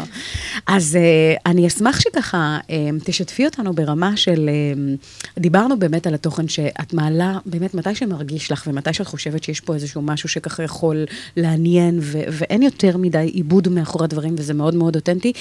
אז 0.67 0.99
uh, 0.99 1.41
אני 1.47 1.67
אשמח 1.67 2.01
שככה 2.01 2.59
um, 2.67 2.71
תשתפי 3.05 3.45
אותנו 3.45 3.73
ברמה 3.73 4.17
של, 4.17 4.51
um, 4.51 5.41
דיברנו 5.41 5.79
באמת 5.79 6.07
על 6.07 6.15
התוכן 6.15 6.49
שאת 6.49 6.93
מעלה, 6.93 7.39
באמת 7.47 7.75
מתי 7.75 7.95
שמרגיש 7.95 8.53
לך 8.53 8.65
ומתי 8.67 8.93
שאת 8.93 9.07
חושבת 9.07 9.45
שיש 9.45 9.61
פה 9.61 9.75
איזשהו 9.75 10.03
משהו 10.03 10.29
שככה 10.29 10.63
יכול 10.63 11.05
לעניין, 11.37 11.99
ו- 12.03 12.25
ואין 12.31 12.63
יותר 12.63 12.97
מדי 12.97 13.31
עיבוד 13.33 13.69
מאחורי 13.69 14.05
הדברים, 14.05 14.35
וזה 14.39 14.55
מאוד 14.55 14.75
מאוד 14.75 14.97
אותנטי. 14.97 15.33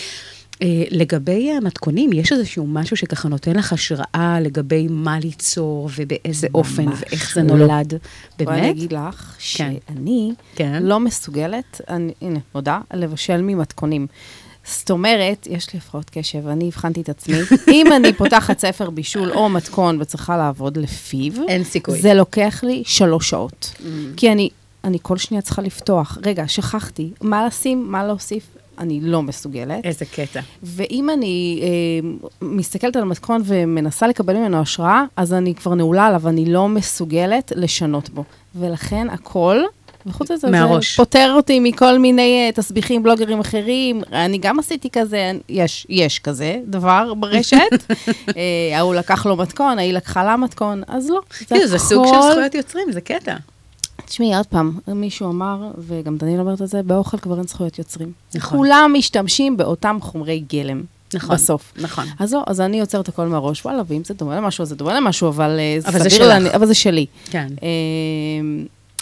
Uh, 0.56 0.66
לגבי 0.92 1.52
המתכונים, 1.52 2.14
יש 2.14 2.32
איזשהו 2.32 2.68
משהו 2.68 2.98
שככה 2.98 3.30
נותן 3.30 3.56
לך 3.56 3.74
השראה 3.74 4.38
לגבי 4.42 4.88
מה 4.90 5.20
ליצור 5.20 5.90
ובאיזה 5.96 6.48
אופן 6.54 6.86
ממש 6.86 7.00
ואיך 7.00 7.34
זה 7.34 7.44
לא. 7.44 7.56
נולד. 7.56 7.94
בואי 8.40 8.50
אני 8.50 8.62
באמת? 8.62 8.76
אגיד 8.76 8.94
לך 8.94 9.16
כן. 9.16 9.36
שאני 9.40 10.34
כן. 10.56 10.84
לא 10.84 11.00
מסוגלת, 11.00 11.82
אני, 11.90 12.14
הנה, 12.22 12.40
מודה, 12.56 12.80
לבשל 12.94 13.42
ממתכונים. 13.42 14.08
זאת 14.66 14.92
אומרת, 14.92 15.48
יש 15.52 15.74
לי 15.74 15.80
הפרעות 15.80 16.10
קשב, 16.10 16.48
אני 16.48 16.68
הבחנתי 16.68 17.02
את 17.02 17.10
עצמי. 17.10 17.38
אם 17.78 17.94
אני 17.96 18.14
פותחת 18.14 18.60
ספר 18.60 18.90
בישול 18.90 19.32
או 19.32 19.50
מתכון 19.50 20.02
וצריכה 20.02 20.38
לעבוד 20.38 20.78
לפיו, 20.78 21.34
אין 21.48 21.64
סיכוי. 21.64 22.02
זה 22.02 22.14
לוקח 22.14 22.64
לי 22.64 22.84
שלוש 22.86 23.30
שעות. 23.30 23.74
כי 24.18 24.32
אני, 24.32 24.50
אני 24.84 24.98
כל 25.02 25.18
שנייה 25.18 25.42
צריכה 25.42 25.62
לפתוח. 25.62 26.18
רגע, 26.26 26.48
שכחתי, 26.48 27.10
מה 27.22 27.48
לשים, 27.48 27.92
מה 27.92 28.04
להוסיף, 28.04 28.44
אני 28.80 29.00
לא 29.02 29.22
מסוגלת. 29.22 29.86
איזה 29.86 30.06
קטע. 30.06 30.40
ואם 30.64 31.10
אני 31.10 31.62
אה, 31.64 32.10
מסתכלת 32.42 32.96
על 32.96 33.04
מתכון 33.04 33.42
ומנסה 33.46 34.08
לקבל 34.08 34.34
ממנו 34.34 34.62
השראה, 34.62 35.04
אז 35.16 35.34
אני 35.34 35.56
כבר 35.56 35.74
נעולה 35.74 36.06
עליו, 36.06 36.28
אני 36.28 36.46
לא 36.46 36.68
מסוגלת 36.68 37.52
לשנות 37.56 38.10
בו. 38.10 38.24
ולכן 38.56 39.08
הכל, 39.10 39.58
וחוץ 40.06 40.32
מזה, 40.32 40.50
מהראש. 40.50 40.92
זה 40.92 40.98
פוטר 40.98 41.34
אותי 41.36 41.60
מכל 41.60 42.00
מיני 42.00 42.50
uh, 42.52 42.56
תסביכים, 42.56 43.04
בלוגרים 43.04 43.40
אחרים. 43.40 44.02
אני 44.12 44.38
גם 44.38 44.60
עשיתי 44.60 44.90
כזה, 44.90 45.32
יש, 45.50 45.88
יש 45.90 46.20
כזה 46.20 46.58
דבר 46.68 47.14
ברשת. 47.14 47.58
אה, 48.38 48.78
ההוא 48.78 48.96
לקח 48.96 49.26
לו 49.26 49.36
מתכון, 49.36 49.80
ההיא 49.80 49.94
לקחה 49.94 50.24
לה 50.24 50.38
מתכון, 50.38 50.84
אז 50.88 51.10
לא. 51.10 51.22
כאילו, 51.48 51.68
זה 51.68 51.78
סוג 51.78 52.08
של 52.08 52.14
הכל- 52.16 52.32
זכויות 52.32 52.56
יוצרים, 52.56 52.92
זה 52.92 53.02
קטע. 53.02 53.36
תשמעי, 54.06 54.36
עוד 54.36 54.46
פעם, 54.46 54.80
מישהו 54.88 55.30
אמר, 55.30 55.72
וגם 55.78 56.18
דניאל 56.18 56.40
אומרת 56.40 56.62
את 56.62 56.68
זה, 56.68 56.84
באוכל 56.84 57.18
כבר 57.18 57.38
אין 57.38 57.48
זכויות 57.48 57.80
יוצרים. 57.80 58.12
נכון. 58.36 58.58
כולם 58.58 58.92
משתמשים 58.98 59.58
באותם 59.58 59.98
חומרי 60.02 60.44
גלם. 60.50 60.82
נכון, 61.14 61.36
בסוף. 61.36 61.74
נכון. 61.82 62.06
אז 62.20 62.34
לא, 62.34 62.44
אז 62.48 62.62
אני 62.62 62.80
יוצרת 62.80 63.08
הכל 63.10 63.26
מהראש, 63.28 63.66
וואלה, 63.66 63.82
ואם 63.88 64.04
זה 64.04 64.14
דומה 64.14 64.36
למשהו, 64.38 64.62
אז 64.62 64.70
זה 64.70 64.76
דומה 64.76 64.94
למשהו, 65.00 65.28
אבל 65.28 65.60
אה, 65.60 65.90
אבל 65.90 66.00
זה 66.04 66.10
שלך. 66.10 66.28
להניח- 66.28 66.54
אבל 66.56 66.66
זה 66.66 66.74
שלי. 66.74 67.06
כן. 67.30 67.48
אה, 67.64 67.68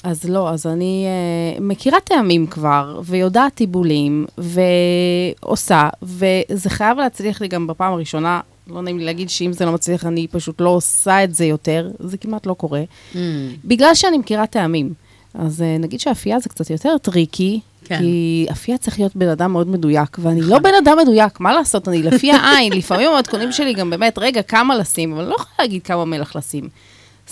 אז 0.04 0.30
לא, 0.30 0.50
אז 0.50 0.68
אני 0.68 1.06
אה, 1.06 1.62
מכירה 1.62 2.00
טעמים 2.00 2.48
כבר, 2.48 3.02
ויודעת 3.06 3.54
טיבולים, 3.56 4.26
ועושה, 4.38 5.90
וזה 6.04 6.70
חייב 6.70 6.98
להצליח 6.98 7.42
לי 7.42 7.48
גם 7.48 7.68
בפעם 7.68 7.94
הראשונה. 7.94 8.42
לא 8.68 8.82
נעים 8.82 9.00
לי 9.00 9.06
להגיד 9.06 9.30
שאם 9.30 9.54
זה 9.54 9.66
לא 9.66 9.72
מצליח, 9.72 10.06
אני 10.06 10.28
פשוט 10.28 10.62
לא 10.62 10.70
עושה 10.70 11.24
את 11.24 11.36
זה 11.36 11.46
יותר, 11.46 11.90
זה 12.00 12.18
כמעט 12.18 12.46
לא 12.46 12.54
קורה. 12.54 12.84
Mm. 13.14 13.18
בגלל 13.66 13.96
שאני 13.96 14.18
מכירה 14.18 14.48
טעמים. 14.48 14.94
אז 15.34 15.62
אה, 15.62 15.78
נגיד 15.80 16.00
שאפייה 16.00 16.40
זה 16.40 16.50
קצת 16.50 16.70
יותר 16.70 16.98
tricky, 16.98 17.60
כן. 17.86 17.98
כי 17.98 18.46
אפייה 18.52 18.78
צריך 18.78 19.00
להיות 19.00 19.16
בן 19.16 19.30
אדם 19.30 19.54
מאוד 19.54 19.68
מדויק, 19.68 20.18
ואני 20.20 20.42
לא 20.42 20.60
בן 20.60 20.74
אדם 20.84 20.98
מדויק, 21.02 21.40
מה 21.40 21.54
לעשות, 21.54 21.88
אני 21.88 22.04
לפי 22.04 22.32
העין, 22.32 22.74
לפעמים 22.78 23.10
המתכונים 23.10 23.52
שלי 23.52 23.74
גם 23.74 23.90
באמת, 23.90 24.18
רגע, 24.18 24.42
כמה 24.42 24.78
לשים, 24.78 25.14
אבל 25.14 25.24
לא 25.24 25.36
יכולה 25.36 25.56
להגיד 25.60 25.84
כמה 25.84 26.06
מלח 26.06 26.36
לשים. 26.36 26.70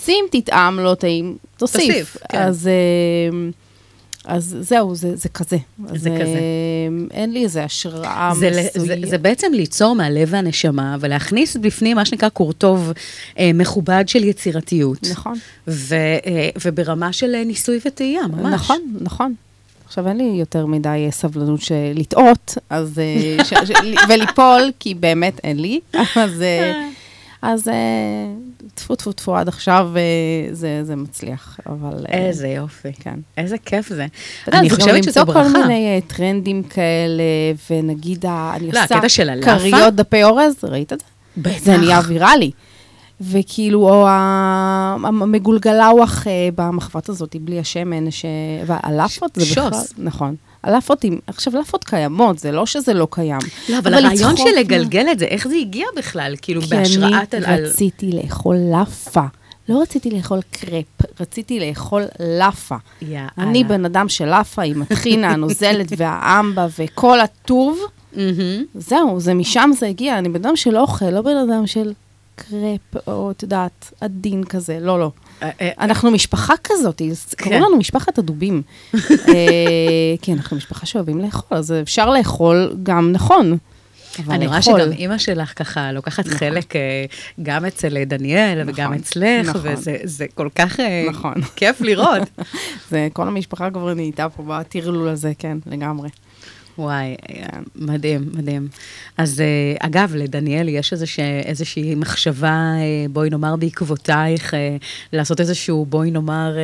שים, 0.04 0.24
תטעם, 0.30 0.80
לא 0.80 0.94
טעים, 0.94 1.36
תוסיף. 1.56 1.86
תוסיף, 1.86 2.16
כן. 2.28 2.42
אז, 2.42 2.66
אה, 2.68 3.50
אז 4.24 4.56
זהו, 4.60 4.94
זה, 4.94 5.16
זה 5.16 5.28
כזה. 5.28 5.56
זה 5.86 5.94
אז, 5.94 6.06
אה, 6.06 6.20
כזה. 6.20 6.38
אין 7.10 7.32
לי 7.32 7.44
איזה 7.44 7.64
השראה 7.64 8.32
ל- 8.32 8.38
זה, 8.38 8.50
מסוימת. 8.76 9.08
זה 9.08 9.18
בעצם 9.18 9.46
ליצור 9.52 9.94
מהלב 9.94 10.28
והנשמה 10.30 10.96
ולהכניס 11.00 11.56
בפנים 11.56 11.96
מה 11.96 12.04
שנקרא 12.04 12.28
קורטוב 12.28 12.92
אה, 13.38 13.50
מכובד 13.54 14.04
של 14.06 14.24
יצירתיות. 14.24 14.98
נכון. 15.10 15.38
ו, 15.68 15.94
אה, 16.26 16.48
וברמה 16.64 17.12
של 17.12 17.34
אה, 17.34 17.44
ניסוי 17.44 17.80
וטעייה, 17.86 18.26
ממש. 18.26 18.54
נכון, 18.54 18.78
נכון. 19.00 19.34
עכשיו, 19.86 20.08
אין 20.08 20.16
לי 20.16 20.24
יותר 20.38 20.66
מדי 20.66 20.88
אה, 21.06 21.10
סבלנות 21.10 21.62
של 21.62 21.74
לטעות, 21.94 22.54
אז... 22.70 22.98
אה, 22.98 23.44
ש, 23.44 23.48
ש, 23.64 23.70
וליפול, 24.08 24.70
כי 24.80 24.94
באמת 24.94 25.40
אין 25.44 25.58
לי. 25.60 25.80
אז, 26.16 26.42
אז 27.42 27.68
אה, 27.68 27.74
טפו 28.74 28.94
טפו 28.96 29.12
טפו, 29.12 29.36
עד 29.36 29.48
עכשיו 29.48 29.90
אה, 29.96 30.02
זה, 30.54 30.84
זה 30.84 30.96
מצליח, 30.96 31.60
אבל... 31.66 32.06
אה, 32.12 32.18
איזה 32.18 32.48
יופי. 32.48 32.92
כן. 32.92 33.18
איזה 33.36 33.58
כיף 33.58 33.88
זה. 33.88 34.06
אני 34.52 34.70
חושבת 34.70 35.04
שזו 35.04 35.24
ברכה. 35.26 35.42
כל 35.52 35.62
מיני 35.62 36.00
טרנדים 36.06 36.62
כאלה, 36.62 37.22
ונגיד, 37.70 38.26
אני 38.26 38.72
לא, 38.72 38.82
עושה? 38.82 38.94
כריות 39.58 39.94
דפי 39.94 40.24
אורז, 40.24 40.54
ראית 40.62 40.92
את 40.92 41.00
זה? 41.00 41.06
בטח. 41.36 41.58
זה 41.58 41.76
נהיה 41.76 42.00
ויראלי. 42.06 42.50
וכאילו, 43.20 43.88
או 43.88 44.08
ה- 44.08 44.96
המגולגלאווח 45.04 46.26
אה, 46.26 46.48
במחבת 46.54 47.08
הזאת, 47.08 47.36
בלי 47.40 47.58
השמן, 47.58 48.10
ש... 48.10 48.24
והלאפות 48.66 49.30
זה 49.34 49.44
שוס. 49.46 49.56
בכלל... 49.56 49.80
נכון. 49.98 50.36
הלאפות, 50.64 51.04
עכשיו, 51.26 51.52
לאפות 51.56 51.84
קיימות, 51.84 52.38
זה 52.38 52.52
לא 52.52 52.66
שזה 52.66 52.94
לא 52.94 53.08
קיים. 53.10 53.38
לא, 53.68 53.78
אבל 53.78 53.94
הרעיון 53.94 54.12
לצחוק 54.12 54.48
של 54.48 54.54
מה- 54.54 54.60
לגלגל 54.60 55.06
את 55.12 55.18
זה, 55.18 55.24
איך 55.24 55.48
זה 55.48 55.54
הגיע 55.56 55.86
בכלל? 55.96 56.34
כאילו, 56.42 56.60
כי 56.62 56.66
בהשראת 56.66 57.34
אני 57.34 57.44
על... 57.46 57.52
על- 57.52 57.64
רציתי 57.66 58.10
לאכול 58.12 58.56
לאפה. 58.72 59.24
לא 59.68 59.82
רציתי 59.82 60.10
לאכול 60.10 60.40
קרפ, 60.50 61.20
רציתי 61.20 61.60
לאכול 61.60 62.02
לאפה. 62.38 62.76
יאללה. 63.02 63.28
אני 63.38 63.64
בן 63.64 63.84
אדם 63.84 64.08
של 64.08 64.24
לאפה 64.26 64.62
עם 64.62 64.82
הטחינה 64.82 65.28
הנוזלת 65.30 65.86
והאמבה 65.96 66.66
וכל 66.78 67.20
הטוב. 67.20 67.78
זהו, 68.74 69.20
זה 69.20 69.34
משם 69.34 69.70
זה 69.78 69.86
הגיע. 69.86 70.18
אני 70.18 70.28
בן 70.28 70.44
אדם 70.46 70.56
של 70.56 70.76
אוכל, 70.76 71.10
לא 71.10 71.22
בן 71.22 71.36
אדם 71.36 71.66
של 71.66 71.92
קרפ, 72.36 73.06
או 73.06 73.30
את 73.30 73.42
יודעת, 73.42 73.92
עדין 74.00 74.44
כזה, 74.44 74.78
לא, 74.80 74.98
לא. 75.00 75.10
אה, 75.42 75.50
אה, 75.60 75.70
אנחנו 75.80 76.10
משפחה 76.10 76.54
כזאת, 76.64 77.02
כן. 77.36 77.44
קוראים 77.44 77.62
לנו 77.62 77.76
משפחת 77.76 78.18
הדובים. 78.18 78.62
אה, 78.94 78.98
כי 80.22 80.32
אנחנו 80.32 80.56
משפחה 80.56 80.86
שאוהבים 80.86 81.18
לאכול, 81.18 81.58
אז 81.58 81.74
אפשר 81.82 82.10
לאכול 82.10 82.76
גם 82.82 83.12
נכון. 83.12 83.58
אני 84.30 84.46
רואה 84.46 84.62
שגם 84.62 84.92
אימא 84.92 85.18
שלך 85.18 85.52
ככה 85.56 85.92
לוקחת 85.92 86.26
חלק 86.26 86.76
אה, 86.76 87.04
גם 87.42 87.64
אצל 87.64 88.04
דניאל 88.04 88.62
וגם 88.66 88.84
נכון, 88.84 88.94
אצלך, 88.94 89.48
נכון. 89.48 89.60
וזה 89.64 89.96
זה 90.04 90.26
כל 90.34 90.48
כך 90.54 90.80
נכון. 91.08 91.34
כיף 91.56 91.80
לראות. 91.80 92.28
זה, 92.90 93.08
כל 93.12 93.28
המשפחה 93.28 93.70
כבר 93.70 93.94
נהייתה 93.94 94.28
פה 94.28 94.42
בטרלול 94.46 95.08
הזה, 95.08 95.32
כן, 95.38 95.58
לגמרי. 95.66 96.08
וואי, 96.78 97.16
אה, 97.30 97.58
מדהים, 97.76 98.30
מדהים. 98.34 98.68
אז 99.18 99.40
אה, 99.40 99.86
אגב, 99.86 100.14
לדניאל 100.16 100.68
יש 100.68 100.92
איזוש, 100.92 101.18
איזושהי 101.44 101.94
מחשבה, 101.94 102.48
אה, 102.48 103.06
בואי 103.10 103.30
נאמר 103.30 103.56
בעקבותייך, 103.56 104.54
לעשות 105.12 105.40
איזשהו, 105.40 105.86
בואי 105.86 106.10
נאמר, 106.10 106.56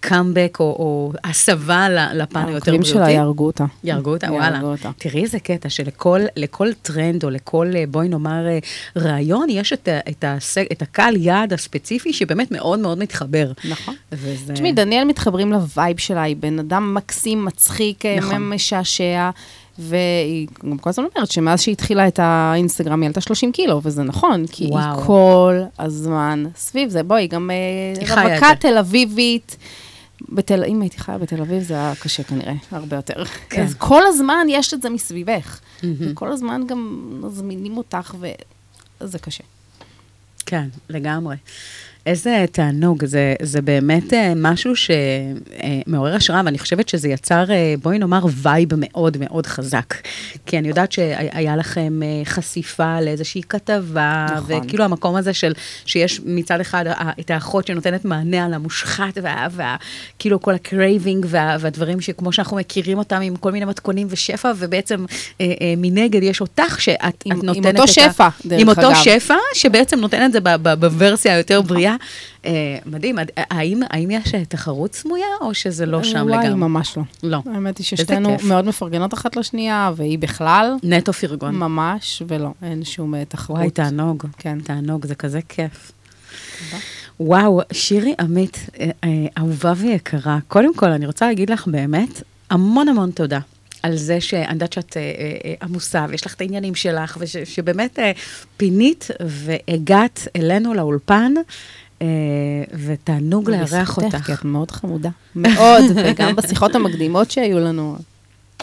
קאמבק 0.00 0.56
או, 0.60 0.64
או 0.64 1.12
הסבה 1.24 1.88
לפן 1.88 2.38
היותר 2.38 2.52
העוקבים 2.52 2.80
בריאותי? 2.80 2.90
שלה 2.90 3.10
יהרגו 3.10 3.46
אותה. 3.46 3.64
יהרגו 3.84 4.10
אותה? 4.10 4.26
יהרגו 4.26 4.38
וואלה. 4.40 4.60
אותה. 4.60 4.90
תראי 4.98 5.22
איזה 5.22 5.38
קטע, 5.38 5.68
שלכל 5.68 6.20
לכל 6.36 6.68
טרנד 6.82 7.24
או 7.24 7.30
לכל, 7.30 7.72
בואי 7.88 8.08
נאמר, 8.08 8.46
רעיון, 8.96 9.46
יש 9.50 9.72
את, 9.72 9.88
את, 10.08 10.24
הסג, 10.26 10.64
את 10.72 10.82
הקהל 10.82 11.16
יעד 11.16 11.52
הספציפי 11.52 12.12
שבאמת 12.12 12.50
מאוד 12.50 12.78
מאוד 12.78 12.98
מתחבר. 12.98 13.52
נכון. 13.64 13.94
וזה... 14.12 14.54
תשמעי, 14.54 14.72
דניאל 14.72 15.04
מתחברים 15.04 15.52
ל 15.52 15.61
vibe 15.61 15.98
שלה, 15.98 16.22
היא 16.22 16.36
בן 16.36 16.58
אדם 16.58 16.94
מקסים, 16.94 17.44
מצחיק. 17.44 18.04
נכון. 18.06 18.48
משעשע, 18.48 19.30
והיא 19.78 20.48
גם 20.70 20.78
כל 20.78 20.90
הזמן 20.90 21.04
אומרת 21.14 21.30
שמאז 21.30 21.60
שהיא 21.60 21.72
התחילה 21.72 22.08
את 22.08 22.18
האינסטגרם 22.22 23.00
היא 23.00 23.06
עלתה 23.06 23.20
30 23.20 23.52
קילו, 23.52 23.80
וזה 23.84 24.02
נכון, 24.02 24.46
כי 24.46 24.66
וואו. 24.66 24.98
היא 24.98 25.06
כל 25.06 25.60
הזמן 25.78 26.44
סביב 26.56 26.88
זה. 26.90 27.02
בואי, 27.02 27.26
גם 27.26 27.50
היא 27.50 28.08
אה, 28.08 28.22
רווקה. 28.22 28.54
תל 28.60 28.78
אביבית. 28.78 29.56
בתל, 30.28 30.64
אם 30.64 30.80
הייתי 30.80 30.98
חיה 30.98 31.18
בתל 31.18 31.40
אביב, 31.40 31.62
זה 31.62 31.74
היה 31.74 31.92
קשה 31.94 32.22
כנראה, 32.22 32.52
הרבה 32.72 32.96
יותר. 32.96 33.24
כן. 33.50 33.62
אז 33.62 33.74
כל 33.74 34.02
הזמן 34.06 34.46
יש 34.48 34.74
את 34.74 34.82
זה 34.82 34.90
מסביבך. 34.90 35.60
וכל 35.82 36.32
הזמן 36.32 36.62
גם 36.66 37.10
מזמינים 37.22 37.76
אותך, 37.76 38.14
וזה 39.00 39.18
קשה. 39.18 39.44
כן, 40.46 40.68
לגמרי. 40.88 41.36
איזה 42.08 42.44
תענוג, 42.52 43.04
זה, 43.04 43.34
זה 43.42 43.62
באמת 43.62 44.12
אה, 44.14 44.32
משהו 44.36 44.72
שמעורר 44.76 46.14
השראה, 46.14 46.42
ואני 46.44 46.58
חושבת 46.58 46.88
שזה 46.88 47.08
יצר, 47.08 47.44
אה, 47.50 47.74
בואי 47.82 47.98
נאמר, 47.98 48.24
וייב 48.30 48.68
מאוד 48.76 49.16
מאוד 49.20 49.46
חזק. 49.46 49.94
כי 50.46 50.58
אני 50.58 50.68
יודעת 50.68 50.92
שהיה 50.92 51.56
לכם 51.56 52.00
אה, 52.02 52.24
חשיפה 52.24 53.00
לאיזושהי 53.00 53.42
כתבה, 53.48 54.26
נכון. 54.36 54.56
וכאילו 54.64 54.84
המקום 54.84 55.16
הזה 55.16 55.32
של, 55.34 55.52
שיש 55.86 56.20
מצד 56.24 56.60
אחד 56.60 56.84
את 57.20 57.30
האחות 57.30 57.66
שנותנת 57.66 58.04
מענה 58.04 58.44
על 58.44 58.54
המושחת, 58.54 59.18
וה, 59.22 59.46
וה, 59.52 59.76
כאילו 60.18 60.40
כל 60.40 60.54
ה 60.54 60.63
craving 60.63 61.26
וה, 61.28 61.56
והדברים 61.60 62.00
שכמו 62.00 62.32
שאנחנו 62.32 62.56
מכירים 62.56 62.98
אותם 62.98 63.20
עם 63.22 63.36
כל 63.36 63.52
מיני 63.52 63.64
מתכונים 63.64 64.06
ושפע, 64.10 64.52
ובעצם 64.58 65.04
אה, 65.40 65.46
אה, 65.60 65.74
מנגד 65.76 66.22
יש 66.22 66.40
אותך 66.40 66.80
שאת 66.80 66.98
את 67.08 67.22
עם- 67.24 67.32
עם 67.32 67.44
נותנת 67.46 67.66
אותו 67.66 67.82
את 67.84 67.88
ה- 67.88 67.92
שפע, 68.12 68.28
דרך 68.46 68.60
עם 68.60 68.68
אותו 68.68 68.80
אגב. 68.90 68.94
שפע, 69.04 69.34
שבעצם 69.54 69.98
נותן 70.00 70.24
את 70.26 70.32
זה 70.32 70.38
בוורסיה 70.78 71.34
היותר 71.34 71.62
בריאה. 71.62 71.96
אה, 72.44 72.50
מדהים, 72.86 73.18
עד- 73.18 73.30
האם, 73.36 73.80
האם 73.90 74.10
יש 74.10 74.34
אה, 74.34 74.44
תחרות 74.44 74.94
סמויה, 74.94 75.26
או 75.40 75.54
שזה 75.54 75.86
לא 75.86 76.02
שם 76.02 76.26
וואי, 76.28 76.32
לגמרי? 76.46 76.54
ממש 76.68 76.96
לא. 76.96 77.02
לא. 77.22 77.42
האמת 77.54 77.78
היא 77.78 77.84
ששתינו. 77.84 78.36
מאוד 78.44 78.64
מפרגנות 78.64 79.14
אחת 79.14 79.36
לשנייה, 79.36 79.92
והיא 79.96 80.18
בכלל, 80.18 80.72
נטו 80.82 81.12
פרגון. 81.12 81.54
ממש, 81.54 82.22
ולא, 82.28 82.50
אין 82.62 82.84
שום 82.84 83.14
אה, 83.14 83.24
תחרות. 83.24 83.58
וואי, 83.58 83.70
תענוג. 83.70 84.26
כן. 84.38 84.58
תענוג, 84.60 85.06
זה 85.06 85.14
כזה 85.14 85.40
כיף. 85.48 85.92
וואו, 87.20 87.60
שירי 87.72 88.14
עמית, 88.20 88.66
אה, 88.80 88.90
אה, 89.04 89.08
אהובה 89.38 89.72
ויקרה, 89.76 90.38
קודם 90.48 90.74
כל, 90.74 90.90
אני 90.90 91.06
רוצה 91.06 91.26
להגיד 91.26 91.50
לך 91.50 91.66
באמת, 91.66 92.22
המון 92.50 92.88
המון 92.88 93.10
תודה. 93.10 93.38
על 93.82 93.96
זה 93.96 94.20
שאני 94.20 94.52
יודעת 94.52 94.72
שאת 94.72 94.96
אה, 94.96 95.02
אה, 95.02 95.10
אה, 95.44 95.54
עמוסה, 95.62 96.06
ויש 96.08 96.26
לך 96.26 96.34
את 96.34 96.40
העניינים 96.40 96.74
שלך, 96.74 97.16
ושבאמת 97.20 97.98
אה, 97.98 98.12
פינית 98.56 99.08
והגעת 99.26 100.28
אלינו 100.36 100.74
לאולפן, 100.74 101.32
אה, 101.36 101.42
ותענוג 102.86 103.50
לארח 103.50 103.96
אותך. 103.96 104.16
כי 104.26 104.32
את 104.32 104.44
מאוד 104.44 104.70
חמודה. 104.70 105.10
מאוד, 105.34 105.84
וגם 105.96 106.36
בשיחות 106.36 106.74
המקדימות 106.74 107.30
שהיו 107.30 107.58
לנו, 107.58 107.96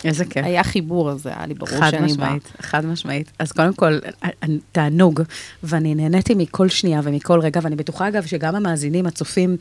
איזה 0.03 0.25
כיף. 0.25 0.45
היה 0.45 0.63
חיבור, 0.63 1.11
אז 1.11 1.25
היה 1.25 1.45
לי 1.45 1.53
ברור. 1.53 1.69
חד 1.79 1.89
שאני 1.91 1.99
באה. 1.99 2.05
משמעית, 2.05 2.51
חד 2.61 2.85
משמעית. 2.85 3.31
אז 3.39 3.51
קודם 3.51 3.73
כל, 3.73 3.99
אה, 4.05 4.29
אה, 4.43 4.47
תענוג, 4.71 5.21
ואני 5.63 5.95
נהניתי 5.95 6.35
מכל 6.35 6.69
שנייה 6.69 7.01
ומכל 7.03 7.39
רגע, 7.39 7.59
ואני 7.63 7.75
בטוחה, 7.75 8.07
אגב, 8.07 8.25
שגם 8.25 8.55
המאזינים, 8.55 9.05
הצופים 9.05 9.57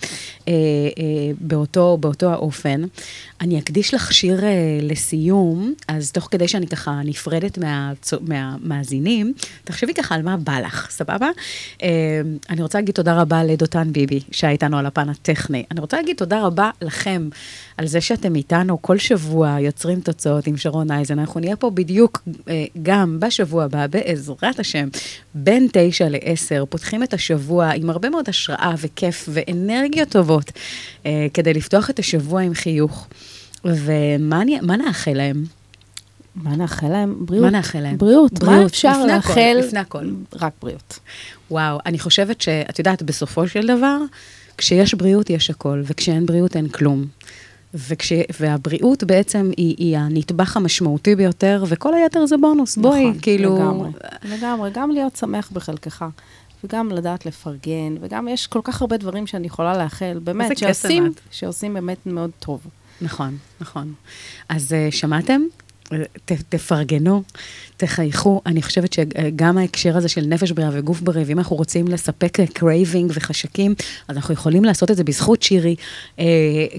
אה, 0.49 0.53
אה, 0.53 0.55
באותו, 1.41 1.97
באותו 2.01 2.31
האופן. 2.33 2.83
אני 3.41 3.59
אקדיש 3.59 3.95
לך 3.95 4.13
שיר 4.13 4.45
אה, 4.45 4.51
לסיום, 4.83 5.75
אז 5.89 6.13
תוך 6.13 6.29
כדי 6.31 6.49
שאני 6.49 6.67
ככה 6.67 7.01
נפרדת 7.05 7.59
מהצו- 7.59 8.21
מהמאזינים, 8.21 9.33
תחשבי 9.65 9.95
ככה 9.95 10.15
על 10.15 10.23
מה 10.23 10.37
בא 10.37 10.59
לך, 10.61 10.87
סבבה? 10.91 11.29
אה, 11.83 11.89
אני 12.51 12.63
רוצה 12.63 12.79
להגיד 12.79 12.95
תודה 12.95 13.21
רבה 13.21 13.45
לדותן 13.45 13.93
ביבי, 13.93 14.21
שהיה 14.31 14.51
איתנו 14.53 14.79
על 14.79 14.87
הפן 14.87 15.09
הטכני. 15.09 15.65
אני 15.71 15.81
רוצה 15.81 15.97
להגיד 15.97 16.17
תודה 16.17 16.43
רבה 16.43 16.71
לכם 16.83 17.29
על 17.77 17.87
זה 17.87 18.01
שאתם 18.01 18.35
איתנו 18.35 18.83
כל 18.83 18.99
שבוע 18.99 19.57
יוצרים 19.61 20.01
תוצאות 20.01 20.24
עם 20.47 20.57
שרון 20.57 20.91
אייזן. 20.91 21.19
אנחנו 21.19 21.41
נהיה 21.41 21.57
פה 21.57 21.71
בדיוק 21.71 22.23
אה, 22.49 22.65
גם 22.83 23.21
בשבוע 23.21 23.65
הבא, 23.65 23.87
בעזרת 23.87 24.59
השם, 24.59 24.89
בין 25.35 25.69
תשע 25.73 26.07
לעשר, 26.09 26.65
פותחים 26.69 27.03
את 27.03 27.15
השבוע 27.15 27.71
עם 27.71 27.91
הרבה 27.91 28.11
מאוד 28.11 28.29
השראה 28.29 28.75
וכיף 28.79 29.29
ואנרגיות 29.33 30.09
טובות, 30.09 30.53
אה, 31.07 31.27
כדי 31.35 31.55
לפתוח 31.55 31.91
את 31.91 31.99
השבוע 31.99 32.43
עם 32.43 32.55
חיוך. 32.55 33.07
ומה 33.65 34.43
אני- 34.43 34.61
מה 34.63 34.77
נאחל 34.77 35.13
להם? 35.13 35.45
מה 36.37 36.57
נאחל 36.57 36.89
להם? 36.89 37.15
בריאות. 37.27 37.45
מה 37.45 37.51
נאחל 37.51 37.81
להם? 37.81 37.99
בריאות. 37.99 38.33
מה 38.43 38.49
בריאות, 38.51 38.71
אפשר 38.71 38.89
לפני 39.01 39.13
הכל, 39.13 39.29
לאחל? 39.31 39.57
לפני 39.65 39.79
הכל. 39.81 40.11
רק 40.41 40.53
בריאות. 40.63 40.99
וואו, 41.51 41.79
אני 41.87 41.99
חושבת 41.99 42.41
שאת 42.41 42.79
יודעת, 42.79 43.03
בסופו 43.03 43.49
של 43.49 43.67
דבר, 43.67 43.99
כשיש 44.59 44.95
בריאות 44.95 45.31
יש 45.31 45.51
הכל, 45.51 45.83
וכשאין 45.87 46.27
בריאות 46.27 46.57
אין 46.57 46.69
כלום. 46.69 47.05
וכש, 47.75 48.13
והבריאות 48.41 49.05
בעצם 49.05 49.51
היא, 49.57 49.75
היא 49.79 49.99
הנדבך 49.99 50.57
המשמעותי 50.57 51.17
ביותר, 51.17 51.65
וכל 51.69 51.95
היתר 51.95 52.27
זה 52.27 52.37
בונוס. 52.37 52.77
בואי, 52.77 53.09
נכון, 53.09 53.21
כאילו... 53.23 53.57
לגמרי. 53.57 53.91
לגמרי, 54.25 54.71
גם 54.75 54.91
להיות 54.91 55.17
שמח 55.17 55.51
בחלקך. 55.53 56.05
וגם 56.65 56.89
לדעת 56.89 57.27
לפרגן, 57.27 57.95
וגם 58.01 58.29
יש 58.29 58.47
כל 58.47 58.61
כך 58.65 58.81
הרבה 58.81 58.97
דברים 58.97 59.27
שאני 59.27 59.47
יכולה 59.47 59.79
לאחל, 59.79 60.21
באמת, 60.25 60.59
שעושים. 60.59 61.13
שעושים 61.31 61.75
באמת 61.75 62.07
מאוד 62.07 62.31
טוב. 62.39 62.61
נכון, 63.01 63.37
נכון. 63.61 63.95
אז 64.49 64.73
uh, 64.73 64.95
שמעתם? 64.95 65.43
ת, 66.25 66.33
תפרגנו, 66.49 67.23
תחייכו. 67.77 68.41
אני 68.47 68.63
חושבת 68.63 68.93
שגם 68.93 69.59
ההקשר 69.59 69.97
הזה 69.97 70.09
של 70.09 70.21
נפש 70.21 70.51
בריאה 70.51 70.71
וגוף 70.73 71.01
בריא, 71.01 71.25
ואם 71.27 71.39
אנחנו 71.39 71.57
רוצים 71.57 71.89
לספק 71.89 72.39
craving 72.53 73.11
וחשקים, 73.15 73.75
אז 74.09 74.17
אנחנו 74.17 74.35
יכולים 74.35 74.65
לעשות 74.65 74.91
את 74.91 74.97
זה 74.97 75.05
בזכות 75.05 75.43
שירי, 75.43 75.77
אה, 76.19 76.25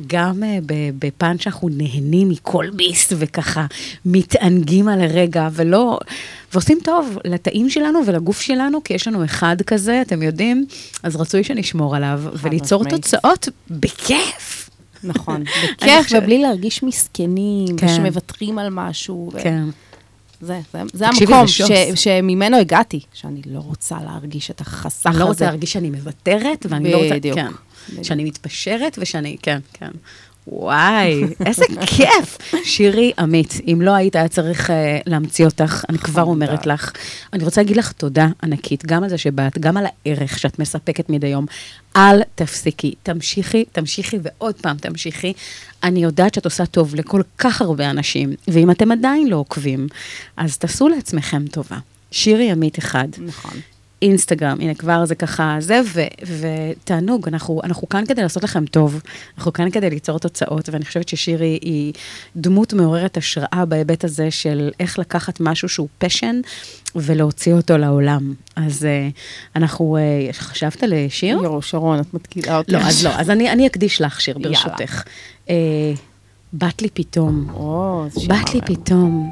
גם 0.08 0.44
אה, 0.44 0.58
בפן 1.00 1.38
שאנחנו 1.40 1.70
נהנים 1.70 2.30
מכל 2.30 2.66
ביס 2.74 3.14
וככה 3.18 3.66
מתענגים 4.06 4.88
על 4.88 5.02
הרגע, 5.02 5.50
ולא... 5.54 6.00
ועושים 6.54 6.80
טוב 6.84 7.18
לתאים 7.26 7.70
שלנו 7.70 8.00
ולגוף 8.06 8.42
שלנו, 8.42 8.84
כי 8.84 8.94
יש 8.94 9.08
לנו 9.08 9.26
אחד 9.26 9.62
כזה, 9.68 10.02
אתם 10.02 10.22
יודעים, 10.24 10.66
אז 11.04 11.16
רצוי 11.16 11.44
שנשמור 11.44 11.96
עליו, 11.96 12.22
וליצור 12.42 12.84
משמעית. 12.84 13.04
תוצאות 13.04 13.50
בכיף. 13.70 14.65
נכון, 15.06 15.44
בכיף, 15.78 16.08
ובלי 16.12 16.38
להרגיש 16.38 16.84
מסכנים, 16.84 17.78
כן. 17.78 17.86
ושמוותרים 17.86 18.60
על 18.60 18.70
משהו. 18.72 19.32
ו- 19.34 19.40
כן. 19.44 19.64
זה, 20.42 20.60
זה, 20.74 20.82
זה 20.94 21.08
המקום. 21.08 21.48
ש, 21.48 21.62
שממנו 21.96 22.58
הגעתי, 22.58 23.00
שאני 23.14 23.42
לא 23.46 23.60
רוצה 23.60 23.98
להרגיש 24.06 24.52
את 24.52 24.62
החסך 24.62 25.06
הזה. 25.06 25.10
אני 25.10 25.20
לא 25.20 25.26
רוצה 25.26 25.46
להרגיש 25.46 25.74
שאני 25.74 25.90
מוותרת, 25.90 26.66
ואני 26.70 26.92
לא 26.92 26.98
רוצה... 26.98 27.16
בדיוק. 27.16 27.36
כן. 27.36 28.04
שאני 28.04 28.24
מתפשרת 28.24 28.98
ושאני... 29.02 29.38
כן, 29.42 29.60
כן. 29.74 29.92
וואי, 30.48 31.24
איזה 31.46 31.66
כיף. 31.86 32.38
שירי 32.64 33.12
עמית, 33.20 33.54
אם 33.68 33.80
לא 33.82 33.92
היית, 33.92 34.16
היה 34.16 34.28
צריך 34.28 34.70
uh, 34.70 34.74
להמציא 35.06 35.46
אותך, 35.46 35.86
אני 35.90 35.98
כבר 35.98 36.24
אומרת 36.24 36.66
לך. 36.66 36.92
אני 37.34 37.44
רוצה 37.44 37.62
להגיד 37.62 37.78
לך 37.78 37.92
תודה 37.92 38.28
ענקית, 38.44 38.86
גם 38.86 39.04
על 39.04 39.10
זה 39.10 39.18
שבאת, 39.18 39.58
גם 39.58 39.78
על 39.78 39.86
הערך 39.86 40.40
שאת 40.40 40.60
מספקת 40.60 41.10
מדי 41.10 41.28
יום. 41.28 41.46
אל 41.96 42.22
תפסיקי, 42.36 42.94
תמשיכי, 43.04 43.66
תמשיכי 43.72 44.18
ועוד 44.22 44.56
פעם 44.56 44.78
תמשיכי. 44.78 45.34
אני 45.84 46.04
יודעת 46.04 46.34
שאת 46.34 46.46
עושה 46.46 46.66
טוב 46.66 46.96
לכל 46.96 47.22
כך 47.38 47.62
הרבה 47.62 47.90
אנשים, 47.90 48.34
ואם 48.48 48.72
אתם 48.72 48.92
עדיין 48.92 49.28
לא 49.28 49.36
עוקבים, 49.36 49.88
אז 50.38 50.58
תעשו 50.58 50.88
לעצמכם 50.88 51.48
טובה. 51.48 51.78
שירי 52.12 52.52
עמית 52.52 52.80
אחד. 52.80 53.08
נכון. 53.18 53.54
אינסטגרם, 54.02 54.58
הנה 54.62 54.74
כבר 54.74 55.06
זה 55.06 55.16
ככה 55.16 55.56
זה, 55.60 55.82
ו, 55.94 56.02
ותענוג, 56.40 57.28
אנחנו, 57.28 57.62
אנחנו 57.64 57.90
כאן 57.90 58.06
כדי 58.06 58.22
לעשות 58.22 58.44
לכם 58.44 58.66
טוב, 58.66 59.02
אנחנו 59.38 59.54
כאן 59.54 59.72
כדי 59.72 59.90
ליצור 59.90 60.20
תוצאות, 60.20 60.70
ואני 60.70 60.86
חושבת 60.86 61.10
ששירי 61.10 61.60
היא 61.62 61.94
דמות 62.36 62.74
מעוררת 62.74 63.18
השראה 63.18 63.66
בהיבט 63.68 64.04
הזה 64.04 64.32
של 64.32 64.72
איך 64.80 65.00
לקחת 65.00 65.40
משהו 65.40 65.70
שהוא 65.70 65.88
פשן 65.98 66.42
ולהוציא 66.96 67.54
אותו 67.54 67.78
לעולם. 67.78 68.34
אז 68.56 68.84
uh, 68.84 69.14
אנחנו, 69.56 69.98
uh, 69.98 70.34
חשבת 70.34 70.84
לשיר? 70.88 71.40
יואו, 71.44 71.62
שרון, 71.62 72.00
את 72.00 72.14
מתקילה 72.14 72.58
אותי. 72.58 72.72
לא, 72.72 72.78
אז 72.78 73.06
לא, 73.06 73.10
אז 73.10 73.30
אני, 73.30 73.52
אני 73.52 73.68
אקדיש 73.68 74.02
לך 74.02 74.22
שיר, 74.22 74.38
ברשותך. 74.38 75.04
Uh, 75.48 75.52
בת 76.54 76.82
לי 76.82 76.90
פתאום. 76.94 77.48
שיר 78.20 78.30
בת 78.30 78.54
לי. 78.54 78.62
פתאום, 78.62 79.32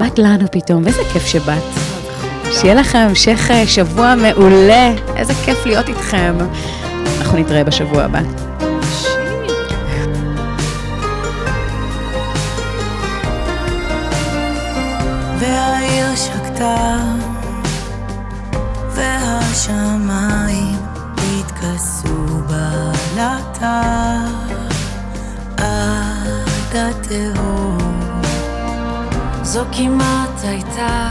בת 0.00 0.18
לנו 0.18 0.50
פתאום, 0.52 0.84
ואיזה 0.84 1.02
כיף 1.12 1.26
שבאת. 1.26 2.03
שיהיה 2.52 2.74
לכם 2.74 2.98
המשך 2.98 3.50
אה, 3.50 3.66
שבוע 3.66 4.14
מעולה, 4.14 4.92
איזה 5.16 5.32
כיף 5.44 5.66
להיות 5.66 5.88
איתכם. 5.88 6.34
אנחנו 7.18 7.38
נתראה 7.38 7.64
בשבוע 7.64 8.02
הבא. 8.02 8.20
שקטה, 16.16 16.98
והשמיים 18.90 20.78
התכסו 21.18 22.26
בלטה 22.46 23.82
עד 25.56 26.76
התהום. 26.76 28.00
זו 29.42 29.64
כמעט 29.72 30.44
הייתה 30.44 31.10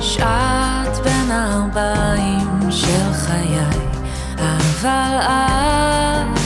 שעת 0.00 0.98
בין 1.04 1.30
הארבעים 1.30 2.70
של 2.70 3.12
חיי, 3.12 3.58
אבל 4.38 5.18
את 5.20 6.37